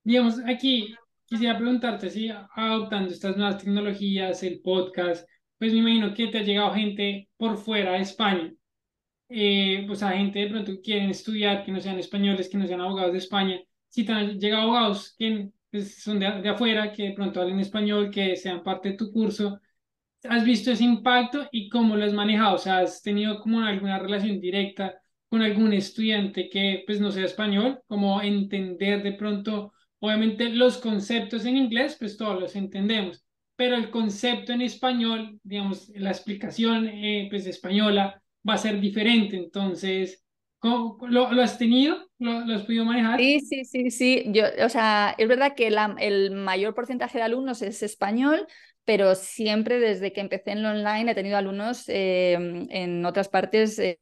Digamos, 0.05 0.38
aquí 0.47 0.95
quisiera 1.27 1.59
preguntarte 1.59 2.11
si 2.11 2.31
adoptando 2.55 3.11
estas 3.12 3.37
nuevas 3.37 3.59
tecnologías, 3.59 4.41
el 4.45 4.61
podcast, 4.61 5.29
pues 5.59 5.73
me 5.73 5.81
imagino 5.81 6.15
que 6.15 6.29
te 6.29 6.38
ha 6.38 6.43
llegado 6.43 6.75
gente 6.75 7.29
por 7.37 7.57
fuera 7.57 7.95
de 7.95 8.03
España 8.03 8.53
eh, 9.33 9.85
pues 9.87 10.03
a 10.03 10.12
gente 10.12 10.38
de 10.40 10.49
pronto 10.49 10.73
que 10.73 10.81
quieren 10.81 11.11
estudiar, 11.11 11.64
que 11.64 11.73
no 11.73 11.81
sean 11.81 11.99
españoles, 11.99 12.49
que 12.49 12.59
no 12.59 12.66
sean 12.66 12.81
abogados 12.81 13.12
de 13.12 13.18
España, 13.18 13.61
si 13.88 14.11
han 14.11 14.38
llegado 14.38 14.62
abogados 14.62 15.14
que 15.18 15.51
pues, 15.71 16.03
son 16.03 16.18
de, 16.18 16.31
de, 16.42 16.49
afuera, 16.49 16.92
que 16.92 17.05
de 17.09 17.12
pronto 17.12 17.40
hablen 17.40 17.61
español, 17.61 18.11
que 18.11 18.37
sean 18.37 18.62
parte 18.62 18.90
de 18.90 18.97
tu 18.97 19.12
curso, 19.12 19.61
¿has 20.25 20.45
visto 20.45 20.71
ese 20.71 20.85
impacto 20.85 21.49
y 21.53 21.68
cómo 21.68 21.97
lo 21.97 22.05
has 22.05 22.12
manejado? 22.12 22.57
O 22.57 22.59
sea, 22.59 22.79
¿has 22.79 23.03
tenido 23.03 23.40
como 23.40 23.61
alguna 23.61 23.99
relación 23.99 24.40
directa 24.40 25.01
con 25.29 25.42
algún 25.42 25.73
estudiante 25.73 26.49
que 26.49 26.85
pues 26.87 27.01
no 27.01 27.11
sea 27.11 27.25
español? 27.25 27.81
Como 27.87 28.21
entender 28.23 29.03
de 29.03 29.12
pronto, 29.12 29.73
obviamente 30.01 30.49
los 30.51 30.79
conceptos 30.79 31.45
en 31.45 31.57
inglés, 31.57 31.97
pues 31.99 32.16
todos 32.16 32.40
los 32.40 32.57
entendemos, 32.57 33.25
pero 33.57 33.77
el 33.77 33.90
concepto 33.90 34.53
en 34.53 34.62
español, 34.62 35.38
digamos, 35.42 35.88
la 35.95 36.11
explicación 36.11 36.88
eh, 36.88 37.27
pues 37.31 37.47
española, 37.47 38.22
va 38.49 38.55
a 38.55 38.59
ser 38.59 38.81
diferente. 38.81 39.37
Entonces, 39.37 40.25
¿cómo, 40.59 40.99
lo, 41.09 41.27
has 41.43 41.59
tenido? 41.59 41.97
¿Lo, 42.19 42.55
has 42.55 42.63
podido 42.63 42.85
manejar? 42.85 43.19
Sí, 43.19 43.41
sí, 43.41 43.65
sí, 43.65 43.91
sí. 43.91 44.25
Yo, 44.29 44.45
o 44.65 44.69
sea, 44.69 45.15
es 45.19 45.29
verdad 45.29 45.55
que 45.55 45.71
la, 45.71 45.97
el 45.99 46.33
mayor 46.33 46.75
porcentaje 46.75 47.19
de 47.19 47.25
alumnos 47.25 47.63
es 47.63 47.83
español, 47.83 48.47
pero 48.85 49.15
siempre 49.15 49.79
desde 49.79 50.13
que 50.13 50.21
empecé 50.21 50.53
en 50.53 50.63
lo 50.63 50.71
online 50.71 51.13
he 51.13 51.15
tenido 51.15 51.37
alumnos 51.37 51.85
eh, 51.89 52.33
en 52.71 53.05
otras 53.05 53.29
partes. 53.29 53.79
Eh, 53.79 53.99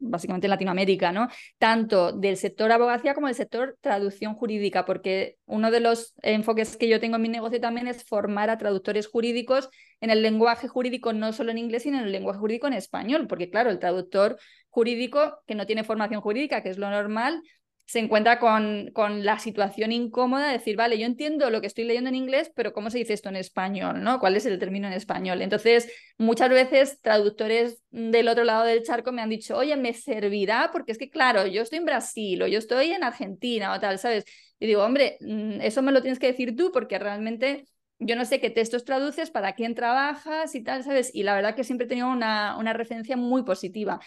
básicamente 0.00 0.46
en 0.46 0.50
Latinoamérica, 0.50 1.12
¿no? 1.12 1.28
Tanto 1.58 2.12
del 2.12 2.36
sector 2.36 2.72
abogacía 2.72 3.14
como 3.14 3.26
del 3.26 3.36
sector 3.36 3.76
traducción 3.80 4.34
jurídica, 4.34 4.84
porque 4.84 5.36
uno 5.46 5.70
de 5.70 5.80
los 5.80 6.14
enfoques 6.22 6.76
que 6.76 6.88
yo 6.88 7.00
tengo 7.00 7.16
en 7.16 7.22
mi 7.22 7.28
negocio 7.28 7.60
también 7.60 7.86
es 7.86 8.04
formar 8.04 8.50
a 8.50 8.58
traductores 8.58 9.06
jurídicos 9.06 9.68
en 10.00 10.10
el 10.10 10.22
lenguaje 10.22 10.68
jurídico, 10.68 11.12
no 11.12 11.32
solo 11.32 11.50
en 11.50 11.58
inglés, 11.58 11.82
sino 11.82 11.98
en 11.98 12.04
el 12.04 12.12
lenguaje 12.12 12.38
jurídico 12.38 12.66
en 12.66 12.72
español, 12.74 13.26
porque 13.26 13.50
claro, 13.50 13.70
el 13.70 13.78
traductor 13.78 14.38
jurídico 14.70 15.38
que 15.46 15.54
no 15.54 15.66
tiene 15.66 15.84
formación 15.84 16.20
jurídica, 16.20 16.62
que 16.62 16.70
es 16.70 16.78
lo 16.78 16.88
normal, 16.90 17.42
se 17.88 18.00
encuentra 18.00 18.38
con, 18.38 18.90
con, 18.92 19.24
la 19.24 19.38
situación 19.38 19.92
incómoda 19.92 20.48
de 20.48 20.58
decir, 20.58 20.76
vale, 20.76 20.98
yo 20.98 21.06
entiendo 21.06 21.48
lo 21.48 21.62
que 21.62 21.66
estoy 21.66 21.84
leyendo 21.84 22.10
en 22.10 22.16
inglés, 22.16 22.52
pero 22.54 22.74
¿cómo 22.74 22.90
se 22.90 22.98
dice 22.98 23.14
esto 23.14 23.30
en 23.30 23.36
español? 23.36 24.02
¿no? 24.04 24.20
¿Cuál 24.20 24.36
es 24.36 24.44
el 24.44 24.58
término 24.58 24.86
en 24.86 24.92
español? 24.92 25.40
Entonces, 25.40 25.90
muchas 26.18 26.50
veces 26.50 27.00
traductores 27.00 27.82
del 27.90 28.28
otro 28.28 28.44
lado 28.44 28.64
del 28.64 28.82
charco 28.82 29.10
me 29.10 29.22
han 29.22 29.30
dicho, 29.30 29.56
oye, 29.56 29.74
¿me 29.76 29.94
servirá? 29.94 30.68
Porque 30.70 30.92
es 30.92 30.98
que, 30.98 31.08
claro, 31.08 31.46
yo 31.46 31.62
estoy 31.62 31.78
en 31.78 31.86
Brasil 31.86 32.42
o 32.42 32.46
yo 32.46 32.58
estoy 32.58 32.90
en 32.90 33.04
Argentina 33.04 33.72
o 33.72 33.80
tal, 33.80 33.98
¿sabes? 33.98 34.24
Y 34.60 34.66
digo, 34.66 34.84
hombre, 34.84 35.16
mm, 35.20 35.62
eso 35.62 35.80
me 35.80 35.90
lo 35.90 36.02
tienes 36.02 36.18
que 36.18 36.26
decir 36.26 36.54
tú 36.56 36.70
porque 36.70 36.98
realmente 36.98 37.64
yo 38.00 38.16
no 38.16 38.24
sé 38.24 38.38
qué 38.38 38.50
textos 38.50 38.84
traduces, 38.84 39.30
para 39.30 39.54
quién 39.54 39.74
trabajas 39.74 40.54
y 40.54 40.62
tal, 40.62 40.84
¿sabes? 40.84 41.10
Y 41.14 41.22
la 41.22 41.34
verdad 41.34 41.54
que 41.56 41.64
siempre 41.64 41.86
he 41.86 41.88
tenido 41.88 42.10
una, 42.10 42.56
una 42.58 42.72
referencia 42.72 43.16
muy 43.16 43.44
positiva. 43.44 43.98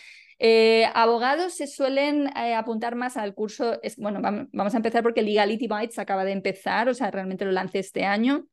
Eh, 0.44 0.88
abogados 0.96 1.54
se 1.54 1.68
suelen 1.68 2.28
eh, 2.36 2.56
apuntar 2.56 2.96
más 2.96 3.16
al 3.16 3.36
curso, 3.36 3.80
bueno, 3.98 4.22
vamos 4.52 4.74
a 4.74 4.78
empezar 4.78 5.04
porque 5.04 5.22
Legality 5.22 5.68
Bites 5.68 6.00
acaba 6.00 6.26
de 6.26 6.32
empezar, 6.32 6.90
o 6.90 6.96
sea, 6.96 7.12
realmente 7.12 7.46
lo 7.46 7.52
lancé 7.52 7.78
este 7.78 8.06
año. 8.06 8.48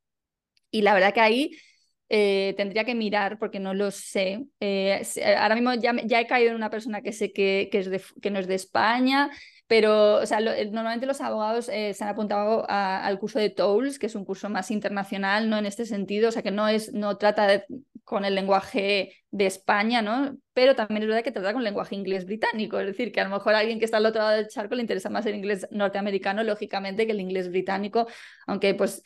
Y 0.71 0.83
la 0.83 0.93
verdad 0.93 1.15
que 1.15 1.21
ahí 1.23 1.57
eh, 2.11 2.53
tendría 2.59 2.85
que 2.85 2.95
mirar 2.95 3.39
porque 3.39 3.59
no 3.59 3.73
lo 3.73 3.91
sé. 3.91 4.45
ahora 5.39 5.55
mismo 5.55 5.73
ya, 5.77 5.95
ya, 6.05 6.21
he 6.21 6.27
caído 6.27 6.51
en 6.51 6.57
una 6.57 6.69
persona 6.69 7.01
que 7.01 7.13
sé 7.13 7.33
que, 7.33 7.71
que, 7.73 7.79
es 7.79 8.13
que 8.21 8.31
no 8.31 8.39
es 8.39 8.47
de 8.47 8.57
España, 8.57 9.31
pero 9.67 10.17
o 10.17 10.27
sea, 10.27 10.41
normalmente 10.41 11.07
los 11.07 11.23
abogados 11.23 11.67
se 11.67 11.97
han 12.01 12.09
apuntado 12.11 12.67
al 12.69 13.19
curso 13.19 13.39
de 13.39 13.49
TOLS, 13.49 13.99
que 13.99 14.07
es 14.07 14.15
un 14.15 14.27
curso 14.27 14.51
más 14.51 14.71
internacional, 14.71 15.49
no 15.49 15.57
en 15.57 15.65
este 15.65 15.87
sentido, 15.87 16.29
o 16.29 16.33
sea, 16.33 16.43
que 16.43 16.51
no, 16.51 16.69
es, 16.69 16.93
no 16.93 17.17
trata 17.17 17.47
de, 17.47 17.65
con 18.09 18.25
el 18.25 18.35
lenguaje 18.35 19.13
de 19.31 19.47
España, 19.47 20.01
¿no? 20.01 20.35
Pero 20.55 20.75
también 20.75 21.03
es 21.03 21.09
verdad 21.09 21.23
que 21.23 21.31
trata 21.31 21.53
con 21.53 21.63
lenguaje 21.63 21.95
inglés 21.95 22.25
británico, 22.25 22.81
es 22.81 22.87
decir, 22.87 23.13
que 23.13 23.21
a 23.21 23.25
lo 23.25 23.31
mejor 23.31 23.55
a 23.55 23.59
alguien 23.59 23.79
que 23.79 23.85
está 23.85 23.99
al 23.99 24.07
otro 24.07 24.23
lado 24.23 24.37
del 24.37 24.49
charco 24.49 24.75
le 24.75 24.81
interesa 24.81 25.11
más 25.11 25.27
el 25.27 25.35
inglés 25.35 25.69
norteamericano, 25.71 26.43
lógicamente, 26.43 27.05
que 27.05 27.13
el 27.13 27.21
inglés 27.21 27.51
británico, 27.51 28.07
aunque 28.47 28.75
pues 28.75 29.03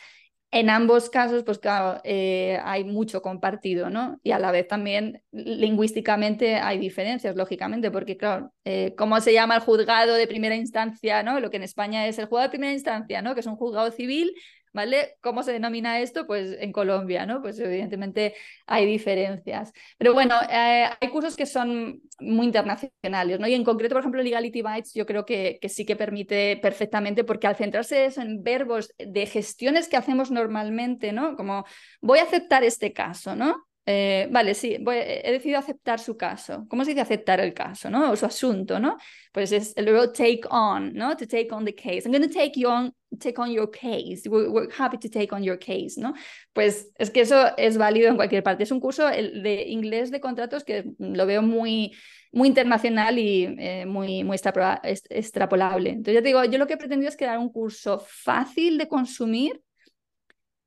en 0.53 0.71
ambos 0.71 1.11
casos, 1.11 1.43
pues 1.43 1.59
claro, 1.59 2.01
eh, 2.05 2.61
hay 2.63 2.85
mucho 2.85 3.23
compartido, 3.23 3.91
¿no? 3.91 4.21
Y 4.23 4.31
a 4.31 4.39
la 4.39 4.53
vez 4.53 4.69
también 4.69 5.21
lingüísticamente 5.33 6.57
hay 6.57 6.79
diferencias, 6.79 7.35
lógicamente, 7.35 7.91
porque 7.91 8.17
claro, 8.17 8.53
eh, 8.65 8.95
¿cómo 8.97 9.21
se 9.21 9.33
llama 9.33 9.57
el 9.57 9.63
juzgado 9.63 10.15
de 10.15 10.29
primera 10.29 10.55
instancia, 10.55 11.25
¿no? 11.25 11.41
Lo 11.41 11.51
que 11.51 11.57
en 11.57 11.65
España 11.65 12.07
es 12.07 12.19
el 12.19 12.27
juzgado 12.27 12.49
de 12.49 12.51
primera 12.51 12.73
instancia, 12.73 13.21
¿no? 13.21 13.35
Que 13.35 13.41
es 13.41 13.47
un 13.47 13.57
juzgado 13.57 13.91
civil 13.91 14.33
¿vale? 14.73 15.17
¿Cómo 15.21 15.43
se 15.43 15.53
denomina 15.53 16.01
esto? 16.01 16.27
Pues 16.27 16.57
en 16.59 16.73
Colombia, 16.73 17.27
¿no? 17.27 17.43
Pues 17.43 17.59
evidentemente 17.59 18.35
hay 18.67 18.87
diferencias. 18.87 19.73
Pero 19.99 20.15
bueno, 20.15 20.35
eh, 20.51 20.87
hay 21.01 21.09
cursos 21.09 21.37
que 21.37 21.47
son 21.47 22.01
muy 22.21 22.47
internacionales, 22.47 23.41
¿no? 23.41 23.47
Y 23.49 23.55
en 23.55 23.65
concreto, 23.65 23.95
por 23.95 24.01
ejemplo, 24.01 24.23
Legality 24.23 24.63
Bytes 24.63 24.95
yo 24.95 25.07
creo 25.07 25.25
que, 25.25 25.59
que 25.61 25.69
sí 25.69 25.85
que 25.85 25.97
permite 25.97 26.57
perfectamente, 26.59 27.25
porque 27.25 27.47
al 27.47 27.57
centrarse 27.57 28.07
eso 28.07 28.21
en 28.23 28.43
verbos 28.43 28.93
de 28.99 29.27
gestiones 29.27 29.89
que 29.89 29.97
hacemos 29.97 30.31
normalmente, 30.31 31.13
¿no? 31.13 31.37
Como 31.37 31.65
voy 32.01 32.19
a 32.19 32.25
aceptar 32.25 32.65
este 32.65 32.93
caso, 32.93 33.37
¿no? 33.37 33.67
Eh, 33.85 34.29
vale, 34.31 34.55
sí, 34.55 34.77
he 34.77 35.33
decidido 35.33 35.59
aceptar 35.59 35.99
su 35.99 36.17
caso. 36.17 36.67
¿Cómo 36.69 36.85
se 36.85 36.91
dice 36.91 37.01
aceptar 37.01 37.41
el 37.41 37.53
caso, 37.53 37.91
no? 37.91 38.13
O 38.13 38.17
su 38.17 38.27
asunto, 38.27 38.79
¿no? 38.79 38.97
Pues 39.33 39.51
es 39.51 39.73
el 39.77 39.87
verbo 39.87 40.13
take 40.13 40.43
on, 40.51 40.93
¿no? 40.95 41.17
To 41.17 41.27
take 41.27 41.49
on 41.51 41.65
the 41.65 41.75
case. 41.75 42.03
I'm 42.05 42.13
going 42.13 42.23
to 42.23 42.33
take 42.33 42.53
you 42.55 42.69
on, 42.69 42.95
take 43.19 43.41
on 43.41 43.51
your 43.51 43.69
case. 43.69 44.29
We're, 44.29 44.69
happy 44.71 44.99
to 44.99 45.09
take 45.09 45.35
on 45.35 45.43
your 45.43 45.59
case, 45.59 46.01
¿no? 46.01 46.15
Pues 46.53 46.93
es 46.97 47.11
que 47.11 47.23
eso 47.23 47.57
es 47.57 47.77
válido 47.77 48.09
en 48.09 48.17
cualquier 48.17 48.45
parte. 48.45 48.63
Es 48.63 48.71
un 48.71 48.79
curso 48.79 49.07
de 49.07 49.65
inglés 49.67 50.13
de 50.13 50.21
contratos 50.21 50.63
que 50.63 50.85
lo 50.99 51.27
veo 51.27 51.43
muy, 51.43 51.93
muy 52.31 52.47
internacional 52.47 53.19
y 53.19 53.57
eh, 53.59 53.85
muy, 53.85 54.23
muy 54.23 54.37
extrapolable. 54.37 55.91
Entonces, 55.91 56.15
ya 56.15 56.23
te 56.23 56.29
digo, 56.29 56.45
yo 56.45 56.59
lo 56.59 56.69
que 56.69 56.75
he 56.75 56.79
pretendido 56.79 57.09
es 57.09 57.17
crear 57.17 57.39
un 57.39 57.51
curso 57.51 58.01
fácil 58.07 58.79
de 58.79 58.87
consumir 58.87 59.61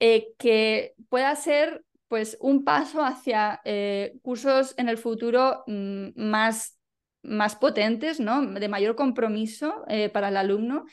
eh, 0.01 0.34
que 0.38 0.93
pueda 1.08 1.34
ser 1.38 1.85
pues 2.08 2.38
un 2.39 2.63
paso 2.63 3.04
hacia 3.04 3.62
eh, 3.65 4.18
cursos 4.22 4.74
en 4.78 4.89
el 4.89 4.98
futuro 4.98 5.63
mm, 5.68 6.10
más, 6.15 6.80
más 7.24 7.56
potentes, 7.56 8.20
¿no? 8.20 8.46
de 8.46 8.68
mayor 8.70 8.96
compromiso 8.96 9.84
eh, 9.88 10.10
para 10.10 10.30
el 10.30 10.38
alumno 10.38 10.86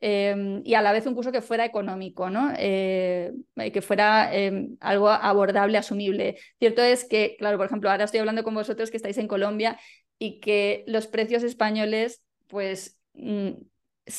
em, 0.00 0.62
y 0.64 0.74
a 0.74 0.82
la 0.82 0.92
vez 0.92 1.06
un 1.06 1.14
curso 1.14 1.32
que 1.32 1.40
fuera 1.42 1.64
económico, 1.64 2.30
¿no? 2.30 2.52
Eh, 2.56 3.32
que 3.72 3.82
fuera 3.82 4.32
em, 4.32 4.76
algo 4.80 5.08
abordable, 5.08 5.78
asumible. 5.78 6.36
Cierto 6.58 6.82
es 6.82 7.04
que, 7.04 7.36
claro, 7.38 7.56
por 7.56 7.66
ejemplo, 7.66 7.90
ahora 7.90 8.04
estoy 8.04 8.20
hablando 8.20 8.44
con 8.44 8.54
vosotros 8.54 8.90
que 8.90 8.96
estáis 8.96 9.18
en 9.18 9.26
Colombia 9.26 9.78
y 10.18 10.40
que 10.40 10.84
los 10.86 11.06
precios 11.06 11.42
españoles, 11.42 12.22
pues... 12.46 12.98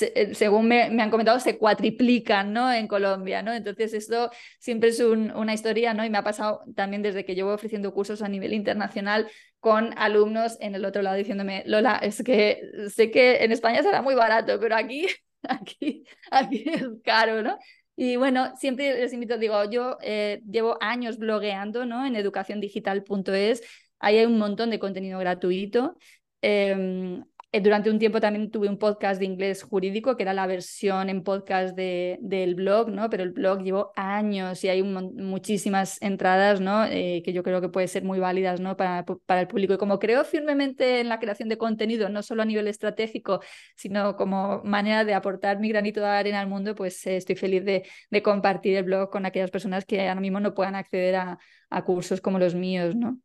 Eh, 0.02 0.34
según 0.36 0.68
me, 0.68 0.84
han 0.84 1.10
comentado, 1.10 1.40
se 1.40 1.58
cuatriplican 1.58 2.54
¿no? 2.54 2.72
en 2.72 2.88
Colombia. 2.88 3.42
¿no? 3.42 3.54
Entonces, 3.54 3.94
esto 3.94 4.30
siempre 4.60 4.90
es 4.90 5.00
una 5.00 5.54
historia, 5.54 5.94
¿no? 5.94 6.06
Y 6.06 6.10
me 6.10 6.18
ha 6.18 6.24
pasado 6.24 6.64
también 6.76 7.02
desde 7.02 7.26
que 7.26 7.36
llevo 7.36 7.54
ofreciendo 7.54 7.94
cursos 7.94 8.22
a 8.22 8.30
nivel 8.30 8.54
internacional 8.54 9.30
con 9.60 9.98
alumnos 9.98 10.58
en 10.62 10.76
el 10.76 10.86
otro 10.86 11.02
lado 11.02 11.18
diciéndome, 11.18 11.64
Lola, 11.66 11.98
es 12.02 12.24
que 12.24 12.62
sé 12.94 13.12
que 13.12 13.44
en 13.44 13.52
España 13.52 13.84
será 13.84 14.02
muy 14.02 14.16
barato, 14.16 14.60
pero 14.60 14.76
aquí, 14.76 15.08
aquí, 15.44 16.06
aquí 16.32 16.64
es 16.68 16.88
caro, 17.04 17.42
¿no? 17.42 17.58
Y 18.02 18.16
bueno, 18.16 18.56
siempre 18.56 18.98
les 18.98 19.12
invito, 19.12 19.38
digo, 19.38 19.70
yo 19.70 19.98
eh, 20.02 20.42
llevo 20.50 20.78
años 20.80 21.18
blogueando 21.18 21.86
¿no? 21.86 22.06
en 22.06 22.16
educaciondigital.es, 22.16 23.62
ahí 24.00 24.18
hay 24.18 24.26
un 24.26 24.38
montón 24.38 24.70
de 24.70 24.80
contenido 24.80 25.20
gratuito. 25.20 25.98
Em, 26.42 27.26
durante 27.52 27.90
un 27.90 27.98
tiempo 27.98 28.20
también 28.22 28.52
tuve 28.52 28.70
un 28.70 28.78
podcast 28.78 29.20
de 29.20 29.26
inglés 29.26 29.64
jurídico, 29.64 30.16
que 30.16 30.22
era 30.24 30.34
la 30.34 30.46
versión 30.46 31.10
en 31.10 31.24
podcast 31.24 31.76
de, 31.76 32.20
del 32.22 32.54
blog, 32.54 32.90
¿no? 32.90 33.10
Pero 33.10 33.24
el 33.24 33.32
blog 33.32 33.64
llevó 33.64 33.92
años 33.96 34.64
y 34.64 34.70
hay 34.70 34.84
muchísimas 34.84 36.00
entradas, 36.02 36.62
¿no? 36.62 36.86
Eh, 36.86 37.24
que 37.26 37.34
yo 37.34 37.42
creo 37.42 37.60
que 37.60 37.70
pueden 37.70 37.88
ser 37.90 38.04
muy 38.04 38.20
válidas, 38.20 38.60
¿no? 38.60 38.78
Para, 38.78 39.04
para 39.04 39.42
el 39.42 39.48
público. 39.48 39.74
Y 39.74 39.78
como 39.78 39.98
creo 39.98 40.24
firmemente 40.26 41.00
en 41.00 41.10
la 41.10 41.20
creación 41.20 41.50
de 41.50 41.58
contenido, 41.58 42.08
no 42.10 42.22
solo 42.22 42.44
a 42.44 42.46
nivel 42.46 42.68
estratégico, 42.68 43.42
sino 43.76 44.16
como 44.16 44.62
manera 44.64 45.04
de 45.04 45.16
aportar 45.16 45.60
mi 45.60 45.70
granito 45.70 46.02
de 46.02 46.08
arena 46.08 46.42
al 46.42 46.48
mundo, 46.48 46.76
pues 46.76 47.06
eh, 47.08 47.18
estoy 47.18 47.36
feliz 47.36 47.66
de, 47.66 47.84
de, 48.12 48.22
compartir 48.22 48.78
el 48.78 48.84
blog 48.84 49.10
con 49.10 49.26
aquellas 49.26 49.50
personas 49.50 49.86
que 49.86 50.08
ahora 50.08 50.22
mismo 50.22 50.40
no 50.40 50.54
puedan 50.54 50.76
acceder 50.76 51.16
a, 51.16 51.40
a 51.70 51.84
cursos 51.84 52.22
como 52.22 52.38
los 52.38 52.54
míos, 52.54 52.96
¿no? 52.96 53.20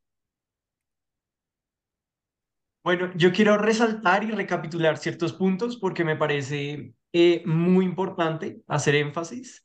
Bueno, 2.84 3.10
yo 3.16 3.32
quiero 3.32 3.56
resaltar 3.56 4.24
y 4.24 4.30
recapitular 4.30 4.98
ciertos 4.98 5.32
puntos 5.32 5.76
porque 5.78 6.04
me 6.04 6.16
parece 6.16 6.92
eh, 7.14 7.42
muy 7.46 7.84
importante 7.86 8.60
hacer 8.68 8.94
énfasis. 8.96 9.64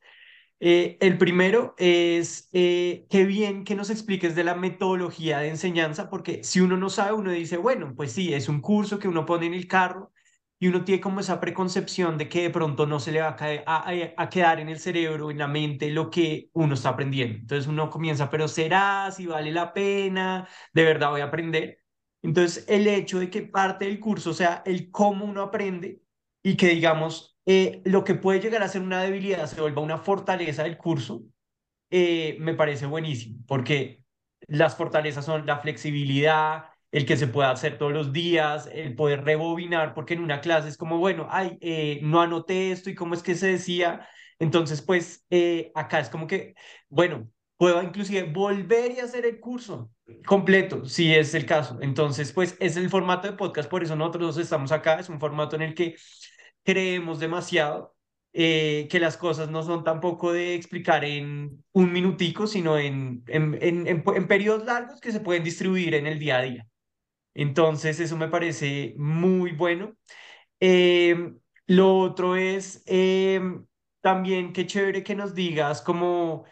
Eh, 0.61 0.97
el 1.01 1.17
primero 1.17 1.75
es 1.77 2.49
eh, 2.53 3.07
qué 3.09 3.25
bien 3.25 3.65
que 3.65 3.75
nos 3.75 3.89
expliques 3.91 4.35
de 4.35 4.43
la 4.45 4.55
metodología 4.55 5.39
de 5.39 5.49
enseñanza, 5.49 6.09
porque 6.09 6.43
si 6.43 6.61
uno 6.61 6.77
no 6.77 6.89
sabe, 6.89 7.13
uno 7.13 7.31
dice, 7.31 7.57
bueno, 7.57 7.93
pues 7.95 8.13
sí, 8.13 8.33
es 8.33 8.49
un 8.49 8.61
curso 8.61 8.99
que 8.99 9.07
uno 9.09 9.25
pone 9.25 9.47
en 9.47 9.53
el 9.55 9.67
carro 9.67 10.11
y 10.59 10.67
uno 10.69 10.85
tiene 10.85 11.01
como 11.01 11.19
esa 11.21 11.39
preconcepción 11.41 12.17
de 12.17 12.29
que 12.29 12.43
de 12.43 12.49
pronto 12.51 12.87
no 12.87 12.99
se 13.01 13.11
le 13.13 13.21
va 13.21 13.37
a, 13.67 13.85
a, 14.17 14.29
quedar 14.29 14.59
en 14.59 14.69
el 14.69 14.79
cerebro, 14.79 15.31
en 15.31 15.37
la 15.39 15.47
mente, 15.47 15.91
lo 15.91 16.09
que 16.09 16.49
uno 16.53 16.75
está 16.75 16.89
aprendiendo. 16.89 17.37
Entonces 17.39 17.67
uno 17.67 17.89
comienza, 17.89 18.29
pero 18.29 18.47
será, 18.47 19.11
si 19.11 19.25
vale 19.27 19.51
la 19.51 19.73
pena, 19.73 20.47
de 20.73 20.83
verdad 20.85 21.11
voy 21.11 21.21
a 21.21 21.25
aprender. 21.25 21.79
Entonces, 22.21 22.65
el 22.67 22.87
hecho 22.87 23.19
de 23.19 23.29
que 23.29 23.43
parte 23.43 23.85
del 23.85 23.99
curso 23.99 24.33
sea 24.33 24.61
el 24.65 24.91
cómo 24.91 25.25
uno 25.25 25.41
aprende 25.41 26.01
y 26.43 26.57
que, 26.57 26.69
digamos, 26.69 27.37
eh, 27.45 27.81
lo 27.85 28.03
que 28.03 28.15
puede 28.15 28.39
llegar 28.41 28.61
a 28.61 28.67
ser 28.67 28.81
una 28.81 29.01
debilidad 29.01 29.47
se 29.47 29.61
vuelva 29.61 29.81
una 29.81 29.97
fortaleza 29.97 30.63
del 30.63 30.77
curso, 30.77 31.23
eh, 31.91 32.37
me 32.39 32.53
parece 32.53 32.85
buenísimo, 32.85 33.39
porque 33.47 34.03
las 34.47 34.75
fortalezas 34.75 35.25
son 35.25 35.45
la 35.45 35.59
flexibilidad, 35.59 36.65
el 36.91 37.05
que 37.05 37.17
se 37.17 37.27
pueda 37.27 37.51
hacer 37.51 37.77
todos 37.77 37.93
los 37.93 38.13
días, 38.13 38.69
el 38.73 38.95
poder 38.95 39.23
rebobinar, 39.23 39.93
porque 39.93 40.15
en 40.15 40.21
una 40.23 40.41
clase 40.41 40.69
es 40.69 40.77
como, 40.77 40.97
bueno, 40.97 41.27
ay, 41.29 41.57
eh, 41.61 41.99
no 42.03 42.21
anoté 42.21 42.71
esto 42.71 42.89
y 42.89 42.95
cómo 42.95 43.13
es 43.13 43.23
que 43.23 43.35
se 43.35 43.47
decía. 43.47 44.07
Entonces, 44.39 44.81
pues 44.81 45.25
acá 45.75 45.99
es 45.99 46.09
como 46.09 46.27
que, 46.27 46.55
bueno, 46.89 47.29
puedo 47.57 47.81
inclusive 47.83 48.23
volver 48.23 48.91
y 48.93 48.99
hacer 48.99 49.25
el 49.25 49.39
curso 49.39 49.91
completo, 50.25 50.85
si 50.85 51.13
es 51.13 51.33
el 51.33 51.45
caso. 51.45 51.77
Entonces, 51.81 52.31
pues 52.31 52.55
es 52.59 52.77
el 52.77 52.89
formato 52.89 53.27
de 53.27 53.37
podcast, 53.37 53.69
por 53.69 53.83
eso 53.83 53.95
nosotros 53.95 54.37
estamos 54.37 54.71
acá, 54.71 54.99
es 54.99 55.09
un 55.09 55.19
formato 55.19 55.55
en 55.55 55.63
el 55.63 55.73
que 55.75 55.95
creemos 56.63 57.19
demasiado, 57.19 57.95
eh, 58.33 58.87
que 58.91 58.99
las 58.99 59.17
cosas 59.17 59.49
no 59.49 59.63
son 59.63 59.83
tampoco 59.83 60.31
de 60.33 60.55
explicar 60.55 61.03
en 61.03 61.63
un 61.71 61.91
minutico, 61.91 62.47
sino 62.47 62.77
en, 62.77 63.23
en, 63.27 63.57
en, 63.61 63.87
en, 63.87 64.27
periodos 64.27 64.65
largos 64.65 65.01
que 65.01 65.11
se 65.11 65.19
pueden 65.19 65.43
distribuir 65.43 65.95
en 65.95 66.07
el 66.07 66.19
día 66.19 66.37
a 66.37 66.41
día. 66.43 66.67
Entonces, 67.33 67.99
eso 67.99 68.17
me 68.17 68.27
parece 68.27 68.95
muy 68.97 69.53
bueno. 69.53 69.95
Em, 70.59 71.39
lo 71.67 71.97
otro 71.99 72.35
es 72.35 72.83
em, 72.85 73.65
también 74.01 74.53
qué 74.53 74.67
chévere 74.67 75.03
que 75.03 75.15
nos 75.15 75.33
digas 75.35 75.81
como 75.81 76.45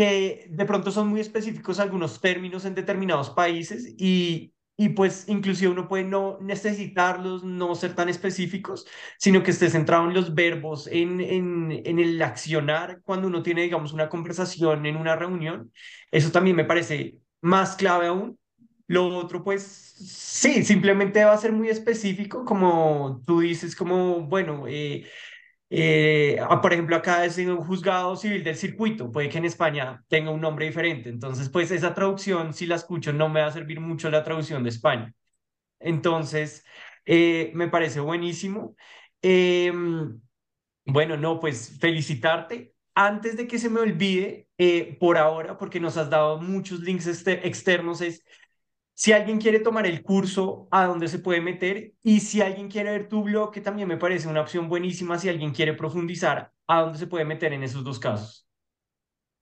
que 0.00 0.46
de 0.50 0.64
pronto 0.64 0.90
son 0.90 1.08
muy 1.08 1.20
específicos 1.20 1.78
algunos 1.78 2.20
términos 2.20 2.64
en 2.64 2.74
determinados 2.74 3.30
países 3.30 3.94
y, 3.98 4.52
y 4.76 4.90
pues 4.90 5.28
inclusive 5.28 5.70
uno 5.72 5.88
puede 5.88 6.04
no 6.04 6.38
necesitarlos, 6.40 7.44
no 7.44 7.74
ser 7.74 7.94
tan 7.94 8.08
específicos, 8.08 8.86
sino 9.18 9.42
que 9.42 9.50
esté 9.50 9.68
centrado 9.68 10.06
en 10.08 10.14
los 10.14 10.34
verbos, 10.34 10.86
en, 10.86 11.20
en, 11.20 11.82
en 11.84 11.98
el 11.98 12.22
accionar 12.22 13.00
cuando 13.04 13.28
uno 13.28 13.42
tiene, 13.42 13.62
digamos, 13.62 13.92
una 13.92 14.08
conversación 14.08 14.86
en 14.86 14.96
una 14.96 15.16
reunión. 15.16 15.70
Eso 16.10 16.30
también 16.32 16.56
me 16.56 16.64
parece 16.64 17.18
más 17.42 17.76
clave 17.76 18.06
aún. 18.06 18.38
Lo 18.86 19.06
otro, 19.16 19.44
pues 19.44 19.62
sí, 19.62 20.64
simplemente 20.64 21.24
va 21.24 21.32
a 21.34 21.36
ser 21.38 21.52
muy 21.52 21.68
específico, 21.68 22.44
como 22.44 23.22
tú 23.26 23.40
dices, 23.40 23.76
como, 23.76 24.22
bueno, 24.22 24.64
eh, 24.66 25.06
eh, 25.70 26.38
ah, 26.42 26.60
por 26.60 26.72
ejemplo, 26.72 26.96
acá 26.96 27.24
es 27.24 27.38
un 27.38 27.58
juzgado 27.58 28.16
civil 28.16 28.42
del 28.44 28.56
circuito, 28.56 29.10
puede 29.12 29.28
que 29.28 29.38
en 29.38 29.44
España 29.44 30.04
tenga 30.08 30.30
un 30.30 30.40
nombre 30.40 30.66
diferente, 30.66 31.08
entonces 31.08 31.48
pues 31.48 31.70
esa 31.70 31.94
traducción, 31.94 32.52
si 32.54 32.66
la 32.66 32.76
escucho, 32.76 33.12
no 33.12 33.28
me 33.28 33.40
va 33.40 33.46
a 33.48 33.52
servir 33.52 33.80
mucho 33.80 34.10
la 34.10 34.24
traducción 34.24 34.62
de 34.64 34.70
España. 34.70 35.14
Entonces, 35.80 36.64
eh, 37.06 37.52
me 37.54 37.68
parece 37.68 38.00
buenísimo. 38.00 38.76
Em, 39.22 40.20
bueno, 40.84 41.16
no, 41.16 41.40
pues 41.40 41.78
felicitarte. 41.80 42.74
Antes 42.94 43.36
de 43.36 43.46
que 43.46 43.58
se 43.58 43.70
me 43.70 43.80
olvide, 43.80 44.48
eh, 44.58 44.96
por 45.00 45.16
ahora, 45.18 45.56
porque 45.58 45.80
nos 45.80 45.96
has 45.96 46.10
dado 46.10 46.40
muchos 46.40 46.80
links 46.80 47.06
externos, 47.26 48.00
es 48.00 48.24
si 48.94 49.12
alguien 49.12 49.40
quiere 49.40 49.60
tomar 49.60 49.86
el 49.86 50.02
curso, 50.02 50.68
a 50.70 50.86
dónde 50.86 51.08
se 51.08 51.18
puede 51.18 51.40
meter. 51.40 51.94
Y 52.02 52.20
si 52.20 52.42
alguien 52.42 52.68
quiere 52.70 52.90
ver 52.90 53.08
tu 53.08 53.22
blog, 53.22 53.52
que 53.52 53.60
también 53.60 53.88
me 53.88 53.96
parece 53.96 54.28
una 54.28 54.42
opción 54.42 54.68
buenísima, 54.68 55.18
si 55.18 55.28
alguien 55.28 55.52
quiere 55.52 55.74
profundizar, 55.74 56.52
a 56.66 56.82
dónde 56.82 56.98
se 56.98 57.06
puede 57.06 57.24
meter 57.24 57.52
en 57.52 57.62
esos 57.62 57.82
dos 57.82 57.98
casos. 57.98 58.46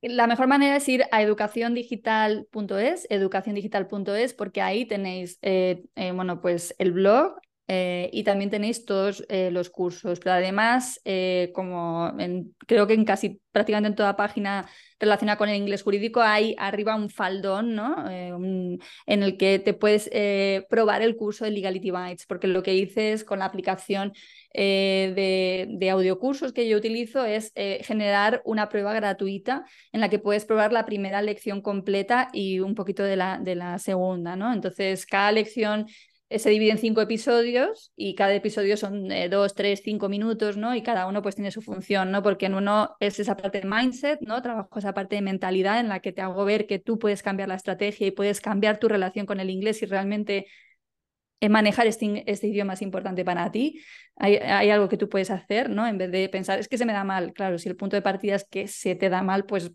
La 0.00 0.28
mejor 0.28 0.46
manera 0.46 0.76
es 0.76 0.88
ir 0.88 1.04
a 1.10 1.22
educaciondigital.es, 1.22 3.06
educaciondigital.es, 3.10 4.32
porque 4.32 4.62
ahí 4.62 4.86
tenéis, 4.86 5.38
eh, 5.42 5.82
eh, 5.96 6.12
bueno, 6.12 6.40
pues 6.40 6.74
el 6.78 6.92
blog, 6.92 7.40
eh, 7.70 8.08
y 8.14 8.24
también 8.24 8.48
tenéis 8.48 8.86
todos 8.86 9.22
eh, 9.28 9.50
los 9.50 9.68
cursos, 9.68 10.18
pero 10.20 10.32
además, 10.36 11.02
eh, 11.04 11.50
como 11.54 12.10
creo 12.66 12.86
que 12.86 12.94
en 12.94 13.04
casi 13.04 13.42
prácticamente 13.52 13.88
en 13.88 13.94
toda 13.94 14.16
página 14.16 14.66
relacionada 14.98 15.36
con 15.36 15.50
el 15.50 15.56
inglés 15.56 15.82
jurídico 15.82 16.20
hay 16.20 16.54
arriba 16.58 16.96
un 16.96 17.10
faldón 17.10 17.74
¿no? 17.74 18.08
en 18.08 18.80
el 19.06 19.36
que 19.36 19.58
te 19.58 19.74
puedes 19.74 20.10
probar 20.68 21.02
el 21.02 21.16
curso 21.16 21.44
de 21.44 21.50
Legality 21.50 21.90
Bytes, 21.90 22.26
porque 22.26 22.46
lo 22.46 22.62
que 22.62 22.74
hice 22.74 23.24
con 23.24 23.40
la 23.40 23.44
aplicación 23.44 24.12
de, 24.52 25.66
de 25.68 25.90
audiocursos 25.90 26.52
que 26.52 26.68
yo 26.68 26.76
utilizo 26.76 27.24
es 27.24 27.52
generar 27.82 28.42
una 28.44 28.68
prueba 28.68 28.92
gratuita 28.92 29.64
en 29.92 30.00
la 30.00 30.08
que 30.08 30.18
puedes 30.18 30.44
probar 30.44 30.72
la 30.72 30.86
primera 30.86 31.22
lección 31.22 31.60
completa 31.60 32.28
y 32.32 32.60
un 32.60 32.74
poquito 32.74 33.02
de 33.02 33.16
la, 33.16 33.38
de 33.38 33.54
la 33.54 33.78
segunda. 33.78 34.36
¿no? 34.36 34.52
Entonces, 34.52 35.06
cada 35.06 35.32
lección 35.32 35.86
se 36.30 36.50
divide 36.50 36.72
en 36.72 36.78
cinco 36.78 37.00
episodios 37.00 37.92
y 37.96 38.14
cada 38.14 38.34
episodio 38.34 38.76
son 38.76 39.10
eh, 39.10 39.28
dos, 39.28 39.54
tres, 39.54 39.80
cinco 39.82 40.08
minutos, 40.08 40.56
¿no? 40.56 40.74
Y 40.74 40.82
cada 40.82 41.06
uno 41.06 41.22
pues 41.22 41.34
tiene 41.34 41.50
su 41.50 41.62
función, 41.62 42.10
¿no? 42.10 42.22
Porque 42.22 42.46
en 42.46 42.54
uno 42.54 42.96
es 43.00 43.18
esa 43.18 43.36
parte 43.36 43.60
de 43.60 43.68
mindset, 43.68 44.20
¿no? 44.20 44.42
Trabajo 44.42 44.78
esa 44.78 44.92
parte 44.92 45.16
de 45.16 45.22
mentalidad 45.22 45.80
en 45.80 45.88
la 45.88 46.00
que 46.00 46.12
te 46.12 46.20
hago 46.20 46.44
ver 46.44 46.66
que 46.66 46.78
tú 46.78 46.98
puedes 46.98 47.22
cambiar 47.22 47.48
la 47.48 47.54
estrategia 47.54 48.06
y 48.06 48.10
puedes 48.10 48.40
cambiar 48.40 48.78
tu 48.78 48.88
relación 48.88 49.24
con 49.24 49.40
el 49.40 49.48
inglés 49.48 49.82
y 49.82 49.86
realmente 49.86 50.46
manejar 51.48 51.86
este, 51.86 52.24
este, 52.26 52.48
idioma 52.48 52.72
es 52.72 52.82
importante 52.82 53.24
para 53.24 53.52
ti, 53.52 53.80
hay, 54.16 54.36
hay, 54.36 54.70
algo 54.70 54.88
que 54.88 54.96
tú 54.96 55.08
puedes 55.08 55.30
hacer, 55.30 55.70
¿no? 55.70 55.86
En 55.86 55.96
vez 55.96 56.10
de 56.10 56.28
pensar, 56.28 56.58
es 56.58 56.66
que 56.66 56.76
se 56.76 56.84
me 56.84 56.92
da 56.92 57.04
mal, 57.04 57.32
claro, 57.32 57.58
si 57.58 57.68
el 57.68 57.76
punto 57.76 57.94
de 57.94 58.02
partida 58.02 58.34
es 58.34 58.44
que 58.44 58.66
se 58.66 58.96
te 58.96 59.08
da 59.08 59.22
mal, 59.22 59.44
pues, 59.44 59.70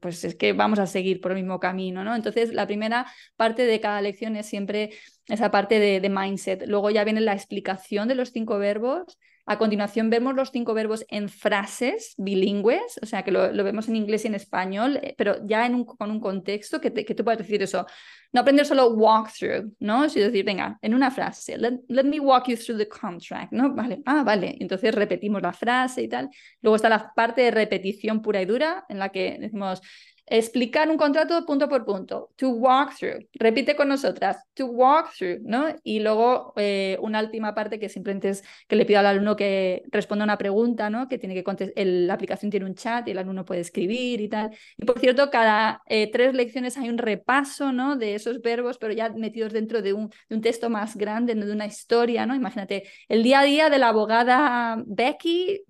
pues 0.00 0.24
es 0.24 0.34
que 0.34 0.54
vamos 0.54 0.78
a 0.78 0.86
seguir 0.86 1.20
por 1.20 1.32
el 1.32 1.38
mismo 1.38 1.60
camino, 1.60 2.02
¿no? 2.02 2.16
Entonces, 2.16 2.54
la 2.54 2.66
primera 2.66 3.06
parte 3.36 3.66
de 3.66 3.80
cada 3.80 4.00
lección 4.00 4.36
es 4.36 4.46
siempre 4.46 4.92
esa 5.28 5.50
parte 5.50 5.78
de, 5.78 6.00
de 6.00 6.08
mindset. 6.08 6.66
Luego 6.66 6.90
ya 6.90 7.04
viene 7.04 7.20
la 7.20 7.34
explicación 7.34 8.08
de 8.08 8.14
los 8.14 8.30
cinco 8.30 8.58
verbos 8.58 9.18
a 9.44 9.58
continuación 9.58 10.08
vemos 10.08 10.36
los 10.36 10.50
cinco 10.52 10.72
verbos 10.72 11.04
en 11.08 11.28
frases 11.28 12.14
bilingües, 12.16 13.00
o 13.02 13.06
sea 13.06 13.24
que 13.24 13.32
lo, 13.32 13.52
vemos 13.64 13.88
en 13.88 13.96
inglés 13.96 14.24
y 14.24 14.28
en 14.28 14.36
español, 14.36 15.00
eh, 15.02 15.14
pero 15.18 15.44
ya 15.44 15.66
en 15.66 15.74
un, 15.74 15.84
con 15.84 16.12
un 16.12 16.20
contexto 16.20 16.80
que, 16.80 16.92
te, 16.92 17.04
que 17.04 17.14
tú 17.14 17.24
puedes 17.24 17.38
decir 17.38 17.60
eso. 17.60 17.84
No 18.32 18.40
aprender 18.40 18.64
solo 18.64 18.90
walk 18.90 19.32
through, 19.32 19.74
¿no? 19.80 20.04
Es 20.04 20.14
decir, 20.14 20.44
venga, 20.44 20.78
en 20.80 20.94
una 20.94 21.10
frase, 21.10 21.58
let, 21.58 21.80
let, 21.88 22.04
me 22.04 22.20
walk 22.20 22.46
you 22.46 22.56
through 22.56 22.78
the 22.78 22.88
contract, 22.88 23.52
¿no? 23.52 23.74
Vale, 23.74 24.00
ah, 24.06 24.22
vale. 24.22 24.56
Entonces 24.60 24.94
repetimos 24.94 25.42
la 25.42 25.52
frase 25.52 26.02
y 26.02 26.08
tal. 26.08 26.30
Luego 26.60 26.76
está 26.76 26.88
la 26.88 27.12
parte 27.12 27.42
de 27.42 27.50
repetición 27.50 28.22
pura 28.22 28.40
y 28.40 28.46
dura, 28.46 28.86
en 28.88 29.00
la 29.00 29.08
que 29.10 29.38
decimos, 29.40 29.82
explicar 30.26 30.88
un 30.88 30.96
contrato 30.96 31.44
punto 31.44 31.68
por 31.68 31.84
punto, 31.84 32.30
to 32.36 32.50
walk 32.50 32.96
through, 32.96 33.26
repite 33.34 33.76
con 33.76 33.88
nosotras, 33.88 34.36
to 34.54 34.66
walk 34.66 35.12
through, 35.16 35.40
¿no? 35.42 35.66
Y 35.82 36.00
luego 36.00 36.52
eh, 36.56 36.96
una 37.00 37.20
última 37.20 37.54
parte 37.54 37.78
que 37.78 37.88
simplemente 37.88 38.30
es 38.30 38.44
que 38.68 38.76
le 38.76 38.84
pido 38.86 39.00
al 39.00 39.06
alumno 39.06 39.36
que 39.36 39.82
responda 39.90 40.24
una 40.24 40.38
pregunta, 40.38 40.90
¿no? 40.90 41.08
Que 41.08 41.18
tiene 41.18 41.34
que 41.34 41.44
contestar, 41.44 41.84
la 41.84 42.14
aplicación 42.14 42.50
tiene 42.50 42.66
un 42.66 42.74
chat 42.74 43.06
y 43.08 43.10
el 43.10 43.18
alumno 43.18 43.44
puede 43.44 43.60
escribir 43.60 44.20
y 44.20 44.28
tal. 44.28 44.50
Y 44.76 44.84
por 44.84 44.98
cierto, 44.98 45.30
cada 45.30 45.82
eh, 45.86 46.10
tres 46.10 46.34
lecciones 46.34 46.76
hay 46.78 46.88
un 46.88 46.98
repaso, 46.98 47.72
¿no? 47.72 47.96
De 47.96 48.14
esos 48.14 48.40
verbos, 48.40 48.78
pero 48.78 48.92
ya 48.92 49.10
metidos 49.10 49.52
dentro 49.52 49.82
de 49.82 49.92
un, 49.92 50.08
de 50.28 50.36
un 50.36 50.40
texto 50.40 50.70
más 50.70 50.96
grande, 50.96 51.34
de 51.34 51.52
una 51.52 51.66
historia, 51.66 52.26
¿no? 52.26 52.34
Imagínate, 52.34 52.84
el 53.08 53.22
día 53.22 53.40
a 53.40 53.44
día 53.44 53.70
de 53.70 53.78
la 53.78 53.88
abogada 53.88 54.82
Becky 54.86 55.64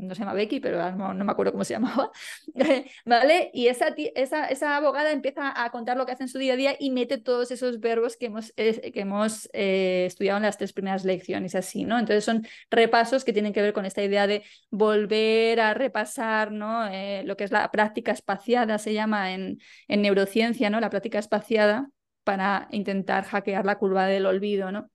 no 0.00 0.14
se 0.14 0.20
llama 0.20 0.34
Becky, 0.34 0.60
pero 0.60 0.90
no, 0.92 1.14
me 1.14 1.32
acuerdo 1.32 1.52
cómo 1.52 1.64
se 1.64 1.74
llamaba, 1.74 2.10
¿vale? 3.04 3.50
Y 3.52 3.68
esa, 3.68 3.88
esa, 4.14 4.46
esa, 4.46 4.76
abogada 4.76 5.12
empieza 5.12 5.52
a 5.62 5.70
contar 5.70 5.96
lo 5.96 6.06
que 6.06 6.12
hace 6.12 6.24
en 6.24 6.28
su 6.28 6.38
día 6.38 6.54
a 6.54 6.56
día 6.56 6.76
y 6.78 6.90
mete 6.90 7.18
todos 7.18 7.50
esos 7.50 7.80
verbos 7.80 8.16
que 8.16 8.26
hemos, 8.26 8.52
que 8.52 8.92
hemos 8.94 9.48
eh, 9.52 10.04
estudiado 10.06 10.38
en 10.38 10.44
las 10.44 10.58
tres 10.58 10.72
primeras 10.72 11.04
lecciones, 11.04 11.54
así, 11.54 11.84
¿no? 11.84 11.98
Entonces 11.98 12.24
son 12.24 12.46
repasos 12.70 13.24
que 13.24 13.32
tienen 13.32 13.52
que 13.52 13.62
ver 13.62 13.72
con 13.72 13.86
esta 13.86 14.02
idea 14.02 14.26
de 14.26 14.42
volver 14.70 15.60
a 15.60 15.74
repasar, 15.74 16.52
¿no? 16.52 16.86
Eh, 16.86 17.22
lo 17.24 17.36
que 17.36 17.44
es 17.44 17.52
la 17.52 17.70
práctica 17.70 18.12
espaciada, 18.12 18.78
se 18.78 18.94
llama 18.94 19.32
en, 19.32 19.58
en 19.88 20.02
neurociencia, 20.02 20.70
¿no? 20.70 20.80
La 20.80 20.90
práctica 20.90 21.18
espaciada 21.18 21.90
para 22.24 22.68
intentar 22.70 23.24
hackear 23.24 23.64
la 23.66 23.78
curva 23.78 24.06
del 24.06 24.26
olvido, 24.26 24.72
¿no? 24.72 24.90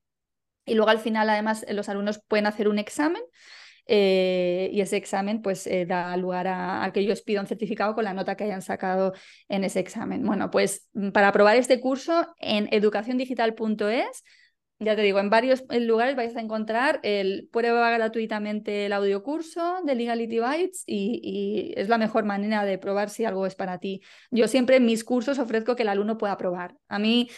Y 0.66 0.74
luego 0.74 0.90
al 0.90 1.00
final, 1.00 1.30
además, 1.30 1.66
los 1.70 1.90
alumnos 1.90 2.22
pueden 2.28 2.48
hacer 2.48 2.68
un 2.68 2.80
examen 2.80 3.22
eh, 3.88 4.70
y 4.72 4.82
ese 4.82 4.98
examen 4.98 5.42
pues 5.42 5.68
eh, 5.68 5.86
da 5.86 6.16
lugar 6.18 6.48
a, 6.48 6.90
que 6.94 7.02
ellos 7.02 7.22
pidan 7.22 7.48
certificado 7.48 7.94
con 7.96 8.04
la 8.04 8.14
nota 8.14 8.36
que 8.36 8.46
hayan 8.46 8.62
sacado 8.62 9.14
en 9.48 9.64
ese 9.64 9.80
examen. 9.80 10.26
Bueno, 10.26 10.50
pues 10.52 10.90
mm, 10.94 11.10
para 11.10 11.30
aprobar 11.30 11.56
este 11.56 11.80
curso 11.80 12.34
en 12.40 12.68
educaciondigital.es, 12.72 14.24
ya 14.80 14.96
te 14.96 15.04
digo, 15.04 15.20
en 15.20 15.30
varios 15.30 15.64
lugares 15.70 16.18
vais 16.18 16.36
a 16.36 16.42
encontrar 16.42 17.00
el 17.04 17.48
prueba 17.52 17.90
gratuitamente 17.92 18.88
el 18.88 18.94
audiocurso 18.94 19.80
de 19.86 19.96
Legality 19.96 20.40
Bytes 20.40 20.84
y, 20.86 21.22
y, 21.24 21.80
es 21.80 21.88
la 21.88 21.98
mejor 21.98 22.26
manera 22.26 22.66
de 22.66 22.78
probar 22.78 23.10
si 23.10 23.24
algo 23.24 23.46
es 23.46 23.56
para 23.56 23.80
ti. 23.80 24.02
Yo 24.32 24.50
siempre 24.50 24.76
en 24.78 24.86
mis 24.86 25.06
cursos 25.06 25.40
ofrezco 25.40 25.78
que 25.78 25.84
el 25.84 25.90
alumno 25.90 26.18
pueda 26.18 26.38
probar. 26.38 26.76
A 26.90 27.00
mí 27.00 27.30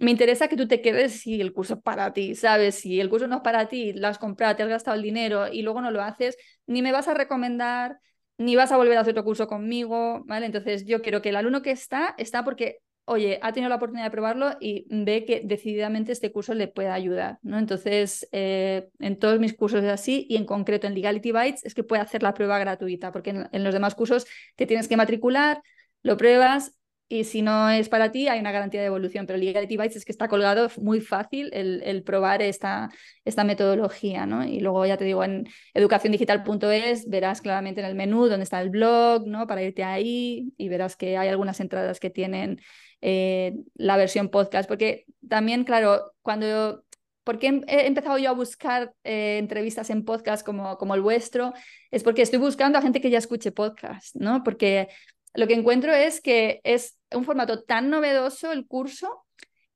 me 0.00 0.10
interesa 0.10 0.48
que 0.48 0.56
tú 0.56 0.66
te 0.66 0.80
quedes 0.80 1.20
si 1.20 1.40
el 1.40 1.52
curso 1.52 1.74
es 1.74 1.82
para 1.82 2.12
ti, 2.12 2.34
¿sabes? 2.34 2.76
Si 2.76 3.00
el 3.00 3.08
curso 3.08 3.26
no 3.28 3.36
es 3.36 3.42
para 3.42 3.68
ti, 3.68 3.92
lo 3.92 4.08
has 4.08 4.18
comprado, 4.18 4.56
te 4.56 4.62
has 4.62 4.68
gastado 4.68 4.96
el 4.96 5.02
dinero 5.02 5.48
y 5.52 5.62
luego 5.62 5.80
no 5.80 5.90
lo 5.90 6.02
haces, 6.02 6.36
ni 6.66 6.82
me 6.82 6.92
vas 6.92 7.08
a 7.08 7.14
recomendar, 7.14 7.98
ni 8.38 8.56
vas 8.56 8.72
a 8.72 8.76
volver 8.76 8.98
a 8.98 9.02
hacer 9.02 9.12
otro 9.12 9.24
curso 9.24 9.46
conmigo, 9.46 10.24
¿vale? 10.26 10.46
Entonces 10.46 10.84
yo 10.84 11.00
quiero 11.02 11.22
que 11.22 11.28
el 11.28 11.36
alumno 11.36 11.62
que 11.62 11.70
está, 11.70 12.14
está 12.18 12.42
porque, 12.44 12.78
oye, 13.04 13.38
ha 13.42 13.52
tenido 13.52 13.68
la 13.68 13.76
oportunidad 13.76 14.06
de 14.06 14.10
probarlo 14.10 14.56
y 14.60 14.86
ve 14.90 15.24
que 15.24 15.42
decididamente 15.44 16.10
este 16.10 16.32
curso 16.32 16.54
le 16.54 16.66
puede 16.66 16.88
ayudar, 16.88 17.38
¿no? 17.42 17.58
Entonces, 17.58 18.28
eh, 18.32 18.88
en 18.98 19.18
todos 19.18 19.38
mis 19.38 19.54
cursos 19.54 19.84
es 19.84 19.90
así 19.90 20.26
y 20.28 20.36
en 20.36 20.46
concreto 20.46 20.88
en 20.88 20.94
Legality 20.94 21.30
Bytes 21.30 21.64
es 21.64 21.74
que 21.74 21.84
puede 21.84 22.02
hacer 22.02 22.22
la 22.24 22.34
prueba 22.34 22.58
gratuita, 22.58 23.12
porque 23.12 23.30
en, 23.30 23.48
en 23.52 23.62
los 23.62 23.72
demás 23.72 23.94
cursos 23.94 24.26
te 24.56 24.66
tienes 24.66 24.88
que 24.88 24.96
matricular, 24.96 25.62
lo 26.02 26.16
pruebas 26.16 26.74
y 27.08 27.24
si 27.24 27.42
no 27.42 27.68
es 27.68 27.88
para 27.88 28.10
ti, 28.10 28.28
hay 28.28 28.40
una 28.40 28.50
garantía 28.50 28.80
de 28.80 28.86
evolución. 28.86 29.26
Pero 29.26 29.38
Legality 29.38 29.76
Bytes 29.76 29.96
es 29.96 30.04
que 30.04 30.12
está 30.12 30.26
colgado, 30.28 30.68
muy 30.78 31.00
fácil 31.00 31.50
el, 31.52 31.82
el, 31.84 32.02
probar 32.02 32.40
esta, 32.40 32.90
esta 33.24 33.44
metodología. 33.44 34.26
¿no? 34.26 34.44
Y 34.44 34.60
luego 34.60 34.86
ya 34.86 34.96
te 34.96 35.04
digo, 35.04 35.22
en 35.22 35.46
educaciondigital.es 35.74 37.08
verás 37.08 37.42
claramente 37.42 37.80
en 37.80 37.86
el 37.86 37.94
menú 37.94 38.26
donde 38.26 38.44
está 38.44 38.60
el 38.60 38.70
blog, 38.70 39.26
¿no? 39.26 39.46
para 39.46 39.62
irte 39.62 39.84
ahí 39.84 40.52
y 40.56 40.68
verás 40.68 40.96
que 40.96 41.18
hay 41.18 41.28
algunas 41.28 41.60
entradas 41.60 42.00
que 42.00 42.10
tienen 42.10 42.60
eh, 43.02 43.54
la 43.74 43.96
versión 43.98 44.30
podcast. 44.30 44.66
Porque 44.66 45.04
también, 45.28 45.64
claro, 45.64 46.12
cuando 46.22 46.84
¿Por 47.24 47.38
qué 47.38 47.62
he 47.68 47.86
empezado 47.86 48.18
yo 48.18 48.28
a 48.28 48.34
buscar 48.34 48.92
eh, 49.02 49.38
entrevistas 49.38 49.88
en 49.88 50.04
podcast 50.04 50.44
como, 50.44 50.76
como 50.76 50.94
el 50.94 51.00
vuestro? 51.00 51.54
Es 51.90 52.02
porque 52.02 52.20
estoy 52.20 52.38
buscando 52.38 52.76
a 52.76 52.82
gente 52.82 53.00
que 53.00 53.08
ya 53.08 53.16
escuche 53.16 53.50
podcast, 53.50 54.14
¿no? 54.14 54.44
Porque 54.44 54.88
lo 55.34 55.46
que 55.46 55.54
encuentro 55.54 55.92
es 55.92 56.20
que 56.20 56.60
es 56.64 56.98
un 57.12 57.24
formato 57.24 57.62
tan 57.64 57.90
novedoso 57.90 58.52
el 58.52 58.66
curso 58.66 59.24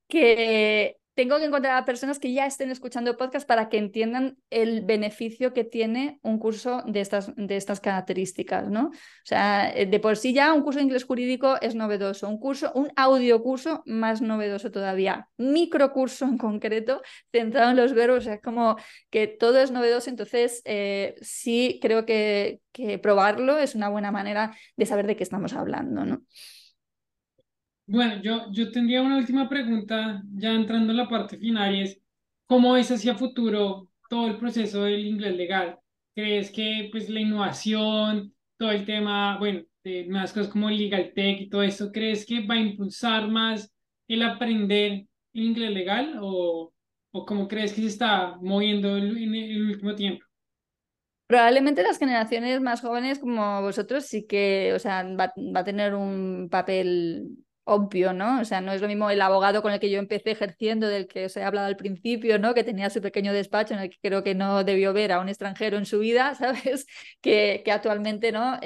que 0.09 0.98
tengo 1.18 1.36
que 1.38 1.46
encontrar 1.46 1.76
a 1.76 1.84
personas 1.84 2.20
que 2.20 2.32
ya 2.32 2.46
estén 2.46 2.70
escuchando 2.70 3.16
podcast 3.16 3.44
para 3.44 3.68
que 3.68 3.76
entiendan 3.76 4.38
el 4.50 4.82
beneficio 4.82 5.52
que 5.52 5.64
tiene 5.64 6.20
un 6.22 6.38
curso 6.38 6.84
de 6.86 7.00
estas, 7.00 7.34
de 7.34 7.56
estas 7.56 7.80
características, 7.80 8.70
¿no? 8.70 8.90
O 8.90 9.24
sea, 9.24 9.68
eh, 9.68 9.86
de 9.86 9.98
por 9.98 10.16
sí 10.16 10.32
ya 10.32 10.52
un 10.52 10.62
curso 10.62 10.78
de 10.78 10.84
inglés 10.84 11.02
jurídico 11.02 11.56
es 11.60 11.74
novedoso, 11.74 12.28
un 12.28 12.38
curso, 12.38 12.70
un 12.76 12.92
audio 12.94 13.42
curso 13.42 13.82
más 13.84 14.22
novedoso 14.22 14.70
todavía, 14.70 15.28
microcurso 15.38 16.24
en 16.24 16.38
concreto, 16.38 17.02
centrado 17.32 17.72
en 17.72 17.78
los 17.78 17.94
verbos, 17.94 18.28
es 18.28 18.40
como 18.40 18.76
que 19.10 19.26
todo 19.26 19.58
es 19.58 19.72
novedoso, 19.72 20.10
entonces 20.10 20.62
eh, 20.66 21.16
sí 21.20 21.80
creo 21.82 22.06
que, 22.06 22.60
que 22.70 23.00
probarlo 23.00 23.58
es 23.58 23.74
una 23.74 23.88
buena 23.88 24.12
manera 24.12 24.54
de 24.76 24.86
saber 24.86 25.08
de 25.08 25.16
qué 25.16 25.24
estamos 25.24 25.52
hablando, 25.52 26.04
¿no? 26.04 26.22
Bueno, 27.91 28.20
yo, 28.22 28.53
yo 28.53 28.70
tendría 28.70 29.01
una 29.01 29.16
última 29.16 29.49
pregunta, 29.49 30.22
ya 30.34 30.53
entrando 30.53 30.91
en 30.93 30.99
la 30.99 31.09
parte 31.09 31.39
final, 31.39 31.74
y 31.74 31.80
es, 31.82 31.99
¿cómo 32.47 32.76
es 32.76 32.91
hacia 32.91 33.14
futuro 33.14 33.91
todo 34.11 34.26
el 34.26 34.36
proceso 34.36 34.84
del 34.84 35.07
inglés 35.07 35.34
legal? 35.36 35.78
¿Crees 36.14 36.51
que 36.51 36.91
pues 36.93 37.09
la 37.09 37.20
innovación, 37.20 38.34
todo 38.59 38.72
el 38.72 38.84
tema, 38.84 39.39
bueno, 39.39 39.62
de 39.82 40.07
más 40.07 40.34
cosas 40.34 40.49
como 40.53 40.68
Legal 40.68 41.12
Tech 41.14 41.41
y 41.41 41.49
todo 41.49 41.62
eso, 41.62 41.91
¿crees 41.91 42.26
que 42.26 42.47
va 42.47 42.57
a 42.57 42.61
impulsar 42.61 43.28
más 43.28 43.72
el 44.07 44.22
aprender 44.22 45.07
el 45.32 45.43
inglés 45.43 45.70
legal 45.70 46.18
o, 46.20 46.74
o 47.12 47.24
cómo 47.24 47.49
crees 47.49 47.72
que 47.72 47.80
se 47.80 47.86
está 47.86 48.36
moviendo 48.43 48.99
en 48.99 49.34
el 49.34 49.70
último 49.70 49.95
tiempo? 49.95 50.26
Probablemente 51.26 51.82
las 51.82 51.99
generaciones 51.99 52.61
más 52.61 52.82
jóvenes 52.82 53.18
como 53.18 53.62
vosotros 53.62 54.05
sí 54.05 54.26
que, 54.26 54.72
o 54.74 54.78
sea, 54.78 55.05
va, 55.05 55.32
va 55.39 55.61
a 55.61 55.64
tener 55.64 55.95
un 55.95 56.49
papel 56.51 57.39
obvio, 57.68 58.12
¿no? 58.12 58.40
O 58.40 58.44
sea, 58.44 58.60
no 58.60 58.72
es 58.72 58.80
lo 58.80 58.88
mismo 58.88 59.10
el 59.10 59.20
abogado 59.20 59.62
con 59.62 59.72
el 59.72 59.80
que 59.80 59.90
yo 59.90 59.98
empecé 59.98 60.30
ejerciendo, 60.32 60.88
del 60.88 61.06
que 61.06 61.26
os 61.26 61.36
he 61.36 61.44
hablado 61.44 61.66
al 61.66 61.76
principio, 61.76 62.38
¿no? 62.38 62.54
Que 62.54 62.64
tenía 62.64 62.90
su 62.90 63.00
pequeño 63.00 63.32
despacho 63.32 63.74
en 63.74 63.80
el 63.80 63.90
que 63.90 63.98
creo 64.00 64.24
que 64.24 64.34
no 64.34 64.64
debió 64.64 64.92
ver 64.92 65.12
a 65.12 65.20
un 65.20 65.28
extranjero 65.28 65.76
en 65.76 65.86
su 65.86 65.98
vida, 65.98 66.34
¿sabes? 66.38 66.86
Que, 67.20 67.62
que 67.64 67.72
actualmente, 67.72 68.32
¿no? 68.32 68.58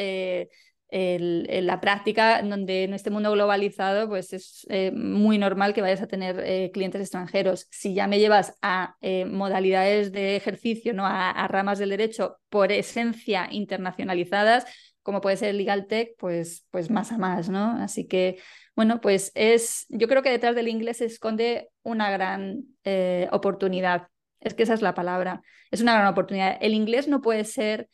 Eh, 0.95 1.19
la 1.63 1.81
práctica, 1.81 2.43
donde 2.43 2.85
en 2.85 2.93
este 2.93 3.09
mundo 3.09 3.33
globalizado, 3.33 4.09
pues 4.11 4.35
es 4.35 4.67
eh, 4.69 4.93
muy 4.93 5.39
normal 5.39 5.73
que 5.73 5.81
vayas 5.81 6.03
a 6.03 6.07
tener 6.07 6.39
eh, 6.45 6.71
clientes 6.71 7.01
extranjeros. 7.01 7.67
Si 7.71 7.95
ya 7.95 8.07
me 8.07 8.19
llevas 8.19 8.59
a 8.61 8.97
modalidades 9.27 10.13
de 10.13 10.37
ejercicio, 10.37 10.93
¿no? 10.93 11.07
A, 11.07 11.31
a 11.31 11.49
ramas 11.49 11.79
del 11.79 11.89
derecho 11.91 12.37
por 12.51 12.73
esencia 12.73 13.49
internacionalizadas, 13.51 14.67
como 15.03 15.21
puede 15.21 15.37
ser 15.37 15.51
el 15.51 15.59
Legal 15.59 15.87
Tech, 15.87 16.15
pues, 16.19 16.67
pues 16.71 16.91
más 16.91 17.13
a 17.13 17.19
más, 17.19 17.49
¿no? 17.49 17.73
Así 17.83 18.07
que 18.07 18.39
bueno, 18.75 19.01
pues 19.01 19.33
es, 19.35 19.87
yo 19.91 20.09
creo 20.09 20.23
que 20.23 20.31
detrás 20.31 20.55
del 20.55 20.69
inglés 20.69 20.99
se 20.99 21.05
esconde 21.05 21.69
una 21.83 22.11
gran 22.11 22.65
eh, 22.85 23.29
oportunidad. 23.33 24.09
Es 24.41 24.55
que 24.55 24.63
esa 24.63 24.75
es 24.75 24.83
la 24.83 24.95
palabra. 24.95 25.43
Es 25.71 25.83
una 25.83 25.95
gran 25.95 26.07
oportunidad. 26.07 26.57
El 26.61 26.75
inglés 26.75 27.07
no 27.07 27.21
puede 27.21 27.45
ser 27.45 27.89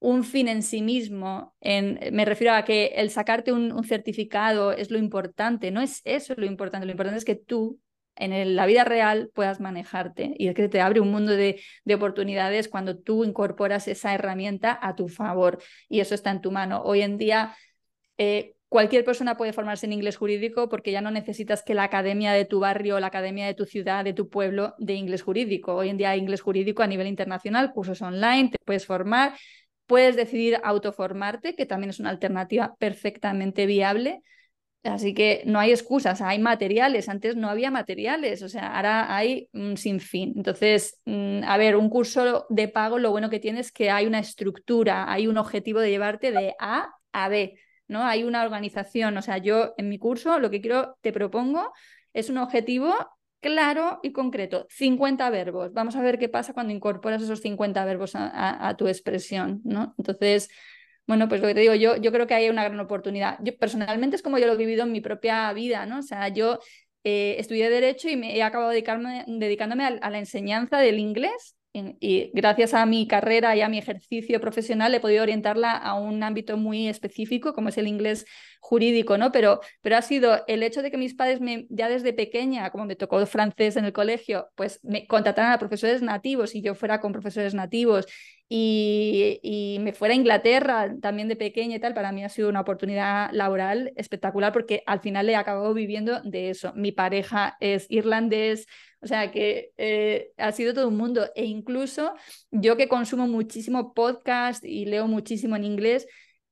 un 0.00 0.24
fin 0.24 0.48
en 0.48 0.62
sí 0.62 0.82
mismo. 0.82 1.54
En, 1.60 1.98
me 2.12 2.24
refiero 2.24 2.52
a 2.52 2.64
que 2.64 2.86
el 2.96 3.10
sacarte 3.10 3.52
un, 3.52 3.84
certificado 3.84 4.72
es 4.72 4.90
lo 4.90 4.98
importante. 4.98 5.70
No 5.70 5.80
es 5.80 6.00
eso 6.04 6.34
lo 6.36 6.46
importante. 6.46 6.86
Lo 6.86 6.92
importante 6.92 7.18
es 7.18 7.24
que 7.24 7.36
tú 7.36 7.80
en 8.16 8.56
la 8.56 8.66
vida 8.66 8.84
real 8.84 9.30
puedas 9.34 9.60
manejarte 9.60 10.34
y 10.38 10.48
es 10.48 10.54
que 10.54 10.68
te 10.68 10.80
abre 10.80 11.00
un 11.00 11.10
mundo 11.10 11.32
de, 11.32 11.60
de, 11.84 11.94
oportunidades 11.94 12.68
cuando 12.68 12.98
tú 12.98 13.24
incorporas 13.24 13.88
esa 13.88 14.14
herramienta 14.14 14.78
a 14.80 14.94
tu 14.94 15.08
favor 15.08 15.58
y 15.88 16.00
eso 16.00 16.14
está 16.14 16.30
en 16.30 16.40
tu 16.40 16.50
mano. 16.52 16.82
Hoy 16.82 17.02
en 17.02 17.18
día 17.18 17.56
eh, 18.18 18.54
Cualquier 18.74 19.04
persona 19.04 19.36
puede 19.36 19.52
formarse 19.52 19.86
en 19.86 19.92
inglés 19.92 20.16
jurídico 20.16 20.68
porque 20.68 20.90
ya 20.90 21.00
no 21.00 21.12
necesitas 21.12 21.62
que 21.62 21.74
la 21.74 21.84
academia 21.84 22.32
de 22.32 22.44
tu 22.44 22.58
barrio, 22.58 22.98
la 22.98 23.06
academia 23.06 23.46
de 23.46 23.54
tu 23.54 23.66
ciudad, 23.66 24.02
de 24.02 24.14
tu 24.14 24.28
pueblo, 24.28 24.74
de 24.78 24.94
inglés 24.94 25.22
jurídico. 25.22 25.76
Hoy 25.76 25.90
en 25.90 25.96
día 25.96 26.10
hay 26.10 26.18
inglés 26.18 26.40
jurídico 26.40 26.82
a 26.82 26.88
nivel 26.88 27.06
internacional, 27.06 27.72
cursos 27.72 28.02
online, 28.02 28.50
te 28.50 28.58
puedes 28.64 28.84
formar, 28.84 29.34
puedes 29.86 30.16
decidir 30.16 30.58
autoformarte, 30.64 31.54
que 31.54 31.66
también 31.66 31.90
es 31.90 32.00
una 32.00 32.10
alternativa 32.10 32.74
perfectamente 32.76 33.66
viable. 33.66 34.22
Así 34.84 35.14
que 35.14 35.42
no 35.46 35.58
hay 35.58 35.70
excusas, 35.70 36.20
hay 36.20 36.38
materiales. 36.38 37.08
Antes 37.08 37.36
no 37.36 37.48
había 37.48 37.70
materiales, 37.70 38.42
o 38.42 38.48
sea, 38.48 38.76
ahora 38.76 39.16
hay 39.16 39.48
un 39.52 39.76
sinfín. 39.76 40.34
Entonces, 40.36 41.00
mm, 41.06 41.42
a 41.44 41.56
ver, 41.56 41.76
un 41.76 41.88
curso 41.88 42.46
de 42.50 42.68
pago 42.68 42.98
lo 42.98 43.10
bueno 43.10 43.30
que 43.30 43.40
tiene 43.40 43.60
es 43.60 43.72
que 43.72 43.90
hay 43.90 44.06
una 44.06 44.18
estructura, 44.18 45.10
hay 45.10 45.26
un 45.26 45.38
objetivo 45.38 45.80
de 45.80 45.90
llevarte 45.90 46.32
de 46.32 46.54
A 46.58 46.94
a 47.12 47.28
B. 47.28 47.58
¿no? 47.88 48.04
Hay 48.04 48.24
una 48.24 48.42
organización, 48.44 49.16
o 49.16 49.22
sea, 49.22 49.38
yo 49.38 49.74
en 49.76 49.88
mi 49.88 49.98
curso 49.98 50.38
lo 50.38 50.50
que 50.50 50.60
quiero, 50.60 50.96
te 51.00 51.12
propongo, 51.12 51.72
es 52.12 52.30
un 52.30 52.38
objetivo 52.38 52.94
claro 53.40 54.00
y 54.02 54.12
concreto, 54.12 54.66
50 54.70 55.28
verbos. 55.30 55.72
Vamos 55.74 55.96
a 55.96 56.02
ver 56.02 56.18
qué 56.18 56.28
pasa 56.28 56.54
cuando 56.54 56.72
incorporas 56.72 57.22
esos 57.22 57.40
50 57.40 57.84
verbos 57.84 58.12
a, 58.14 58.74
tu 58.78 58.88
expresión, 58.88 59.60
¿no? 59.64 59.94
Entonces, 59.98 60.48
bueno, 61.06 61.28
pues 61.28 61.40
lo 61.40 61.48
que 61.48 61.54
te 61.54 61.60
digo, 61.60 61.74
yo, 61.74 61.96
yo 61.96 62.12
creo 62.12 62.26
que 62.26 62.34
hay 62.34 62.48
una 62.48 62.64
gran 62.64 62.80
oportunidad. 62.80 63.38
Yo 63.42 63.56
personalmente 63.58 64.16
es 64.16 64.22
como 64.22 64.38
yo 64.38 64.46
lo 64.46 64.54
he 64.54 64.56
vivido 64.56 64.84
en 64.84 64.92
mi 64.92 65.00
propia 65.00 65.52
vida, 65.52 65.86
¿no? 65.86 65.98
O 65.98 66.02
sea, 66.02 66.28
yo 66.28 66.58
eh, 67.04 67.36
estudié 67.38 67.68
Derecho 67.70 68.08
y 68.08 68.16
me 68.16 68.36
he 68.36 68.42
acabado 68.42 68.70
dedicándome 68.70 69.84
a 69.84 70.10
la 70.10 70.18
enseñanza 70.18 70.78
del 70.78 70.98
inglés 70.98 71.56
y 71.74 72.30
gracias 72.32 72.72
a 72.72 72.86
mi 72.86 73.08
carrera 73.08 73.56
y 73.56 73.60
a 73.60 73.68
mi 73.68 73.78
ejercicio 73.78 74.40
profesional 74.40 74.94
he 74.94 75.00
podido 75.00 75.24
orientarla 75.24 75.72
a 75.72 75.94
un 75.94 76.22
ámbito 76.22 76.56
muy 76.56 76.88
específico 76.88 77.52
como 77.52 77.68
es 77.68 77.78
el 77.78 77.88
inglés 77.88 78.26
jurídico, 78.60 79.18
¿no? 79.18 79.32
Pero, 79.32 79.60
pero 79.82 79.96
ha 79.96 80.02
sido 80.02 80.42
el 80.46 80.62
hecho 80.62 80.82
de 80.82 80.90
que 80.90 80.96
mis 80.96 81.14
padres 81.14 81.40
me, 81.40 81.66
ya 81.68 81.88
desde 81.88 82.12
pequeña, 82.12 82.70
como 82.70 82.86
me 82.86 82.96
tocó 82.96 83.24
francés 83.26 83.76
en 83.76 83.84
el 83.84 83.92
colegio, 83.92 84.48
pues 84.54 84.80
me 84.82 85.06
contrataran 85.06 85.52
a 85.52 85.58
profesores 85.58 86.00
nativos 86.00 86.54
y 86.54 86.62
yo 86.62 86.74
fuera 86.74 87.00
con 87.00 87.12
profesores 87.12 87.54
nativos 87.54 88.06
y, 88.48 89.40
y, 89.42 89.78
me 89.80 89.92
fuera 89.92 90.14
a 90.14 90.16
Inglaterra 90.16 90.94
también 91.00 91.28
de 91.28 91.36
pequeña 91.36 91.76
y 91.76 91.80
tal, 91.80 91.92
para 91.92 92.12
mí 92.12 92.24
ha 92.24 92.28
sido 92.28 92.48
una 92.48 92.60
oportunidad 92.60 93.30
laboral 93.32 93.92
espectacular 93.96 94.52
porque 94.52 94.82
al 94.86 95.00
final 95.00 95.28
he 95.28 95.36
acabado 95.36 95.74
viviendo 95.74 96.20
de 96.22 96.50
eso. 96.50 96.72
Mi 96.74 96.92
pareja 96.92 97.56
es 97.60 97.86
irlandés, 97.90 98.66
o 99.04 99.06
sea 99.06 99.30
que 99.30 99.72
eh, 99.76 100.32
ha 100.38 100.50
sido 100.52 100.72
todo 100.72 100.88
un 100.88 100.96
mundo. 100.96 101.28
E 101.34 101.44
incluso 101.44 102.14
yo 102.50 102.76
que 102.76 102.88
consumo 102.88 103.28
muchísimo 103.28 103.92
podcast 103.92 104.64
y 104.64 104.86
leo 104.86 105.06
muchísimo 105.06 105.56
en 105.56 105.64
inglés, 105.64 106.06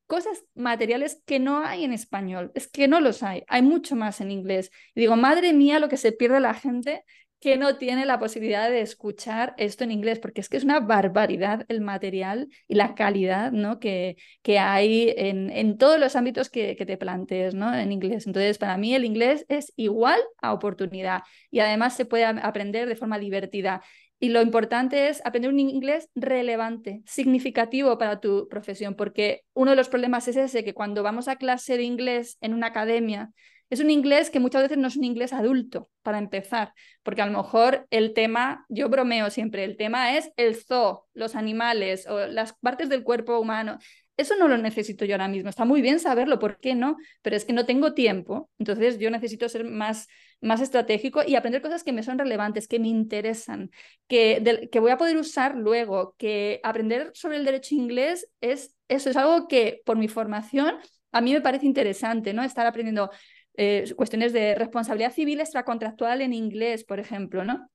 cosas 0.07 0.45
materiales 0.55 1.23
que 1.25 1.39
no 1.39 1.65
hay 1.65 1.85
en 1.85 1.95
español. 1.95 2.53
Es 2.55 2.69
que 2.69 2.89
no 2.89 3.01
los 3.01 3.23
hay. 3.23 3.45
Hay 3.49 3.63
mucho 3.63 3.97
más 3.97 4.21
en 4.21 4.31
inglés. 4.31 4.71
Y 4.95 5.01
digo, 5.01 5.17
madre 5.17 5.55
mía, 5.55 5.79
lo 5.79 5.89
que 5.89 5.97
se 5.97 6.13
pierde 6.13 6.41
la 6.41 6.53
gente 6.53 7.05
que 7.43 7.57
no 7.57 7.77
tiene 7.77 8.07
la 8.07 8.21
posibilidad 8.21 8.71
de 8.71 8.83
escuchar 8.83 9.55
esto 9.59 9.83
en 9.83 9.91
inglés, 9.91 10.21
porque 10.21 10.41
es 10.41 10.49
que 10.49 10.57
es 10.57 10.63
una 10.63 10.79
barbaridad 10.79 11.67
el 11.69 11.81
material 11.81 12.49
y 12.69 12.77
la 12.77 12.95
calidad 12.95 13.51
¿no? 13.51 13.81
que, 13.81 14.17
que 14.43 14.61
hay 14.61 15.13
en, 15.17 15.51
en 15.51 15.77
todos 15.77 15.99
los 15.99 16.15
ámbitos 16.15 16.51
que, 16.51 16.77
que, 16.77 16.87
te 16.87 16.97
plantees 16.97 17.55
¿no? 17.55 17.75
en 17.75 17.91
inglés. 17.91 18.29
Entonces, 18.29 18.59
para 18.59 18.77
mí 18.77 18.95
el 18.95 19.05
inglés 19.05 19.45
es 19.49 19.73
igual 19.75 20.21
a 20.41 20.53
oportunidad 20.53 21.23
y 21.51 21.59
además 21.59 21.97
se 21.97 22.05
puede 22.05 22.25
aprender 22.25 22.89
de 22.89 22.95
forma 22.95 23.19
divertida. 23.19 23.83
Y 24.21 24.29
lo 24.29 24.41
importante 24.41 25.09
es 25.09 25.21
aprender 25.25 25.51
un 25.51 25.59
inglés 25.59 26.09
relevante, 26.15 27.03
significativo 27.07 27.99
para 27.99 28.21
tu 28.21 28.47
profesión, 28.49 28.95
porque 28.95 29.43
uno 29.53 29.73
de 29.73 29.77
los 29.77 29.89
problemas 29.89 30.29
es 30.29 30.37
ese, 30.37 30.63
que 30.63 30.75
cuando 30.75 31.03
vamos 31.03 31.27
a 31.27 31.35
clase 31.35 31.77
de 31.77 31.83
inglés 31.83 32.39
en 32.41 32.55
una 32.55 32.69
academia, 32.69 33.33
es 33.73 33.81
un 33.81 33.89
inglés 33.89 34.29
que 34.29 34.39
muchas 34.39 34.61
veces 34.61 34.77
no 34.77 34.89
es 34.89 34.97
un 34.97 35.05
inglés 35.05 35.33
adulto, 35.33 35.89
para 36.03 36.19
empezar, 36.19 36.75
porque 37.03 37.23
a 37.23 37.27
lo 37.27 37.39
mejor 37.39 37.87
el 37.89 38.13
tema, 38.13 38.67
yo 38.69 38.91
bromeo 38.91 39.31
siempre, 39.31 39.65
el 39.65 39.79
tema 39.79 40.19
es 40.19 40.31
el 40.37 40.57
zoo, 40.57 41.07
los 41.15 41.37
animales 41.37 42.07
o 42.07 42.27
las 42.27 42.53
partes 42.53 42.91
del 42.91 43.03
cuerpo 43.03 43.39
humano. 43.39 43.79
Eso 44.19 44.37
no 44.37 44.47
lo 44.47 44.59
necesito 44.59 45.07
yo 45.07 45.15
ahora 45.15 45.29
mismo. 45.29 45.49
Está 45.49 45.65
muy 45.65 45.81
bien 45.81 46.01
saberlo, 46.01 46.39
¿por 46.39 46.61
qué 46.61 46.75
no? 46.75 46.99
Pero 47.23 47.35
es 47.35 47.47
que 47.47 47.55
no 47.55 47.65
tengo 47.65 47.95
tiempo. 47.95 48.51
Entonces 48.59 48.99
yo 48.99 49.11
necesito 49.11 49.49
ser 49.49 49.65
más, 49.65 50.07
más 50.43 50.61
estratégico 50.61 51.23
y 51.27 51.35
aprender 51.35 51.63
cosas 51.63 51.83
que 51.83 51.95
me 51.95 52.03
son 52.03 52.19
relevantes, 52.19 52.69
que 52.69 52.79
me 52.79 52.89
interesan, 52.89 53.71
que, 54.07 54.69
que 54.71 54.81
voy 54.81 54.91
a 54.91 54.99
poder 54.99 55.17
usar 55.17 55.57
luego, 55.57 56.15
que 56.19 56.61
aprender 56.63 57.11
sobre 57.15 57.39
el 57.39 57.47
derecho 57.47 57.75
inglés 57.75 58.29
es 58.43 58.77
eso, 58.89 59.09
es 59.09 59.17
algo 59.17 59.49
que 59.49 59.81
por 59.87 59.97
mi 59.97 60.09
formación 60.09 60.77
a 61.13 61.21
mí 61.21 61.33
me 61.33 61.41
parece 61.41 61.67
interesante, 61.67 62.33
¿no? 62.33 62.43
Estar 62.43 62.67
aprendiendo 62.67 63.11
eh, 63.57 63.93
cuestiones 63.97 64.33
de 64.33 64.55
responsabilidad 64.55 65.13
civil 65.13 65.41
extracontractual 65.41 66.21
en 66.23 66.33
inglés, 66.33 66.85
por 66.85 67.01
ejemplo, 67.01 67.45
¿no? 67.45 67.69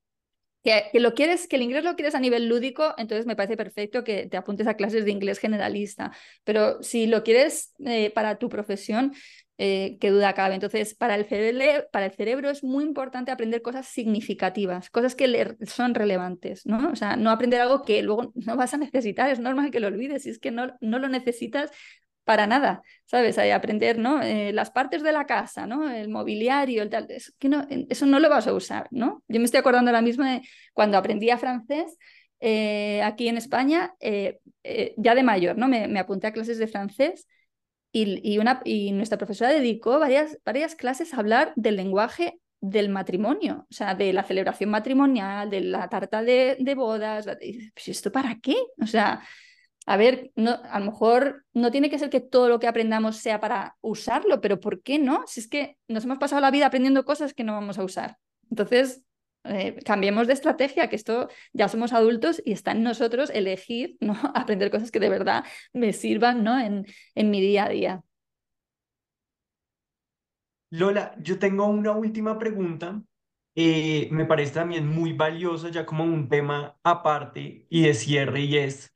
Que, 0.63 0.89
lo 0.99 1.13
quieres, 1.13 1.47
que 1.47 1.55
el 1.55 1.61
inglés 1.61 1.85
lo 1.85 1.95
quieres 1.95 2.13
a 2.13 2.19
nivel 2.19 2.49
lúdico, 2.49 2.93
entonces 2.97 3.25
me 3.25 3.37
parece 3.37 3.55
perfecto 3.55 4.03
que 4.03 4.25
te 4.25 4.35
apuntes 4.35 4.67
a 4.67 4.73
clases 4.73 5.05
de 5.05 5.11
inglés 5.11 5.39
generalista. 5.39 6.11
Pero 6.43 6.83
si 6.83 7.07
lo 7.07 7.23
quieres 7.23 7.73
eh, 7.85 8.11
para 8.11 8.37
tu 8.37 8.49
profesión, 8.49 9.13
eh, 9.59 9.97
qué 9.99 10.11
duda 10.11 10.33
cabe. 10.33 10.55
Entonces, 10.55 10.93
para 10.93 11.15
el, 11.15 11.25
cerebro, 11.25 11.87
para 11.91 12.07
el 12.07 12.11
cerebro 12.11 12.49
es 12.49 12.63
muy 12.63 12.83
importante 12.83 13.31
aprender 13.31 13.61
cosas 13.61 13.87
significativas, 13.87 14.89
cosas 14.89 15.15
que 15.15 15.55
son 15.65 15.95
relevantes, 15.95 16.65
¿no? 16.65 16.91
O 16.91 16.95
sea, 16.95 17.15
no 17.15 17.31
aprender 17.31 17.61
algo 17.61 17.83
que 17.83 18.03
luego 18.03 18.33
no 18.35 18.55
vas 18.55 18.73
a 18.73 18.77
necesitar, 18.77 19.31
es 19.31 19.39
normal 19.39 19.71
que 19.71 19.79
lo 19.79 19.87
olvides, 19.87 20.23
si 20.23 20.29
es 20.29 20.39
que 20.39 20.51
no, 20.51 20.75
no 20.81 20.99
lo 20.99 21.07
necesitas 21.07 21.71
para 22.27 22.45
nada, 22.45 22.83
¿sabes? 23.05 23.37
Hay 23.37 23.51
aprender, 23.51 23.97
¿no? 23.97 24.21
Eh, 24.21 24.51
las 24.51 24.69
partes 24.69 25.01
de 25.01 25.13
la 25.13 25.25
casa, 25.25 25.65
¿no? 25.65 25.89
El 25.89 26.09
mobiliario, 26.09 26.83
el 26.83 26.89
tal, 26.89 27.07
eso, 27.09 27.31
no, 27.43 27.65
eso 27.69 28.05
no 28.05 28.19
lo 28.19 28.29
vas 28.29 28.47
a 28.47 28.53
usar, 28.53 28.89
¿no? 28.91 29.23
Yo 29.29 29.39
me 29.39 29.45
estoy 29.45 29.61
acordando 29.61 29.91
ahora 29.91 30.01
mismo 30.01 30.25
de 30.25 30.41
cuando 30.73 30.97
aprendí 30.97 31.29
a 31.29 31.37
francés 31.37 31.97
eh, 32.41 33.01
aquí 33.01 33.29
en 33.29 33.37
España, 33.37 33.95
eh, 34.01 34.41
ya 34.97 35.15
de 35.15 35.23
mayor, 35.23 35.57
¿no? 35.57 35.69
Me, 35.69 35.97
apunté 35.97 36.27
a 36.27 36.33
clases 36.33 36.57
de 36.57 36.67
francés 36.67 37.29
y, 37.93 38.37
una, 38.39 38.61
y 38.65 38.91
nuestra 38.91 39.17
profesora 39.17 39.53
dedicó 39.53 39.97
varias, 39.97 40.37
varias 40.43 40.75
clases 40.75 41.13
a 41.13 41.19
hablar 41.19 41.53
del 41.55 41.77
lenguaje 41.77 42.41
del 42.59 42.89
matrimonio, 42.89 43.67
o 43.69 43.73
sea, 43.73 43.95
de 43.95 44.11
la 44.11 44.23
celebración 44.23 44.69
matrimonial, 44.69 45.49
de 45.49 45.61
la 45.61 45.87
tarta 45.87 46.23
de, 46.23 46.57
de 46.59 46.75
bodas. 46.75 47.25
Pues, 47.73 47.87
¿Esto 47.87 48.11
para 48.11 48.35
qué? 48.41 48.57
O 48.81 48.85
sea, 48.85 49.21
a 49.87 49.95
ver, 49.95 50.31
a 50.35 50.79
lo 50.79 50.85
mejor 50.85 51.45
no 51.53 51.71
tiene 51.71 51.89
que 51.89 51.97
ser 51.97 52.09
que 52.09 52.19
todo 52.19 52.49
lo 52.49 52.59
que 52.59 52.67
aprendamos 52.67 53.15
sea 53.17 53.39
para 53.39 53.77
usarlo, 53.79 54.41
pero 54.41 54.59
¿por 54.59 54.83
qué 54.83 54.99
no? 54.99 55.23
Si 55.27 55.39
es 55.39 55.47
que 55.47 55.77
nos 55.87 56.03
hemos 56.03 56.17
pasado 56.17 56.41
la 56.41 56.51
vida 56.51 56.65
aprendiendo 56.67 57.05
cosas 57.05 57.33
que 57.33 57.45
no 57.45 57.53
vamos 57.53 57.79
a 57.79 57.85
usar. 57.85 58.17
Entonces, 58.49 59.05
eh, 59.45 59.79
cambiemos 59.85 60.27
de 60.27 60.33
estrategia, 60.33 60.89
que 60.89 60.97
esto 60.97 61.29
ya 61.53 61.69
somos 61.69 61.93
adultos 61.93 62.41
y 62.43 62.51
está 62.51 62.71
en 62.71 62.83
nosotros 62.83 63.29
elegir, 63.29 63.95
¿no? 64.01 64.13
Aprender 64.35 64.71
cosas 64.71 64.91
que 64.91 64.99
de 64.99 65.07
verdad 65.07 65.45
me 65.71 65.93
sirvan, 65.93 66.43
¿no? 66.43 66.59
En, 66.59 66.85
en 67.15 67.31
mi 67.31 67.39
día 67.39 67.65
a 67.65 67.69
día. 67.69 68.03
Lola, 70.69 71.15
yo 71.21 71.39
tengo 71.39 71.65
una 71.65 71.93
última 71.93 72.37
pregunta. 72.37 73.01
Eh, 73.55 74.09
me 74.11 74.25
parece 74.25 74.53
también 74.53 74.85
muy 74.85 75.13
valioso, 75.13 75.69
ya 75.69 75.85
como 75.85 76.03
un 76.03 76.27
tema 76.27 76.77
aparte 76.83 77.65
y 77.69 77.83
de 77.83 77.93
cierre, 77.93 78.41
y 78.41 78.57
es, 78.57 78.93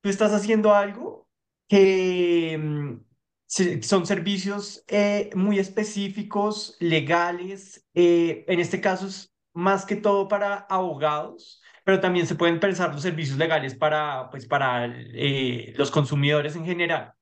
tú 0.00 0.08
estás 0.08 0.32
haciendo 0.32 0.74
algo 0.74 1.28
que 1.68 2.58
mm, 2.58 3.82
son 3.82 4.06
servicios 4.06 4.84
eh, 4.88 5.30
muy 5.34 5.58
específicos, 5.58 6.76
legales, 6.80 7.86
eh, 7.94 8.44
en 8.48 8.60
este 8.60 8.80
caso 8.80 9.06
es 9.06 9.32
más 9.54 9.84
que 9.86 9.96
todo 9.96 10.28
para 10.28 10.66
abogados, 10.68 11.62
pero 11.84 12.00
también 12.00 12.26
se 12.26 12.34
pueden 12.34 12.60
pensar 12.60 12.92
los 12.92 13.02
servicios 13.02 13.38
legales 13.38 13.74
para, 13.74 14.30
pues, 14.30 14.46
para 14.46 14.86
eh, 14.86 15.72
los 15.76 15.90
consumidores 15.90 16.56
en 16.56 16.64
general. 16.66 17.14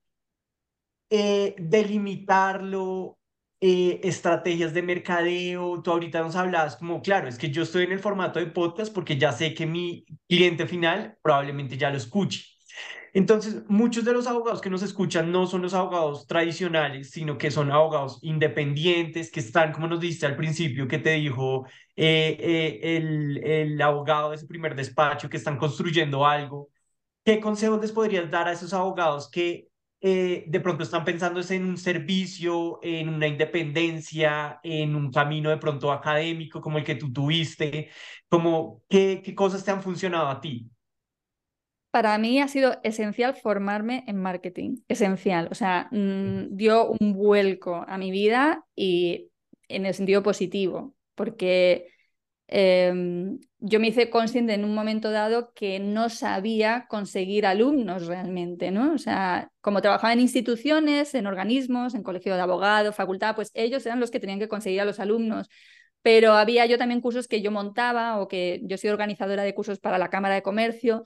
delimitarlo, 1.58 3.18
estrategias 3.60 4.74
de 4.74 4.82
mercadeo, 4.82 5.82
tú 5.82 5.90
ahorita 5.90 6.20
nos 6.20 6.36
hablabas 6.36 6.76
como, 6.76 7.00
claro, 7.02 7.28
es 7.28 7.38
que 7.38 7.50
yo 7.50 7.62
estoy 7.62 7.84
en 7.84 7.92
el 7.92 8.00
formato 8.00 8.38
de 8.38 8.46
podcast 8.46 8.92
porque 8.94 9.16
ya 9.18 9.32
sé 9.32 9.54
que 9.54 9.66
mi 9.66 10.04
cliente 10.28 10.66
final 10.66 11.16
probablemente 11.22 11.76
ya 11.76 11.90
lo 11.90 11.96
escuche. 11.96 12.55
Entonces, 13.16 13.64
muchos 13.68 14.04
de 14.04 14.12
los 14.12 14.26
abogados 14.26 14.60
que 14.60 14.68
nos 14.68 14.82
escuchan 14.82 15.32
no 15.32 15.46
son 15.46 15.62
los 15.62 15.72
abogados 15.72 16.26
tradicionales, 16.26 17.10
sino 17.10 17.38
que 17.38 17.50
son 17.50 17.72
abogados 17.72 18.18
independientes, 18.20 19.30
que 19.30 19.40
están, 19.40 19.72
como 19.72 19.86
nos 19.88 20.00
diste 20.00 20.26
al 20.26 20.36
principio, 20.36 20.86
que 20.86 20.98
te 20.98 21.12
dijo 21.12 21.64
eh, 21.96 22.36
eh, 22.38 22.96
el, 22.98 23.38
el 23.42 23.80
abogado 23.80 24.30
de 24.30 24.36
ese 24.36 24.46
primer 24.46 24.74
despacho, 24.76 25.30
que 25.30 25.38
están 25.38 25.56
construyendo 25.56 26.26
algo. 26.26 26.68
¿Qué 27.24 27.40
consejos 27.40 27.80
les 27.80 27.92
podrías 27.92 28.30
dar 28.30 28.48
a 28.48 28.52
esos 28.52 28.74
abogados 28.74 29.30
que 29.30 29.68
eh, 30.02 30.44
de 30.48 30.60
pronto 30.60 30.82
están 30.82 31.04
pensando 31.04 31.40
en 31.48 31.64
un 31.64 31.78
servicio, 31.78 32.80
en 32.82 33.08
una 33.08 33.28
independencia, 33.28 34.60
en 34.62 34.94
un 34.96 35.10
camino 35.12 35.50
de 35.50 35.58
pronto 35.58 35.92
académico 35.92 36.60
como 36.60 36.78
el 36.78 36.84
que 36.84 36.96
tú 36.96 37.12
tuviste? 37.12 37.90
Como, 38.28 38.82
¿qué, 38.90 39.22
qué 39.24 39.34
cosas 39.34 39.64
te 39.64 39.70
han 39.70 39.82
funcionado 39.82 40.28
a 40.28 40.40
ti? 40.40 40.70
Para 41.96 42.18
mí 42.18 42.42
ha 42.42 42.48
sido 42.48 42.78
esencial 42.82 43.34
formarme 43.34 44.04
en 44.06 44.18
marketing, 44.20 44.80
esencial. 44.86 45.48
O 45.50 45.54
sea, 45.54 45.88
mm, 45.92 46.54
dio 46.54 46.90
un 46.90 47.14
vuelco 47.14 47.86
a 47.88 47.96
mi 47.96 48.10
vida 48.10 48.66
y 48.74 49.30
en 49.66 49.86
el 49.86 49.94
sentido 49.94 50.22
positivo, 50.22 50.94
porque 51.14 51.88
em, 52.48 53.38
yo 53.60 53.80
me 53.80 53.88
hice 53.88 54.10
consciente 54.10 54.52
en 54.52 54.64
un 54.66 54.74
momento 54.74 55.10
dado 55.10 55.54
que 55.54 55.80
no 55.80 56.10
sabía 56.10 56.84
conseguir 56.86 57.46
alumnos 57.46 58.06
realmente, 58.06 58.70
¿no? 58.70 58.92
O 58.92 58.98
sea, 58.98 59.50
como 59.62 59.80
trabajaba 59.80 60.12
en 60.12 60.20
instituciones, 60.20 61.14
en 61.14 61.26
organismos, 61.26 61.94
en 61.94 62.02
colegio 62.02 62.34
de 62.34 62.42
abogados, 62.42 62.94
facultad, 62.94 63.34
pues 63.34 63.50
ellos 63.54 63.86
eran 63.86 64.00
los 64.00 64.10
que 64.10 64.20
tenían 64.20 64.38
que 64.38 64.48
conseguir 64.48 64.82
a 64.82 64.84
los 64.84 65.00
alumnos 65.00 65.48
pero 66.02 66.34
había 66.34 66.66
yo 66.66 66.78
también 66.78 67.00
cursos 67.00 67.26
que 67.26 67.42
yo 67.42 67.50
montaba 67.50 68.20
o 68.20 68.28
que 68.28 68.60
yo 68.62 68.78
soy 68.78 68.90
organizadora 68.90 69.42
de 69.42 69.54
cursos 69.56 69.80
para 69.80 69.98
la 69.98 70.08
Cámara 70.08 70.36
de 70.36 70.42
Comercio 70.42 71.02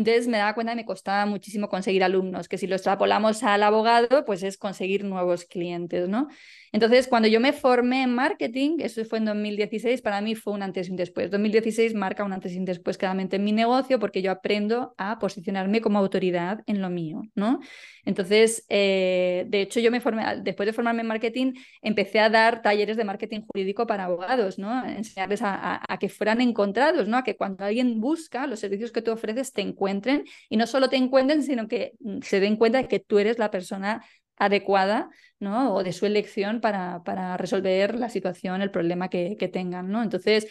entonces 0.00 0.28
me 0.28 0.38
daba 0.38 0.54
cuenta 0.54 0.72
que 0.72 0.76
me 0.76 0.84
costaba 0.86 1.26
muchísimo 1.26 1.68
conseguir 1.68 2.04
alumnos, 2.04 2.48
que 2.48 2.58
si 2.58 2.66
lo 2.66 2.76
extrapolamos 2.76 3.42
al 3.42 3.62
abogado, 3.62 4.24
pues 4.24 4.42
es 4.42 4.56
conseguir 4.58 5.04
nuevos 5.04 5.44
clientes, 5.44 6.08
¿no? 6.08 6.28
Entonces, 6.72 7.06
cuando 7.06 7.28
yo 7.28 7.38
me 7.38 7.52
formé 7.52 8.02
en 8.02 8.14
marketing, 8.14 8.78
eso 8.80 9.04
fue 9.04 9.18
en 9.18 9.26
2016, 9.26 10.00
para 10.00 10.22
mí 10.22 10.34
fue 10.34 10.54
un 10.54 10.62
antes 10.62 10.88
y 10.88 10.90
un 10.90 10.96
después. 10.96 11.30
2016 11.30 11.94
marca 11.94 12.24
un 12.24 12.32
antes 12.32 12.52
y 12.54 12.58
un 12.58 12.64
después 12.64 12.96
claramente 12.96 13.36
en 13.36 13.44
mi 13.44 13.52
negocio 13.52 13.98
porque 13.98 14.22
yo 14.22 14.30
aprendo 14.30 14.94
a 14.96 15.18
posicionarme 15.18 15.82
como 15.82 15.98
autoridad 15.98 16.60
en 16.66 16.80
lo 16.80 16.88
mío, 16.88 17.22
¿no? 17.34 17.60
Entonces, 18.06 18.64
eh, 18.70 19.44
de 19.48 19.60
hecho, 19.60 19.80
yo 19.80 19.90
me 19.90 20.00
formé, 20.00 20.24
después 20.42 20.66
de 20.66 20.72
formarme 20.72 21.02
en 21.02 21.08
marketing, 21.08 21.52
empecé 21.82 22.20
a 22.20 22.30
dar 22.30 22.62
talleres 22.62 22.96
de 22.96 23.04
marketing 23.04 23.42
jurídico 23.46 23.86
para 23.86 24.04
abogados, 24.04 24.58
¿no? 24.58 24.84
Enseñarles 24.86 25.42
a, 25.42 25.80
a 25.86 25.98
que 25.98 26.08
fueran 26.08 26.40
encontrados, 26.40 27.06
¿no? 27.06 27.18
A 27.18 27.24
que 27.24 27.36
cuando 27.36 27.64
alguien 27.64 28.00
busca 28.00 28.46
los 28.46 28.60
servicios 28.60 28.92
que 28.92 29.02
tú 29.02 29.12
ofreces, 29.12 29.52
te 29.52 29.60
encuentren 29.60 30.24
y 30.48 30.56
no 30.56 30.66
solo 30.66 30.88
te 30.88 30.96
encuentren, 30.96 31.42
sino 31.42 31.68
que 31.68 31.92
mm, 32.00 32.20
se 32.22 32.40
den 32.40 32.56
cuenta 32.56 32.78
de 32.78 32.88
que 32.88 32.98
tú 32.98 33.18
eres 33.18 33.38
la 33.38 33.50
persona 33.50 34.02
adecuada 34.36 35.10
¿no? 35.38 35.74
o 35.74 35.84
de 35.84 35.92
su 35.92 36.06
elección 36.06 36.60
para, 36.60 37.02
para 37.04 37.36
resolver 37.36 37.94
la 37.96 38.08
situación, 38.08 38.62
el 38.62 38.70
problema 38.70 39.08
que, 39.08 39.36
que 39.38 39.48
tengan. 39.48 39.90
¿no? 39.90 40.02
Entonces, 40.02 40.46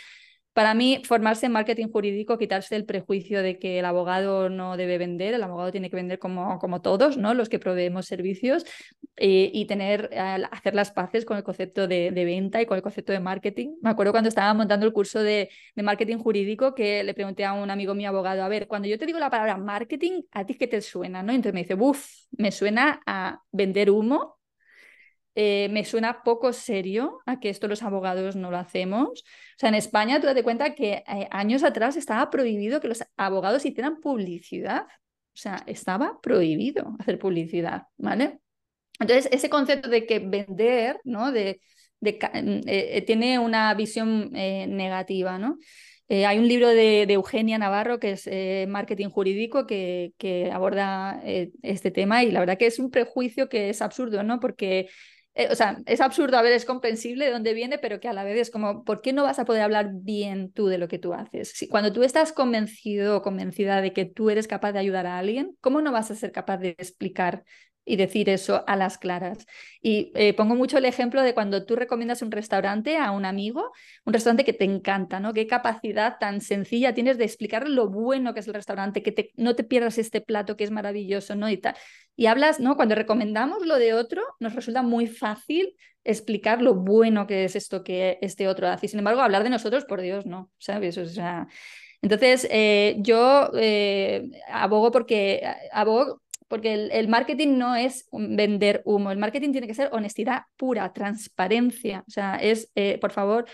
para 0.53 0.73
mí, 0.73 1.01
formarse 1.05 1.45
en 1.45 1.53
marketing 1.53 1.87
jurídico, 1.87 2.37
quitarse 2.37 2.75
el 2.75 2.85
prejuicio 2.85 3.41
de 3.41 3.57
que 3.57 3.79
el 3.79 3.85
abogado 3.85 4.49
no 4.49 4.75
debe 4.75 4.97
vender, 4.97 5.33
el 5.33 5.43
abogado 5.43 5.71
tiene 5.71 5.89
que 5.89 5.95
vender 5.95 6.19
como, 6.19 6.59
como 6.59 6.81
todos, 6.81 7.17
¿no? 7.17 7.33
los 7.33 7.47
que 7.47 7.57
proveemos 7.57 8.05
servicios, 8.05 8.65
eh, 9.15 9.49
y 9.53 9.65
tener, 9.65 10.09
hacer 10.51 10.75
las 10.75 10.91
paces 10.91 11.23
con 11.25 11.37
el 11.37 11.43
concepto 11.43 11.87
de, 11.87 12.11
de, 12.11 12.25
venta 12.25 12.61
y 12.61 12.65
con 12.65 12.75
el 12.75 12.83
concepto 12.83 13.13
de 13.13 13.19
marketing. 13.19 13.75
Me 13.81 13.91
acuerdo 13.91 14.11
cuando 14.11 14.27
estaba 14.27 14.53
montando 14.53 14.85
el 14.85 14.93
curso 14.93 15.21
de, 15.23 15.49
de, 15.75 15.83
marketing 15.83 16.17
jurídico 16.17 16.75
que 16.75 17.03
le 17.03 17.13
pregunté 17.13 17.45
a 17.45 17.53
un 17.53 17.69
amigo 17.71 17.93
mío 17.95 18.09
abogado, 18.09 18.43
a 18.43 18.49
ver, 18.49 18.67
cuando 18.67 18.87
yo 18.87 18.97
te 18.97 19.05
digo 19.05 19.19
la 19.19 19.29
palabra 19.29 19.57
marketing, 19.57 20.23
¿a 20.31 20.45
ti 20.45 20.55
qué 20.55 20.67
te 20.67 20.81
suena? 20.81 21.23
¿no? 21.23 21.31
Entonces 21.31 21.53
me 21.53 21.61
dice, 21.61 21.75
uff, 21.75 22.07
me 22.31 22.51
suena 22.51 23.01
a 23.05 23.41
vender 23.51 23.89
humo 23.89 24.40
eh, 25.33 25.69
me 25.71 25.85
suena 25.85 26.23
poco 26.23 26.51
serio 26.51 27.19
a 27.25 27.39
que 27.39 27.49
esto 27.49 27.67
los 27.69 27.83
abogados 27.83 28.35
no 28.35 28.51
lo 28.51 28.57
hacemos. 28.57 29.09
O 29.09 29.57
sea, 29.57 29.69
en 29.69 29.75
España 29.75 30.19
tú 30.19 30.27
date 30.27 30.43
cuenta 30.43 30.75
que 30.75 31.03
eh, 31.07 31.27
años 31.31 31.63
atrás 31.63 31.95
estaba 31.95 32.29
prohibido 32.29 32.81
que 32.81 32.89
los 32.89 33.03
abogados 33.15 33.65
hicieran 33.65 34.01
publicidad. 34.01 34.83
O 35.33 35.37
sea, 35.37 35.63
estaba 35.67 36.19
prohibido 36.21 36.95
hacer 36.99 37.17
publicidad, 37.17 37.83
¿vale? 37.97 38.39
Entonces, 38.99 39.29
ese 39.31 39.49
concepto 39.49 39.89
de 39.89 40.05
que 40.05 40.19
vender, 40.19 40.99
¿no? 41.05 41.31
De, 41.31 41.61
mm, 42.01 42.09
eh, 42.67 43.03
tiene 43.07 43.39
una 43.39 43.73
visión 43.73 44.31
negativa, 44.31 45.37
¿no? 45.39 45.57
hay 46.09 46.39
un 46.39 46.47
libro 46.49 46.67
de, 46.67 47.03
Eugenia 47.03 47.57
Navarro 47.57 47.97
que 47.97 48.11
es 48.11 48.67
Marketing 48.67 49.07
Jurídico 49.07 49.65
que, 49.65 50.11
aborda 50.51 51.21
este 51.23 51.89
tema 51.89 52.21
y 52.25 52.31
la 52.31 52.41
verdad 52.41 52.57
que 52.57 52.65
es 52.65 52.79
un 52.79 52.91
prejuicio 52.91 53.47
que 53.47 53.69
es 53.69 53.81
absurdo, 53.81 54.21
¿no? 54.21 54.41
Porque 54.41 54.89
eh, 55.43 55.47
o 55.51 55.55
sea, 55.55 55.77
es 55.85 56.01
absurdo, 56.01 56.37
a 56.37 56.41
ver, 56.41 56.53
es 56.53 56.65
comprensible 56.65 57.25
de 57.25 57.31
dónde 57.31 57.53
viene, 57.53 57.77
pero 57.77 57.99
que 57.99 58.07
a 58.07 58.13
la 58.13 58.23
vez 58.23 58.37
es 58.37 58.51
como, 58.51 58.83
¿por 58.83 59.01
qué 59.01 59.13
no 59.13 59.23
vas 59.23 59.39
a 59.39 59.45
poder 59.45 59.61
hablar 59.63 59.89
bien 59.93 60.51
tú 60.51 60.67
de 60.67 60.77
lo 60.77 60.87
que 60.87 60.99
tú 60.99 61.13
haces? 61.13 61.49
Si, 61.55 61.67
cuando 61.67 61.91
tú 61.93 62.03
estás 62.03 62.33
convencido 62.33 63.17
o 63.17 63.21
convencida 63.21 63.81
de 63.81 63.93
que 63.93 64.05
tú 64.05 64.29
eres 64.29 64.47
capaz 64.47 64.71
de 64.73 64.79
ayudar 64.79 65.07
a 65.07 65.17
alguien, 65.17 65.57
¿cómo 65.61 65.81
no 65.81 65.91
vas 65.91 66.11
a 66.11 66.15
ser 66.15 66.31
capaz 66.31 66.57
de 66.57 66.69
explicar 66.69 67.43
y 67.83 67.95
decir 67.95 68.29
eso 68.29 68.63
a 68.67 68.75
las 68.75 68.97
claras. 68.97 69.45
Y 69.81 70.11
eh, 70.15 70.33
pongo 70.33 70.55
mucho 70.55 70.77
el 70.77 70.85
ejemplo 70.85 71.23
de 71.23 71.33
cuando 71.33 71.65
tú 71.65 71.75
recomiendas 71.75 72.21
un 72.21 72.31
restaurante 72.31 72.97
a 72.97 73.11
un 73.11 73.25
amigo, 73.25 73.71
un 74.05 74.13
restaurante 74.13 74.45
que 74.45 74.53
te 74.53 74.65
encanta, 74.65 75.19
¿no? 75.19 75.33
Qué 75.33 75.47
capacidad 75.47 76.17
tan 76.19 76.41
sencilla 76.41 76.93
tienes 76.93 77.17
de 77.17 77.25
explicar 77.25 77.67
lo 77.67 77.89
bueno 77.89 78.33
que 78.33 78.41
es 78.41 78.47
el 78.47 78.53
restaurante, 78.53 79.01
que 79.01 79.31
no 79.35 79.55
te 79.55 79.63
pierdas 79.63 79.97
este 79.97 80.21
plato 80.21 80.55
que 80.55 80.63
es 80.63 80.71
maravilloso, 80.71 81.35
¿no? 81.35 81.49
Y, 81.49 81.57
tal. 81.57 81.75
y 82.15 82.27
hablas, 82.27 82.59
¿no? 82.59 82.75
Cuando 82.75 82.95
recomendamos 82.95 83.65
lo 83.65 83.77
de 83.77 83.93
otro, 83.93 84.21
nos 84.39 84.53
resulta 84.53 84.83
muy 84.83 85.07
fácil 85.07 85.75
explicar 86.03 86.61
lo 86.61 86.75
bueno 86.75 87.27
que 87.27 87.45
es 87.45 87.55
esto 87.55 87.83
que 87.83 88.17
este 88.21 88.47
otro 88.47 88.67
hace. 88.67 88.87
Sin 88.87 88.99
embargo, 88.99 89.21
hablar 89.21 89.43
de 89.43 89.49
nosotros, 89.49 89.85
por 89.85 90.01
Dios, 90.01 90.25
no, 90.25 90.51
¿sabes? 90.57 90.97
O 90.97 91.05
sea, 91.05 91.47
entonces, 92.01 92.47
eh, 92.49 92.95
yo 92.99 93.51
eh, 93.55 94.29
abogo 94.47 94.91
porque 94.91 95.43
abogo 95.71 96.20
porque 96.51 96.89
el, 96.91 97.07
marketing 97.07 97.57
no 97.57 97.77
es 97.77 98.09
vender 98.11 98.81
humo, 98.83 99.09
el 99.09 99.17
marketing 99.17 99.53
tiene 99.53 99.67
que 99.67 99.73
ser 99.73 99.87
honestidad 99.93 100.41
pura, 100.57 100.91
transparencia. 100.91 102.03
O 102.05 102.11
sea, 102.11 102.35
es, 102.35 102.69
eh, 102.75 102.97
por 102.99 103.13
favor, 103.13 103.45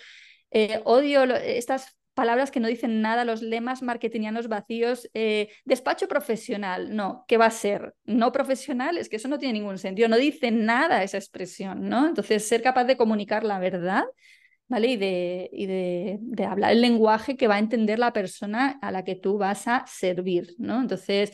eh, 0.50 0.82
odio 0.84 1.24
estas 1.36 1.96
palabras 2.16 2.50
que 2.50 2.60
no 2.60 2.68
dicen 2.68 3.00
nada, 3.04 3.24
los 3.24 3.44
lemas 3.44 3.84
marketingianos 3.84 4.48
vacíos, 4.48 5.08
eh, 5.14 5.50
despacho 5.64 6.08
profesional, 6.08 6.96
no, 6.96 7.24
¿qué 7.28 7.38
va 7.38 7.46
a 7.46 7.52
ser? 7.52 7.94
No 8.06 8.32
profesional, 8.32 8.98
es 8.98 9.10
que 9.10 9.18
eso 9.18 9.28
no 9.28 9.38
tiene 9.38 9.60
ningún 9.60 9.78
sentido, 9.78 10.08
no 10.08 10.18
dice 10.18 10.50
nada 10.50 11.04
esa 11.04 11.20
expresión, 11.20 11.88
¿no? 11.88 12.08
Entonces, 12.08 12.48
ser 12.48 12.64
capaz 12.64 12.86
de 12.86 12.98
comunicar 12.98 13.44
la 13.44 13.60
verdad, 13.60 14.06
¿vale? 14.68 14.88
Y, 14.88 14.98
de, 14.98 15.52
y 15.54 15.68
de, 15.68 16.18
de 16.20 16.46
hablar 16.46 16.72
el 16.72 16.82
lenguaje 16.82 17.38
que 17.38 17.48
va 17.48 17.58
a 17.58 17.60
entender 17.60 18.00
la 18.00 18.12
persona 18.12 18.80
a 18.82 18.90
la 18.90 19.04
que 19.04 19.14
tú 19.14 19.38
vas 19.38 19.68
a 19.68 19.86
servir, 19.86 20.56
¿no? 20.58 20.82
Entonces, 20.82 21.32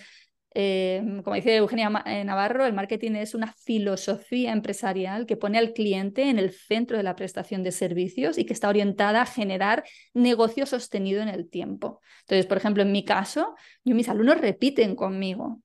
Em, 0.56 1.24
como 1.24 1.36
dice 1.36 1.56
Eugenia 1.56 1.92
eh, 2.06 2.24
Navarro, 2.24 2.66
el 2.66 2.74
marketing 2.74 3.14
es 3.14 3.34
una 3.34 3.54
filosofía 3.54 4.52
empresarial 4.52 5.26
que 5.26 5.36
pone 5.36 5.58
al 5.58 5.74
cliente 5.74 6.30
en 6.30 6.38
el 6.38 6.52
centro 6.52 6.98
de 6.98 7.04
la 7.04 7.16
prestación 7.16 7.64
de 7.64 7.72
servicios 7.72 8.38
y 8.38 8.46
que 8.46 8.54
está 8.54 8.70
orientada 8.70 9.24
a 9.24 9.26
generar 9.26 9.84
negocio 10.14 10.66
sostenido 10.66 11.22
en 11.22 11.30
el 11.30 11.50
tiempo. 11.50 12.02
Entonces, 12.22 12.46
por 12.46 12.58
ejemplo, 12.58 12.84
en 12.84 12.92
mi 12.92 13.04
caso, 13.04 13.56
yo 13.84 13.96
mis 13.96 14.10
alumnos 14.10 14.40
repiten 14.40 14.96
conmigo. 14.96 15.60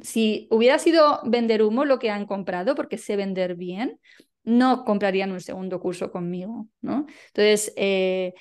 Si 0.00 0.48
hubiera 0.50 0.78
sido 0.78 1.20
vender 1.24 1.62
humo 1.62 1.84
lo 1.84 1.98
que 1.98 2.10
han 2.10 2.26
comprado, 2.26 2.74
porque 2.74 2.98
sé 2.98 3.14
vender 3.16 3.54
bien, 3.54 4.00
no 4.44 4.84
comprarían 4.84 5.30
un 5.30 5.40
segundo 5.40 5.80
curso 5.80 6.10
conmigo, 6.10 6.66
¿no? 6.80 7.06
Entonces, 7.28 7.72
eh, 7.76 8.34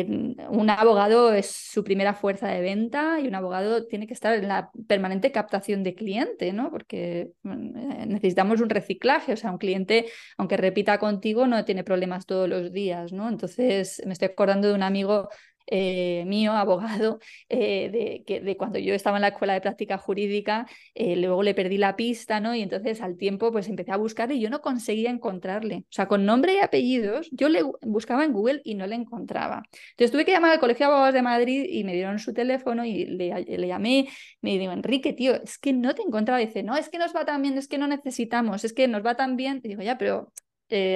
un 0.00 0.70
abogado 0.70 1.32
es 1.32 1.46
su 1.50 1.84
primera 1.84 2.14
fuerza 2.14 2.48
de 2.48 2.60
venta 2.60 3.20
y 3.20 3.28
un 3.28 3.34
abogado 3.34 3.86
tiene 3.86 4.06
que 4.06 4.14
estar 4.14 4.34
en 4.34 4.48
la 4.48 4.70
permanente 4.86 5.32
captación 5.32 5.82
de 5.82 5.94
cliente, 5.94 6.52
¿no? 6.52 6.70
Porque 6.70 7.32
mm, 7.42 8.08
necesitamos 8.08 8.60
un 8.60 8.70
reciclaje, 8.70 9.32
o 9.32 9.36
sea, 9.36 9.50
un 9.50 9.58
cliente, 9.58 10.06
aunque 10.36 10.56
repita 10.56 10.98
contigo, 10.98 11.46
no 11.46 11.64
tiene 11.64 11.84
problemas 11.84 12.26
todos 12.26 12.48
los 12.48 12.72
días, 12.72 13.12
¿no? 13.12 13.28
Entonces, 13.28 14.02
me 14.06 14.12
estoy 14.12 14.28
acordando 14.28 14.68
de 14.68 14.74
un 14.74 14.82
amigo 14.82 15.28
eh, 15.66 16.24
mío, 16.26 16.52
abogado, 16.56 17.18
eh, 17.48 17.90
de, 17.90 18.24
que, 18.26 18.40
de 18.40 18.56
cuando 18.56 18.78
yo 18.78 18.94
estaba 18.94 19.16
en 19.16 19.22
la 19.22 19.28
escuela 19.28 19.54
de 19.54 19.60
práctica 19.60 19.98
jurídica, 19.98 20.66
eh, 20.94 21.16
luego 21.16 21.42
le 21.42 21.54
perdí 21.54 21.78
la 21.78 21.96
pista, 21.96 22.40
¿no? 22.40 22.54
Y 22.54 22.62
entonces 22.62 23.00
al 23.00 23.16
tiempo 23.16 23.52
pues 23.52 23.68
empecé 23.68 23.92
a 23.92 23.96
buscar 23.96 24.32
y 24.32 24.40
yo 24.40 24.50
no 24.50 24.60
conseguía 24.60 25.10
encontrarle. 25.10 25.84
O 25.84 25.92
sea, 25.92 26.06
con 26.06 26.24
nombre 26.26 26.54
y 26.54 26.58
apellidos, 26.58 27.28
yo 27.32 27.48
le 27.48 27.62
buscaba 27.82 28.24
en 28.24 28.32
Google 28.32 28.60
y 28.64 28.74
no 28.74 28.86
le 28.86 28.94
encontraba. 28.96 29.62
Entonces 29.90 30.10
tuve 30.10 30.24
que 30.24 30.32
llamar 30.32 30.52
al 30.52 30.60
Colegio 30.60 30.86
de 30.86 30.92
Abogados 30.92 31.14
de 31.14 31.22
Madrid 31.22 31.66
y 31.68 31.84
me 31.84 31.94
dieron 31.94 32.18
su 32.18 32.32
teléfono 32.32 32.84
y 32.84 33.04
le, 33.06 33.44
le 33.44 33.66
llamé, 33.66 34.08
me 34.40 34.58
digo, 34.58 34.72
Enrique, 34.72 35.12
tío, 35.12 35.34
es 35.42 35.58
que 35.58 35.72
no 35.72 35.94
te 35.94 36.02
encontraba. 36.02 36.40
dice, 36.40 36.62
no, 36.62 36.76
es 36.76 36.88
que 36.88 36.98
nos 36.98 37.14
va 37.14 37.24
tan 37.24 37.42
bien, 37.42 37.58
es 37.58 37.68
que 37.68 37.78
no 37.78 37.86
necesitamos, 37.86 38.64
es 38.64 38.72
que 38.72 38.88
nos 38.88 39.04
va 39.04 39.16
tan 39.16 39.36
bien. 39.36 39.60
Y 39.62 39.68
digo, 39.68 39.82
ya, 39.82 39.98
pero 39.98 40.32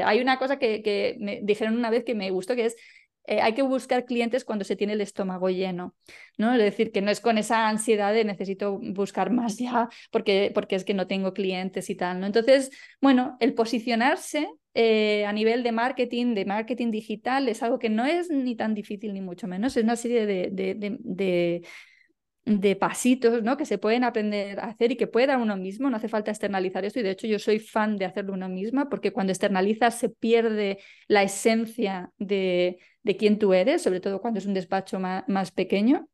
hay 0.05 0.21
una 0.21 0.39
cosa 0.39 0.59
que, 0.59 0.83
que, 0.83 1.17
me 1.21 1.41
dijeron 1.43 1.77
una 1.77 1.91
vez 1.91 2.05
que 2.05 2.15
me 2.15 2.31
gustó, 2.31 2.55
que 2.55 2.67
es 2.67 2.77
eh, 3.27 3.41
hay 3.41 3.55
que 3.55 3.63
buscar 3.63 4.05
clientes 4.05 4.45
cuando 4.45 4.65
se 4.65 4.77
tiene 4.77 4.93
el 4.93 5.01
estómago 5.01 5.51
lleno, 5.51 5.95
¿no? 6.39 6.53
Es 6.53 6.59
decir, 6.59 6.93
que 6.93 7.03
no 7.03 7.11
es 7.11 7.21
con 7.21 7.39
esa 7.39 7.69
ansiedad 7.69 8.13
de 8.13 8.25
necesito 8.25 8.79
buscar 8.79 9.31
más 9.31 9.59
ya 9.59 9.89
porque, 10.11 10.53
porque 10.55 10.77
es 10.77 10.85
que 10.85 10.95
no 10.95 11.07
tengo 11.07 11.33
clientes 11.33 11.91
y 11.91 11.95
tal, 11.97 12.21
¿no? 12.21 12.27
Entonces, 12.27 12.71
bueno, 13.01 13.37
el 13.41 13.55
posicionarse 13.55 14.49
eh, 14.75 15.25
a 15.25 15.33
nivel 15.33 15.63
de 15.63 15.73
marketing, 15.73 16.35
de 16.35 16.45
marketing 16.45 16.91
digital, 16.91 17.49
es 17.49 17.63
algo 17.63 17.79
que 17.79 17.89
no 17.89 18.05
es 18.05 18.31
ni 18.31 18.55
tan 18.57 18.75
difícil 18.75 19.15
ni 19.15 19.23
mucho 19.23 19.49
menos, 19.49 19.77
es 19.77 19.85
una 19.85 19.97
serie 19.97 20.27
de, 20.27 21.63
pasitos 22.81 23.43
¿no? 23.43 23.57
que 23.57 23.67
se 23.67 23.79
pueden 23.79 24.05
aprender 24.05 24.61
a 24.61 24.67
hacer 24.67 24.93
y 24.93 24.97
que 24.97 25.09
puede 25.09 25.27
dar 25.27 25.39
uno 25.39 25.57
mismo, 25.57 25.91
no 25.91 25.97
hace 25.97 26.09
falta 26.09 26.31
externalizar 26.31 26.85
esto 26.85 27.01
y 27.01 27.03
de 27.03 27.11
hecho 27.11 27.27
yo 27.27 27.39
soy 27.39 27.59
fan 27.59 27.97
de 27.97 28.05
hacerlo 28.05 28.35
uno 28.35 28.49
misma 28.49 28.89
porque 28.89 29.13
cuando 29.13 29.33
externalizas 29.33 29.99
se 29.99 30.11
pierde 30.11 30.79
la 31.09 31.25
esencia 31.25 32.13
de, 32.19 32.79
de 33.03 33.17
quién 33.17 33.39
tú 33.39 33.53
eres, 33.53 33.83
sobre 33.83 34.01
todo 34.01 34.21
cuando 34.21 34.39
es 34.39 34.47
un 34.47 34.55
despacho 34.55 35.01
más, 35.01 35.25
más 35.29 35.51
pequeño. 35.51 36.09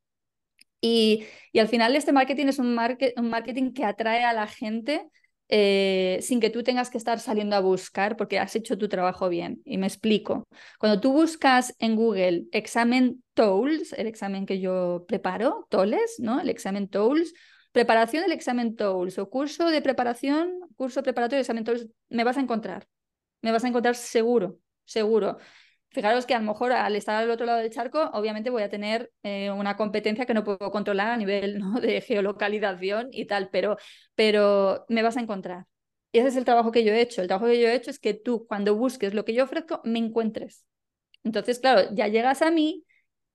Y, 0.81 1.23
y, 1.53 1.59
al 1.59 1.69
final 1.69 1.95
este 1.95 2.11
marketing 2.11 2.47
es 2.47 2.59
un, 2.59 2.77
un 2.77 3.29
marketing 3.29 3.71
que 3.71 3.85
atrae 3.85 4.25
a 4.25 4.33
la 4.33 4.47
gente 4.47 5.09
eh, 5.49 6.19
sin 6.21 6.39
que 6.39 6.49
tú 6.49 6.63
tengas 6.63 6.89
que 6.89 6.97
estar 6.97 7.19
saliendo 7.19 7.55
a 7.55 7.59
buscar 7.59 8.17
porque 8.17 8.39
has 8.39 8.55
hecho 8.55 8.77
tu 8.77 8.87
trabajo 8.89 9.29
bien. 9.29 9.61
Y 9.65 9.77
me 9.77 9.87
explico. 9.87 10.47
Cuando 10.79 10.99
tú 10.99 11.11
buscas 11.11 11.75
en 11.79 11.95
Google 11.95 12.45
examen 12.51 13.23
TOLS, 13.33 13.93
el 13.93 14.07
examen 14.07 14.45
que 14.45 14.59
yo 14.59 15.05
preparo, 15.07 15.67
TOLES, 15.69 16.19
¿no? 16.19 16.39
El 16.39 16.49
examen 16.49 16.87
TOLS, 16.87 17.33
preparación 17.71 18.23
del 18.23 18.31
examen 18.31 18.75
TOLS 18.75 19.19
o 19.19 19.29
curso 19.29 19.69
de 19.69 19.81
preparación, 19.81 20.59
curso 20.75 21.03
preparatorio 21.03 21.37
del 21.37 21.43
examen 21.43 21.63
TOLS, 21.63 21.87
me 22.09 22.23
vas 22.23 22.37
a 22.37 22.41
encontrar. 22.41 22.87
Me 23.41 23.51
vas 23.51 23.63
a 23.63 23.67
encontrar 23.67 23.95
seguro, 23.95 24.57
seguro. 24.85 25.37
Fijaros 25.93 26.25
que 26.25 26.33
a 26.33 26.39
lo 26.39 26.45
mejor 26.45 26.71
al 26.71 26.95
estar 26.95 27.15
al 27.15 27.29
otro 27.29 27.45
lado 27.45 27.59
del 27.59 27.69
charco, 27.69 28.09
obviamente 28.13 28.49
voy 28.49 28.63
a 28.63 28.69
tener 28.69 29.11
eh, 29.21 29.51
una 29.51 29.77
competencia 29.77 30.25
que 30.25 30.33
no 30.33 30.43
puedo 30.43 30.71
controlar 30.71 31.09
a 31.09 31.17
nivel 31.17 31.59
¿no? 31.59 31.79
de 31.79 32.01
geolocalización 32.01 33.09
y 33.11 33.25
tal, 33.25 33.49
pero, 33.51 33.77
pero 34.15 34.85
me 34.89 35.03
vas 35.03 35.17
a 35.17 35.21
encontrar. 35.21 35.65
Y 36.11 36.19
ese 36.19 36.29
es 36.29 36.35
el 36.35 36.45
trabajo 36.45 36.71
que 36.71 36.83
yo 36.83 36.93
he 36.93 37.01
hecho. 37.01 37.21
El 37.21 37.27
trabajo 37.27 37.45
que 37.45 37.61
yo 37.61 37.67
he 37.67 37.75
hecho 37.75 37.91
es 37.91 37.99
que 37.99 38.15
tú, 38.15 38.45
cuando 38.47 38.75
busques 38.75 39.13
lo 39.13 39.23
que 39.23 39.33
yo 39.33 39.43
ofrezco, 39.43 39.81
me 39.83 39.99
encuentres. 39.99 40.65
Entonces, 41.23 41.59
claro, 41.59 41.89
ya 41.93 42.07
llegas 42.07 42.41
a 42.41 42.49
mí, 42.49 42.85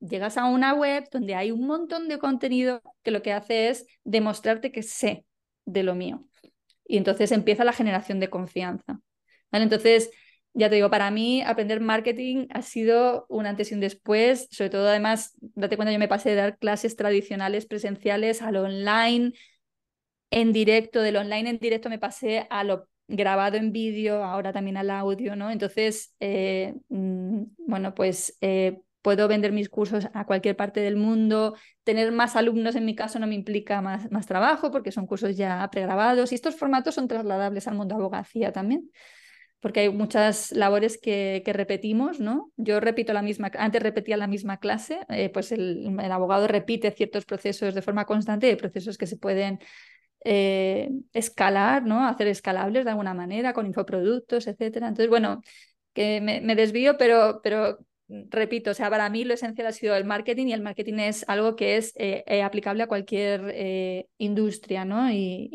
llegas 0.00 0.36
a 0.36 0.46
una 0.46 0.74
web 0.74 1.08
donde 1.12 1.36
hay 1.36 1.52
un 1.52 1.66
montón 1.66 2.08
de 2.08 2.18
contenido 2.18 2.82
que 3.02 3.12
lo 3.12 3.22
que 3.22 3.32
hace 3.32 3.68
es 3.68 3.86
demostrarte 4.04 4.72
que 4.72 4.82
sé 4.82 5.24
de 5.64 5.84
lo 5.84 5.94
mío. 5.94 6.28
Y 6.86 6.96
entonces 6.96 7.30
empieza 7.30 7.64
la 7.64 7.72
generación 7.72 8.18
de 8.18 8.30
confianza. 8.30 9.00
¿Vale? 9.50 9.64
Entonces, 9.64 10.10
ya 10.58 10.68
te 10.68 10.74
digo, 10.74 10.90
para 10.90 11.10
mí 11.12 11.40
aprender 11.42 11.80
marketing 11.80 12.48
ha 12.50 12.62
sido 12.62 13.26
un 13.28 13.46
antes 13.46 13.70
y 13.70 13.74
un 13.74 13.80
después, 13.80 14.48
sobre 14.50 14.70
todo 14.70 14.88
además, 14.88 15.36
date 15.40 15.76
cuenta, 15.76 15.92
yo 15.92 16.00
me 16.00 16.08
pasé 16.08 16.30
de 16.30 16.34
dar 16.34 16.58
clases 16.58 16.96
tradicionales 16.96 17.64
presenciales 17.64 18.42
al 18.42 18.56
online 18.56 19.32
en 20.30 20.52
directo, 20.52 21.00
del 21.00 21.16
online 21.16 21.50
en 21.50 21.58
directo 21.58 21.88
me 21.88 22.00
pasé 22.00 22.48
a 22.50 22.64
lo 22.64 22.88
grabado 23.06 23.56
en 23.56 23.70
vídeo, 23.70 24.24
ahora 24.24 24.52
también 24.52 24.76
al 24.76 24.90
audio, 24.90 25.36
¿no? 25.36 25.52
Entonces, 25.52 26.14
eh, 26.18 26.74
mm, 26.88 27.42
bueno, 27.58 27.94
pues 27.94 28.36
eh, 28.40 28.80
puedo 29.00 29.28
vender 29.28 29.52
mis 29.52 29.68
cursos 29.68 30.08
a 30.12 30.26
cualquier 30.26 30.56
parte 30.56 30.80
del 30.80 30.96
mundo, 30.96 31.54
tener 31.84 32.10
más 32.10 32.34
alumnos 32.34 32.74
en 32.74 32.84
mi 32.84 32.96
caso 32.96 33.20
no 33.20 33.28
me 33.28 33.36
implica 33.36 33.80
más, 33.80 34.10
más 34.10 34.26
trabajo 34.26 34.72
porque 34.72 34.90
son 34.90 35.06
cursos 35.06 35.36
ya 35.36 35.68
pregrabados 35.70 36.32
y 36.32 36.34
estos 36.34 36.56
formatos 36.56 36.96
son 36.96 37.06
trasladables 37.06 37.68
al 37.68 37.76
mundo 37.76 37.94
de 37.94 38.00
abogacía 38.00 38.52
también 38.52 38.90
porque 39.60 39.80
hay 39.80 39.88
muchas 39.90 40.52
labores 40.52 40.98
que, 40.98 41.42
repetimos, 41.46 42.20
¿no? 42.20 42.52
Yo 42.56 42.80
repito 42.80 43.12
la 43.12 43.22
misma, 43.22 43.50
antes 43.58 43.82
repetía 43.82 44.16
la 44.16 44.26
misma 44.26 44.58
clase, 44.58 45.00
eh, 45.08 45.30
pues 45.30 45.52
el, 45.52 45.98
abogado 46.10 46.46
repite 46.46 46.90
ciertos 46.92 47.24
procesos 47.24 47.74
de 47.74 47.82
forma 47.82 48.04
constante, 48.04 48.48
hay 48.48 48.56
procesos 48.56 48.98
que 48.98 49.06
se 49.06 49.16
pueden 49.16 49.58
eh, 50.24 50.90
escalar, 51.12 51.84
¿no? 51.84 52.06
Hacer 52.06 52.28
escalables 52.28 52.84
de 52.84 52.90
alguna 52.92 53.14
manera 53.14 53.52
con 53.52 53.66
infoproductos, 53.66 54.46
etcétera. 54.46 54.88
Entonces, 54.88 55.10
bueno, 55.10 55.42
que 55.92 56.20
me, 56.20 56.40
me 56.40 56.54
desvío, 56.56 56.96
pero, 56.98 57.40
pero 57.42 57.78
repito, 58.08 58.70
o 58.70 58.74
sea, 58.74 58.88
para 58.88 59.08
mí 59.10 59.24
lo 59.24 59.34
esencial 59.34 59.66
ha 59.66 59.72
sido 59.72 59.94
el 59.94 60.04
marketing 60.04 60.46
y 60.46 60.52
el 60.52 60.62
marketing 60.62 60.94
es 60.94 61.28
algo 61.28 61.56
que 61.56 61.76
es 61.76 61.92
eh, 61.96 62.24
eh, 62.26 62.42
aplicable 62.42 62.82
a 62.82 62.86
cualquier 62.86 63.50
eh, 63.54 64.06
industria, 64.16 64.84
¿no? 64.84 65.10
Y, 65.12 65.50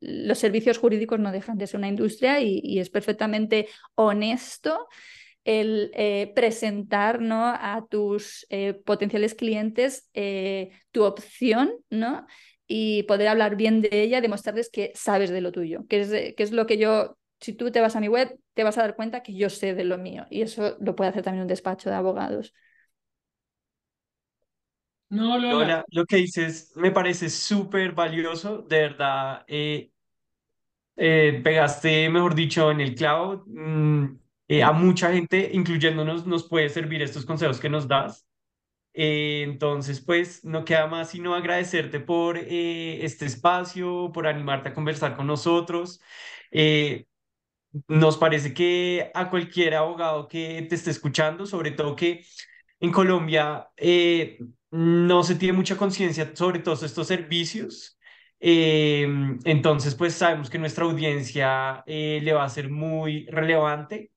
los 0.00 0.38
servicios 0.38 0.78
jurídicos 0.78 1.18
no 1.18 1.32
dejan 1.32 1.58
de 1.58 1.66
ser 1.66 1.78
una 1.78 1.88
industria 1.88 2.40
y, 2.40 2.78
es 2.78 2.90
perfectamente 2.90 3.68
honesto 3.94 4.88
el 5.44 5.90
presentar 6.34 7.20
¿no? 7.20 7.46
a 7.46 7.86
tus 7.88 8.46
potenciales 8.84 9.34
clientes 9.34 10.10
tu 10.90 11.04
opción, 11.04 11.72
¿no? 11.90 12.26
Y 12.66 13.04
poder 13.04 13.28
hablar 13.28 13.56
bien 13.56 13.80
de 13.80 14.02
ella, 14.02 14.20
demostrarles 14.20 14.68
que 14.68 14.92
sabes 14.94 15.30
de 15.30 15.40
lo 15.40 15.52
tuyo, 15.52 15.84
es, 15.88 16.08
que 16.08 16.42
es 16.42 16.52
lo 16.52 16.66
que 16.66 16.76
yo 16.76 17.17
si 17.40 17.52
tú 17.54 17.70
te 17.70 17.80
vas 17.80 17.96
a 17.96 18.00
mi 18.00 18.08
web, 18.08 18.38
te 18.54 18.64
vas 18.64 18.78
a 18.78 18.82
dar 18.82 18.96
cuenta 18.96 19.22
que 19.22 19.34
yo 19.36 19.50
sé 19.50 19.74
de 19.74 19.84
lo 19.84 19.98
mío 19.98 20.26
y 20.30 20.42
eso 20.42 20.76
lo 20.80 20.96
puede 20.96 21.10
hacer 21.10 21.22
también 21.22 21.42
un 21.42 21.48
despacho 21.48 21.90
de 21.90 21.96
abogados. 21.96 22.54
No, 25.10 25.38
Lola. 25.38 25.84
lo 25.90 26.04
que 26.04 26.16
dices 26.16 26.72
me 26.76 26.90
parece 26.90 27.30
súper 27.30 27.92
valioso, 27.92 28.58
de 28.62 28.78
verdad. 28.80 29.44
Eh, 29.48 29.90
eh, 30.96 31.40
pegaste, 31.44 32.08
mejor 32.10 32.34
dicho, 32.34 32.70
en 32.70 32.80
el 32.80 32.94
clavo. 32.94 33.44
Mm, 33.46 34.18
eh, 34.48 34.62
a 34.62 34.72
mucha 34.72 35.12
gente, 35.12 35.50
incluyéndonos, 35.52 36.26
nos 36.26 36.48
puede 36.48 36.68
servir 36.68 37.02
estos 37.02 37.24
consejos 37.26 37.60
que 37.60 37.68
nos 37.70 37.86
das. 37.88 38.24
entonces, 38.94 40.00
pues, 40.00 40.44
no 40.44 40.64
queda 40.64 40.86
más 40.88 41.10
sino 41.10 41.34
agradecerte 41.34 42.00
por 42.00 42.38
este 42.38 43.26
espacio, 43.26 44.10
por 44.12 44.26
animarte 44.26 44.70
a 44.70 44.74
conversar 44.74 45.16
con 45.16 45.26
nosotros. 45.28 46.00
Nos 47.88 48.16
parece 48.16 48.54
que 48.54 49.10
a 49.14 49.28
cualquier 49.30 49.74
abogado 49.74 50.26
que 50.28 50.66
te 50.68 50.74
esté 50.74 50.90
escuchando, 50.90 51.46
sobre 51.46 51.70
todo 51.72 51.94
que 51.96 52.24
en 52.80 52.90
Colombia 52.92 53.68
eh, 53.76 54.38
no 54.70 55.22
se 55.22 55.34
tiene 55.36 55.52
mucha 55.56 55.76
conciencia 55.76 56.34
sobre 56.34 56.60
todos 56.60 56.82
estos 56.82 57.06
servicios, 57.06 57.98
eh, 58.40 59.06
entonces 59.44 59.94
pues 59.94 60.14
sabemos 60.14 60.48
que 60.50 60.58
nuestra 60.58 60.84
audiencia 60.86 61.82
eh, 61.86 62.20
le 62.22 62.32
va 62.32 62.44
a 62.44 62.48
ser 62.48 62.70
muy 62.70 63.26
relevante. 63.26 64.10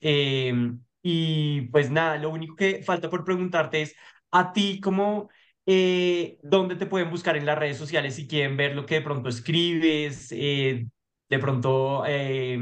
Y 1.03 1.61
pues 1.71 1.89
nada, 1.91 2.17
lo 2.17 2.29
único 2.29 2.55
que 2.55 2.83
falta 2.83 3.09
por 3.09 3.23
preguntarte 3.25 3.81
es 3.81 3.95
a 4.31 4.53
ti, 4.53 4.79
¿cómo, 4.81 5.29
eh, 5.65 6.37
dónde 6.43 6.75
te 6.75 6.85
pueden 6.85 7.09
buscar 7.09 7.35
en 7.37 7.45
las 7.45 7.57
redes 7.57 7.77
sociales 7.77 8.15
si 8.15 8.27
quieren 8.27 8.55
ver 8.57 8.75
lo 8.75 8.85
que 8.85 8.95
de 8.95 9.01
pronto 9.01 9.29
escribes, 9.29 10.31
eh, 10.31 10.87
de 11.29 11.39
pronto 11.39 12.03
eh, 12.05 12.57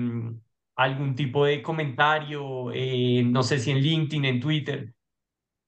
algún 0.80 1.14
tipo 1.14 1.46
de 1.46 1.62
comentario, 1.62 2.72
eh, 2.74 3.22
no 3.26 3.44
sé 3.44 3.60
si 3.60 3.72
en 3.72 3.80
LinkedIn, 3.80 4.26
en 4.26 4.40
Twitter? 4.40 4.94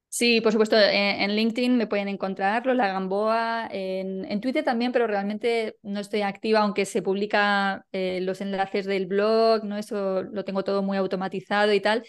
Sí, 0.07 0.41
por 0.41 0.51
supuesto, 0.51 0.75
en, 0.77 1.35
LinkedIn 1.35 1.77
me 1.77 1.87
pueden 1.87 2.09
encontrar, 2.09 2.65
La 2.65 2.87
Gamboa, 2.87 3.67
en, 3.71 4.25
en, 4.25 4.41
Twitter 4.41 4.63
también, 4.63 4.91
pero 4.91 5.07
realmente 5.07 5.77
no 5.83 6.01
estoy 6.01 6.21
activa, 6.21 6.59
aunque 6.59 6.85
se 6.85 7.01
publica 7.01 7.85
eh, 7.93 8.19
los 8.21 8.41
enlaces 8.41 8.85
del 8.85 9.05
blog, 9.05 9.63
¿no? 9.63 9.77
Eso 9.77 10.23
lo 10.23 10.43
tengo 10.43 10.63
todo 10.63 10.81
muy 10.81 10.97
automatizado 10.97 11.73
y 11.73 11.79
tal. 11.79 12.03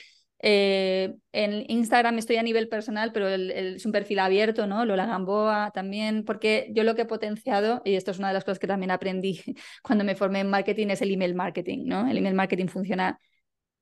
Eh, 0.44 1.14
en 1.30 1.64
Instagram 1.70 2.18
estoy 2.18 2.36
a 2.36 2.42
nivel 2.42 2.68
personal, 2.68 3.12
pero 3.12 3.28
es 3.28 3.86
un 3.86 3.92
perfil 3.92 4.18
abierto, 4.18 4.66
¿no? 4.66 4.84
Lola 4.84 5.06
Gamboa 5.06 5.70
también, 5.72 6.24
porque 6.24 6.68
yo 6.74 6.82
lo 6.82 6.96
que 6.96 7.02
he 7.02 7.06
potenciado, 7.06 7.80
y 7.84 7.94
esto 7.94 8.10
es 8.10 8.18
una 8.18 8.28
de 8.28 8.34
las 8.34 8.44
cosas 8.44 8.58
que 8.58 8.66
también 8.66 8.90
aprendí 8.90 9.40
cuando 9.82 10.04
me 10.04 10.16
formé 10.16 10.40
en 10.40 10.50
marketing, 10.50 10.88
es 10.88 11.00
el 11.02 11.12
email 11.12 11.34
marketing, 11.34 11.84
¿no? 11.86 12.10
El 12.10 12.18
email 12.18 12.34
marketing 12.34 12.66
funciona 12.66 13.18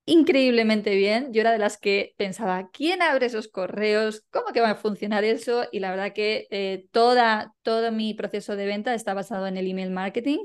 increíblemente 0.06 0.96
bien. 0.96 1.32
Yo 1.32 1.40
era 1.40 1.52
de 1.52 1.58
las 1.58 1.78
que 1.78 2.14
pensaba, 2.16 2.68
¿quién 2.72 3.02
abre 3.02 3.26
esos 3.26 3.48
correos? 3.48 4.24
¿Cómo 4.30 4.52
que 4.52 4.60
va 4.60 4.70
a 4.70 4.74
funcionar 4.74 5.24
eso? 5.24 5.64
Y 5.72 5.80
la 5.80 5.90
verdad 5.90 6.12
que 6.12 6.46
eh, 6.50 6.86
toda, 6.90 7.54
todo 7.62 7.92
mi 7.92 8.14
proceso 8.14 8.56
de 8.56 8.66
venta 8.66 8.94
está 8.94 9.14
basado 9.14 9.46
en 9.46 9.56
el 9.56 9.68
email 9.68 9.90
marketing. 9.90 10.38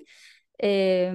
Eh, 0.58 1.12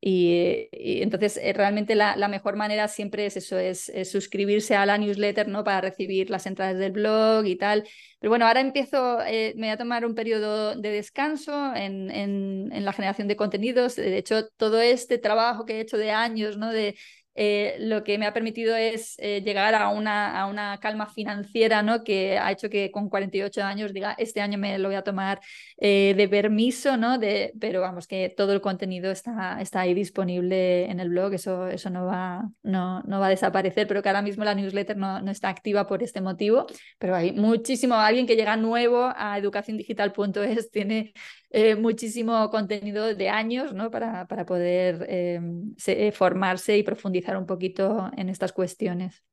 y, 0.00 1.02
entonces 1.02 1.38
eh, 1.42 1.52
realmente 1.52 1.94
la, 1.94 2.28
mejor 2.28 2.56
manera 2.56 2.88
siempre 2.88 3.26
es 3.26 3.36
eso, 3.36 3.58
es, 3.58 3.88
es, 3.90 4.10
suscribirse 4.10 4.74
a 4.74 4.86
la 4.86 4.98
newsletter 4.98 5.48
¿no? 5.48 5.64
para 5.64 5.80
recibir 5.80 6.30
las 6.30 6.46
entradas 6.46 6.78
del 6.78 6.92
blog 6.92 7.46
y 7.46 7.56
tal. 7.56 7.84
Pero 8.18 8.30
bueno, 8.30 8.46
ahora 8.46 8.60
empiezo, 8.60 9.20
eh, 9.22 9.54
me 9.56 9.66
voy 9.66 9.70
a 9.70 9.76
tomar 9.76 10.04
un 10.06 10.14
periodo 10.14 10.74
de 10.74 10.90
descanso 10.90 11.74
en, 11.74 12.10
en, 12.10 12.70
en, 12.72 12.84
la 12.84 12.92
generación 12.92 13.28
de 13.28 13.36
contenidos. 13.36 13.96
De 13.96 14.18
hecho, 14.18 14.48
todo 14.56 14.80
este 14.80 15.18
trabajo 15.18 15.64
que 15.64 15.74
he 15.76 15.80
hecho 15.80 15.98
de 15.98 16.10
años, 16.10 16.56
¿no? 16.58 16.72
de 16.72 16.96
eh, 17.36 17.76
lo 17.80 18.02
que 18.02 18.16
me 18.16 18.26
ha 18.26 18.32
permitido 18.32 18.74
es 18.74 19.14
eh, 19.18 19.42
llegar 19.42 19.74
a 19.74 19.90
una, 19.90 20.40
a 20.40 20.46
una 20.46 20.78
calma 20.80 21.06
financiera, 21.06 21.82
¿no? 21.82 22.02
Que 22.02 22.38
ha 22.38 22.50
hecho 22.50 22.70
que 22.70 22.90
con 22.90 23.10
48 23.10 23.62
años 23.62 23.92
diga, 23.92 24.14
este 24.18 24.40
año 24.40 24.58
me 24.58 24.78
lo 24.78 24.88
voy 24.88 24.96
a 24.96 25.02
tomar 25.02 25.40
eh, 25.76 26.14
de 26.16 26.28
permiso, 26.28 26.96
¿no? 26.96 27.18
De, 27.18 27.52
pero 27.60 27.82
vamos, 27.82 28.06
que 28.06 28.30
todo 28.34 28.52
el 28.54 28.62
contenido 28.62 29.10
está, 29.10 29.60
está 29.60 29.80
ahí 29.80 29.92
disponible 29.92 30.90
en 30.90 30.98
el 30.98 31.10
blog, 31.10 31.34
eso, 31.34 31.68
eso 31.68 31.90
no, 31.90 32.06
va, 32.06 32.48
no, 32.62 33.02
no 33.02 33.20
va 33.20 33.26
a 33.26 33.30
desaparecer, 33.30 33.86
pero 33.86 34.02
que 34.02 34.08
ahora 34.08 34.22
mismo 34.22 34.42
la 34.44 34.54
newsletter 34.54 34.96
no, 34.96 35.20
no 35.20 35.30
está 35.30 35.50
activa 35.50 35.86
por 35.86 36.02
este 36.02 36.22
motivo, 36.22 36.66
pero 36.98 37.14
hay 37.14 37.32
muchísimo, 37.32 37.96
alguien 37.96 38.26
que 38.26 38.36
llega 38.36 38.56
nuevo 38.56 39.12
a 39.14 39.36
educaciondigital.es 39.36 40.70
tiene 40.70 41.12
eh, 41.56 41.74
muchísimo 41.74 42.50
contenido 42.50 43.14
de 43.14 43.30
años 43.30 43.72
¿no? 43.72 43.90
para, 43.90 44.28
para 44.28 44.44
poder 44.44 45.06
eh, 45.08 45.40
se, 45.78 46.12
formarse 46.12 46.76
y 46.76 46.82
profundizar 46.82 47.34
un 47.38 47.46
poquito 47.46 48.10
en 48.14 48.28
estas 48.28 48.52
cuestiones. 48.52 49.24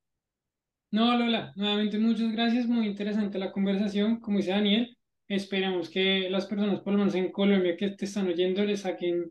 No, 0.89 1.17
Lola, 1.17 1.51
nuevamente 1.57 1.99
muchas 1.99 2.31
gracias, 2.31 2.65
muy 2.65 2.87
interesante 2.87 3.37
la 3.37 3.51
conversación, 3.51 4.21
como 4.21 4.37
dice 4.37 4.51
Daniel, 4.51 4.97
esperamos 5.27 5.89
que 5.89 6.29
las 6.29 6.45
personas, 6.45 6.79
por 6.79 6.93
lo 6.93 6.99
menos 6.99 7.15
en 7.15 7.29
Colombia, 7.29 7.75
que 7.75 7.89
te 7.89 8.05
están 8.05 8.27
oyendo, 8.27 8.63
le 8.63 8.77
saquen 8.77 9.29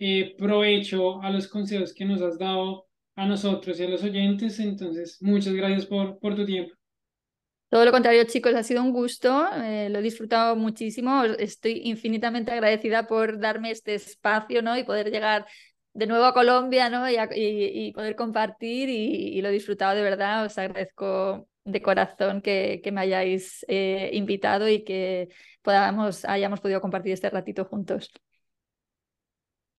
eh, 0.00 0.34
provecho 0.36 1.22
a 1.22 1.30
los 1.30 1.46
consejos 1.46 1.94
que 1.94 2.06
nos 2.06 2.22
has 2.22 2.40
dado 2.40 2.86
a 3.14 3.24
nosotros 3.24 3.78
y 3.78 3.84
a 3.84 3.88
los 3.88 4.02
oyentes, 4.02 4.58
entonces 4.58 5.18
muchas 5.20 5.54
gracias 5.54 5.86
por, 5.86 6.18
por 6.18 6.34
tu 6.34 6.44
tiempo. 6.44 6.74
Todo 7.72 7.86
lo 7.86 7.90
contrario, 7.90 8.24
chicos, 8.24 8.54
ha 8.54 8.62
sido 8.62 8.82
un 8.82 8.92
gusto, 8.92 9.46
eh, 9.64 9.88
lo 9.88 10.00
he 10.00 10.02
disfrutado 10.02 10.56
muchísimo, 10.56 11.24
estoy 11.24 11.80
infinitamente 11.84 12.52
agradecida 12.52 13.06
por 13.06 13.38
darme 13.40 13.70
este 13.70 13.94
espacio 13.94 14.60
¿no? 14.60 14.76
y 14.76 14.84
poder 14.84 15.10
llegar 15.10 15.46
de 15.94 16.06
nuevo 16.06 16.26
a 16.26 16.34
Colombia 16.34 16.90
¿no? 16.90 17.06
y, 17.08 17.92
poder 17.94 18.14
compartir 18.14 18.90
y, 18.90 19.40
lo 19.40 19.48
he 19.48 19.52
disfrutado 19.52 19.96
de 19.96 20.02
verdad, 20.02 20.44
os 20.44 20.58
agradezco 20.58 21.48
de 21.64 21.80
corazón 21.80 22.42
que, 22.42 22.82
que 22.84 22.92
me 22.92 23.00
hayáis 23.00 23.64
eh, 23.68 24.10
invitado 24.12 24.68
y 24.68 24.84
que 24.84 25.30
podamos, 25.62 26.26
hayamos 26.26 26.60
podido 26.60 26.82
compartir 26.82 27.14
este 27.14 27.30
ratito 27.30 27.64
juntos. 27.64 28.12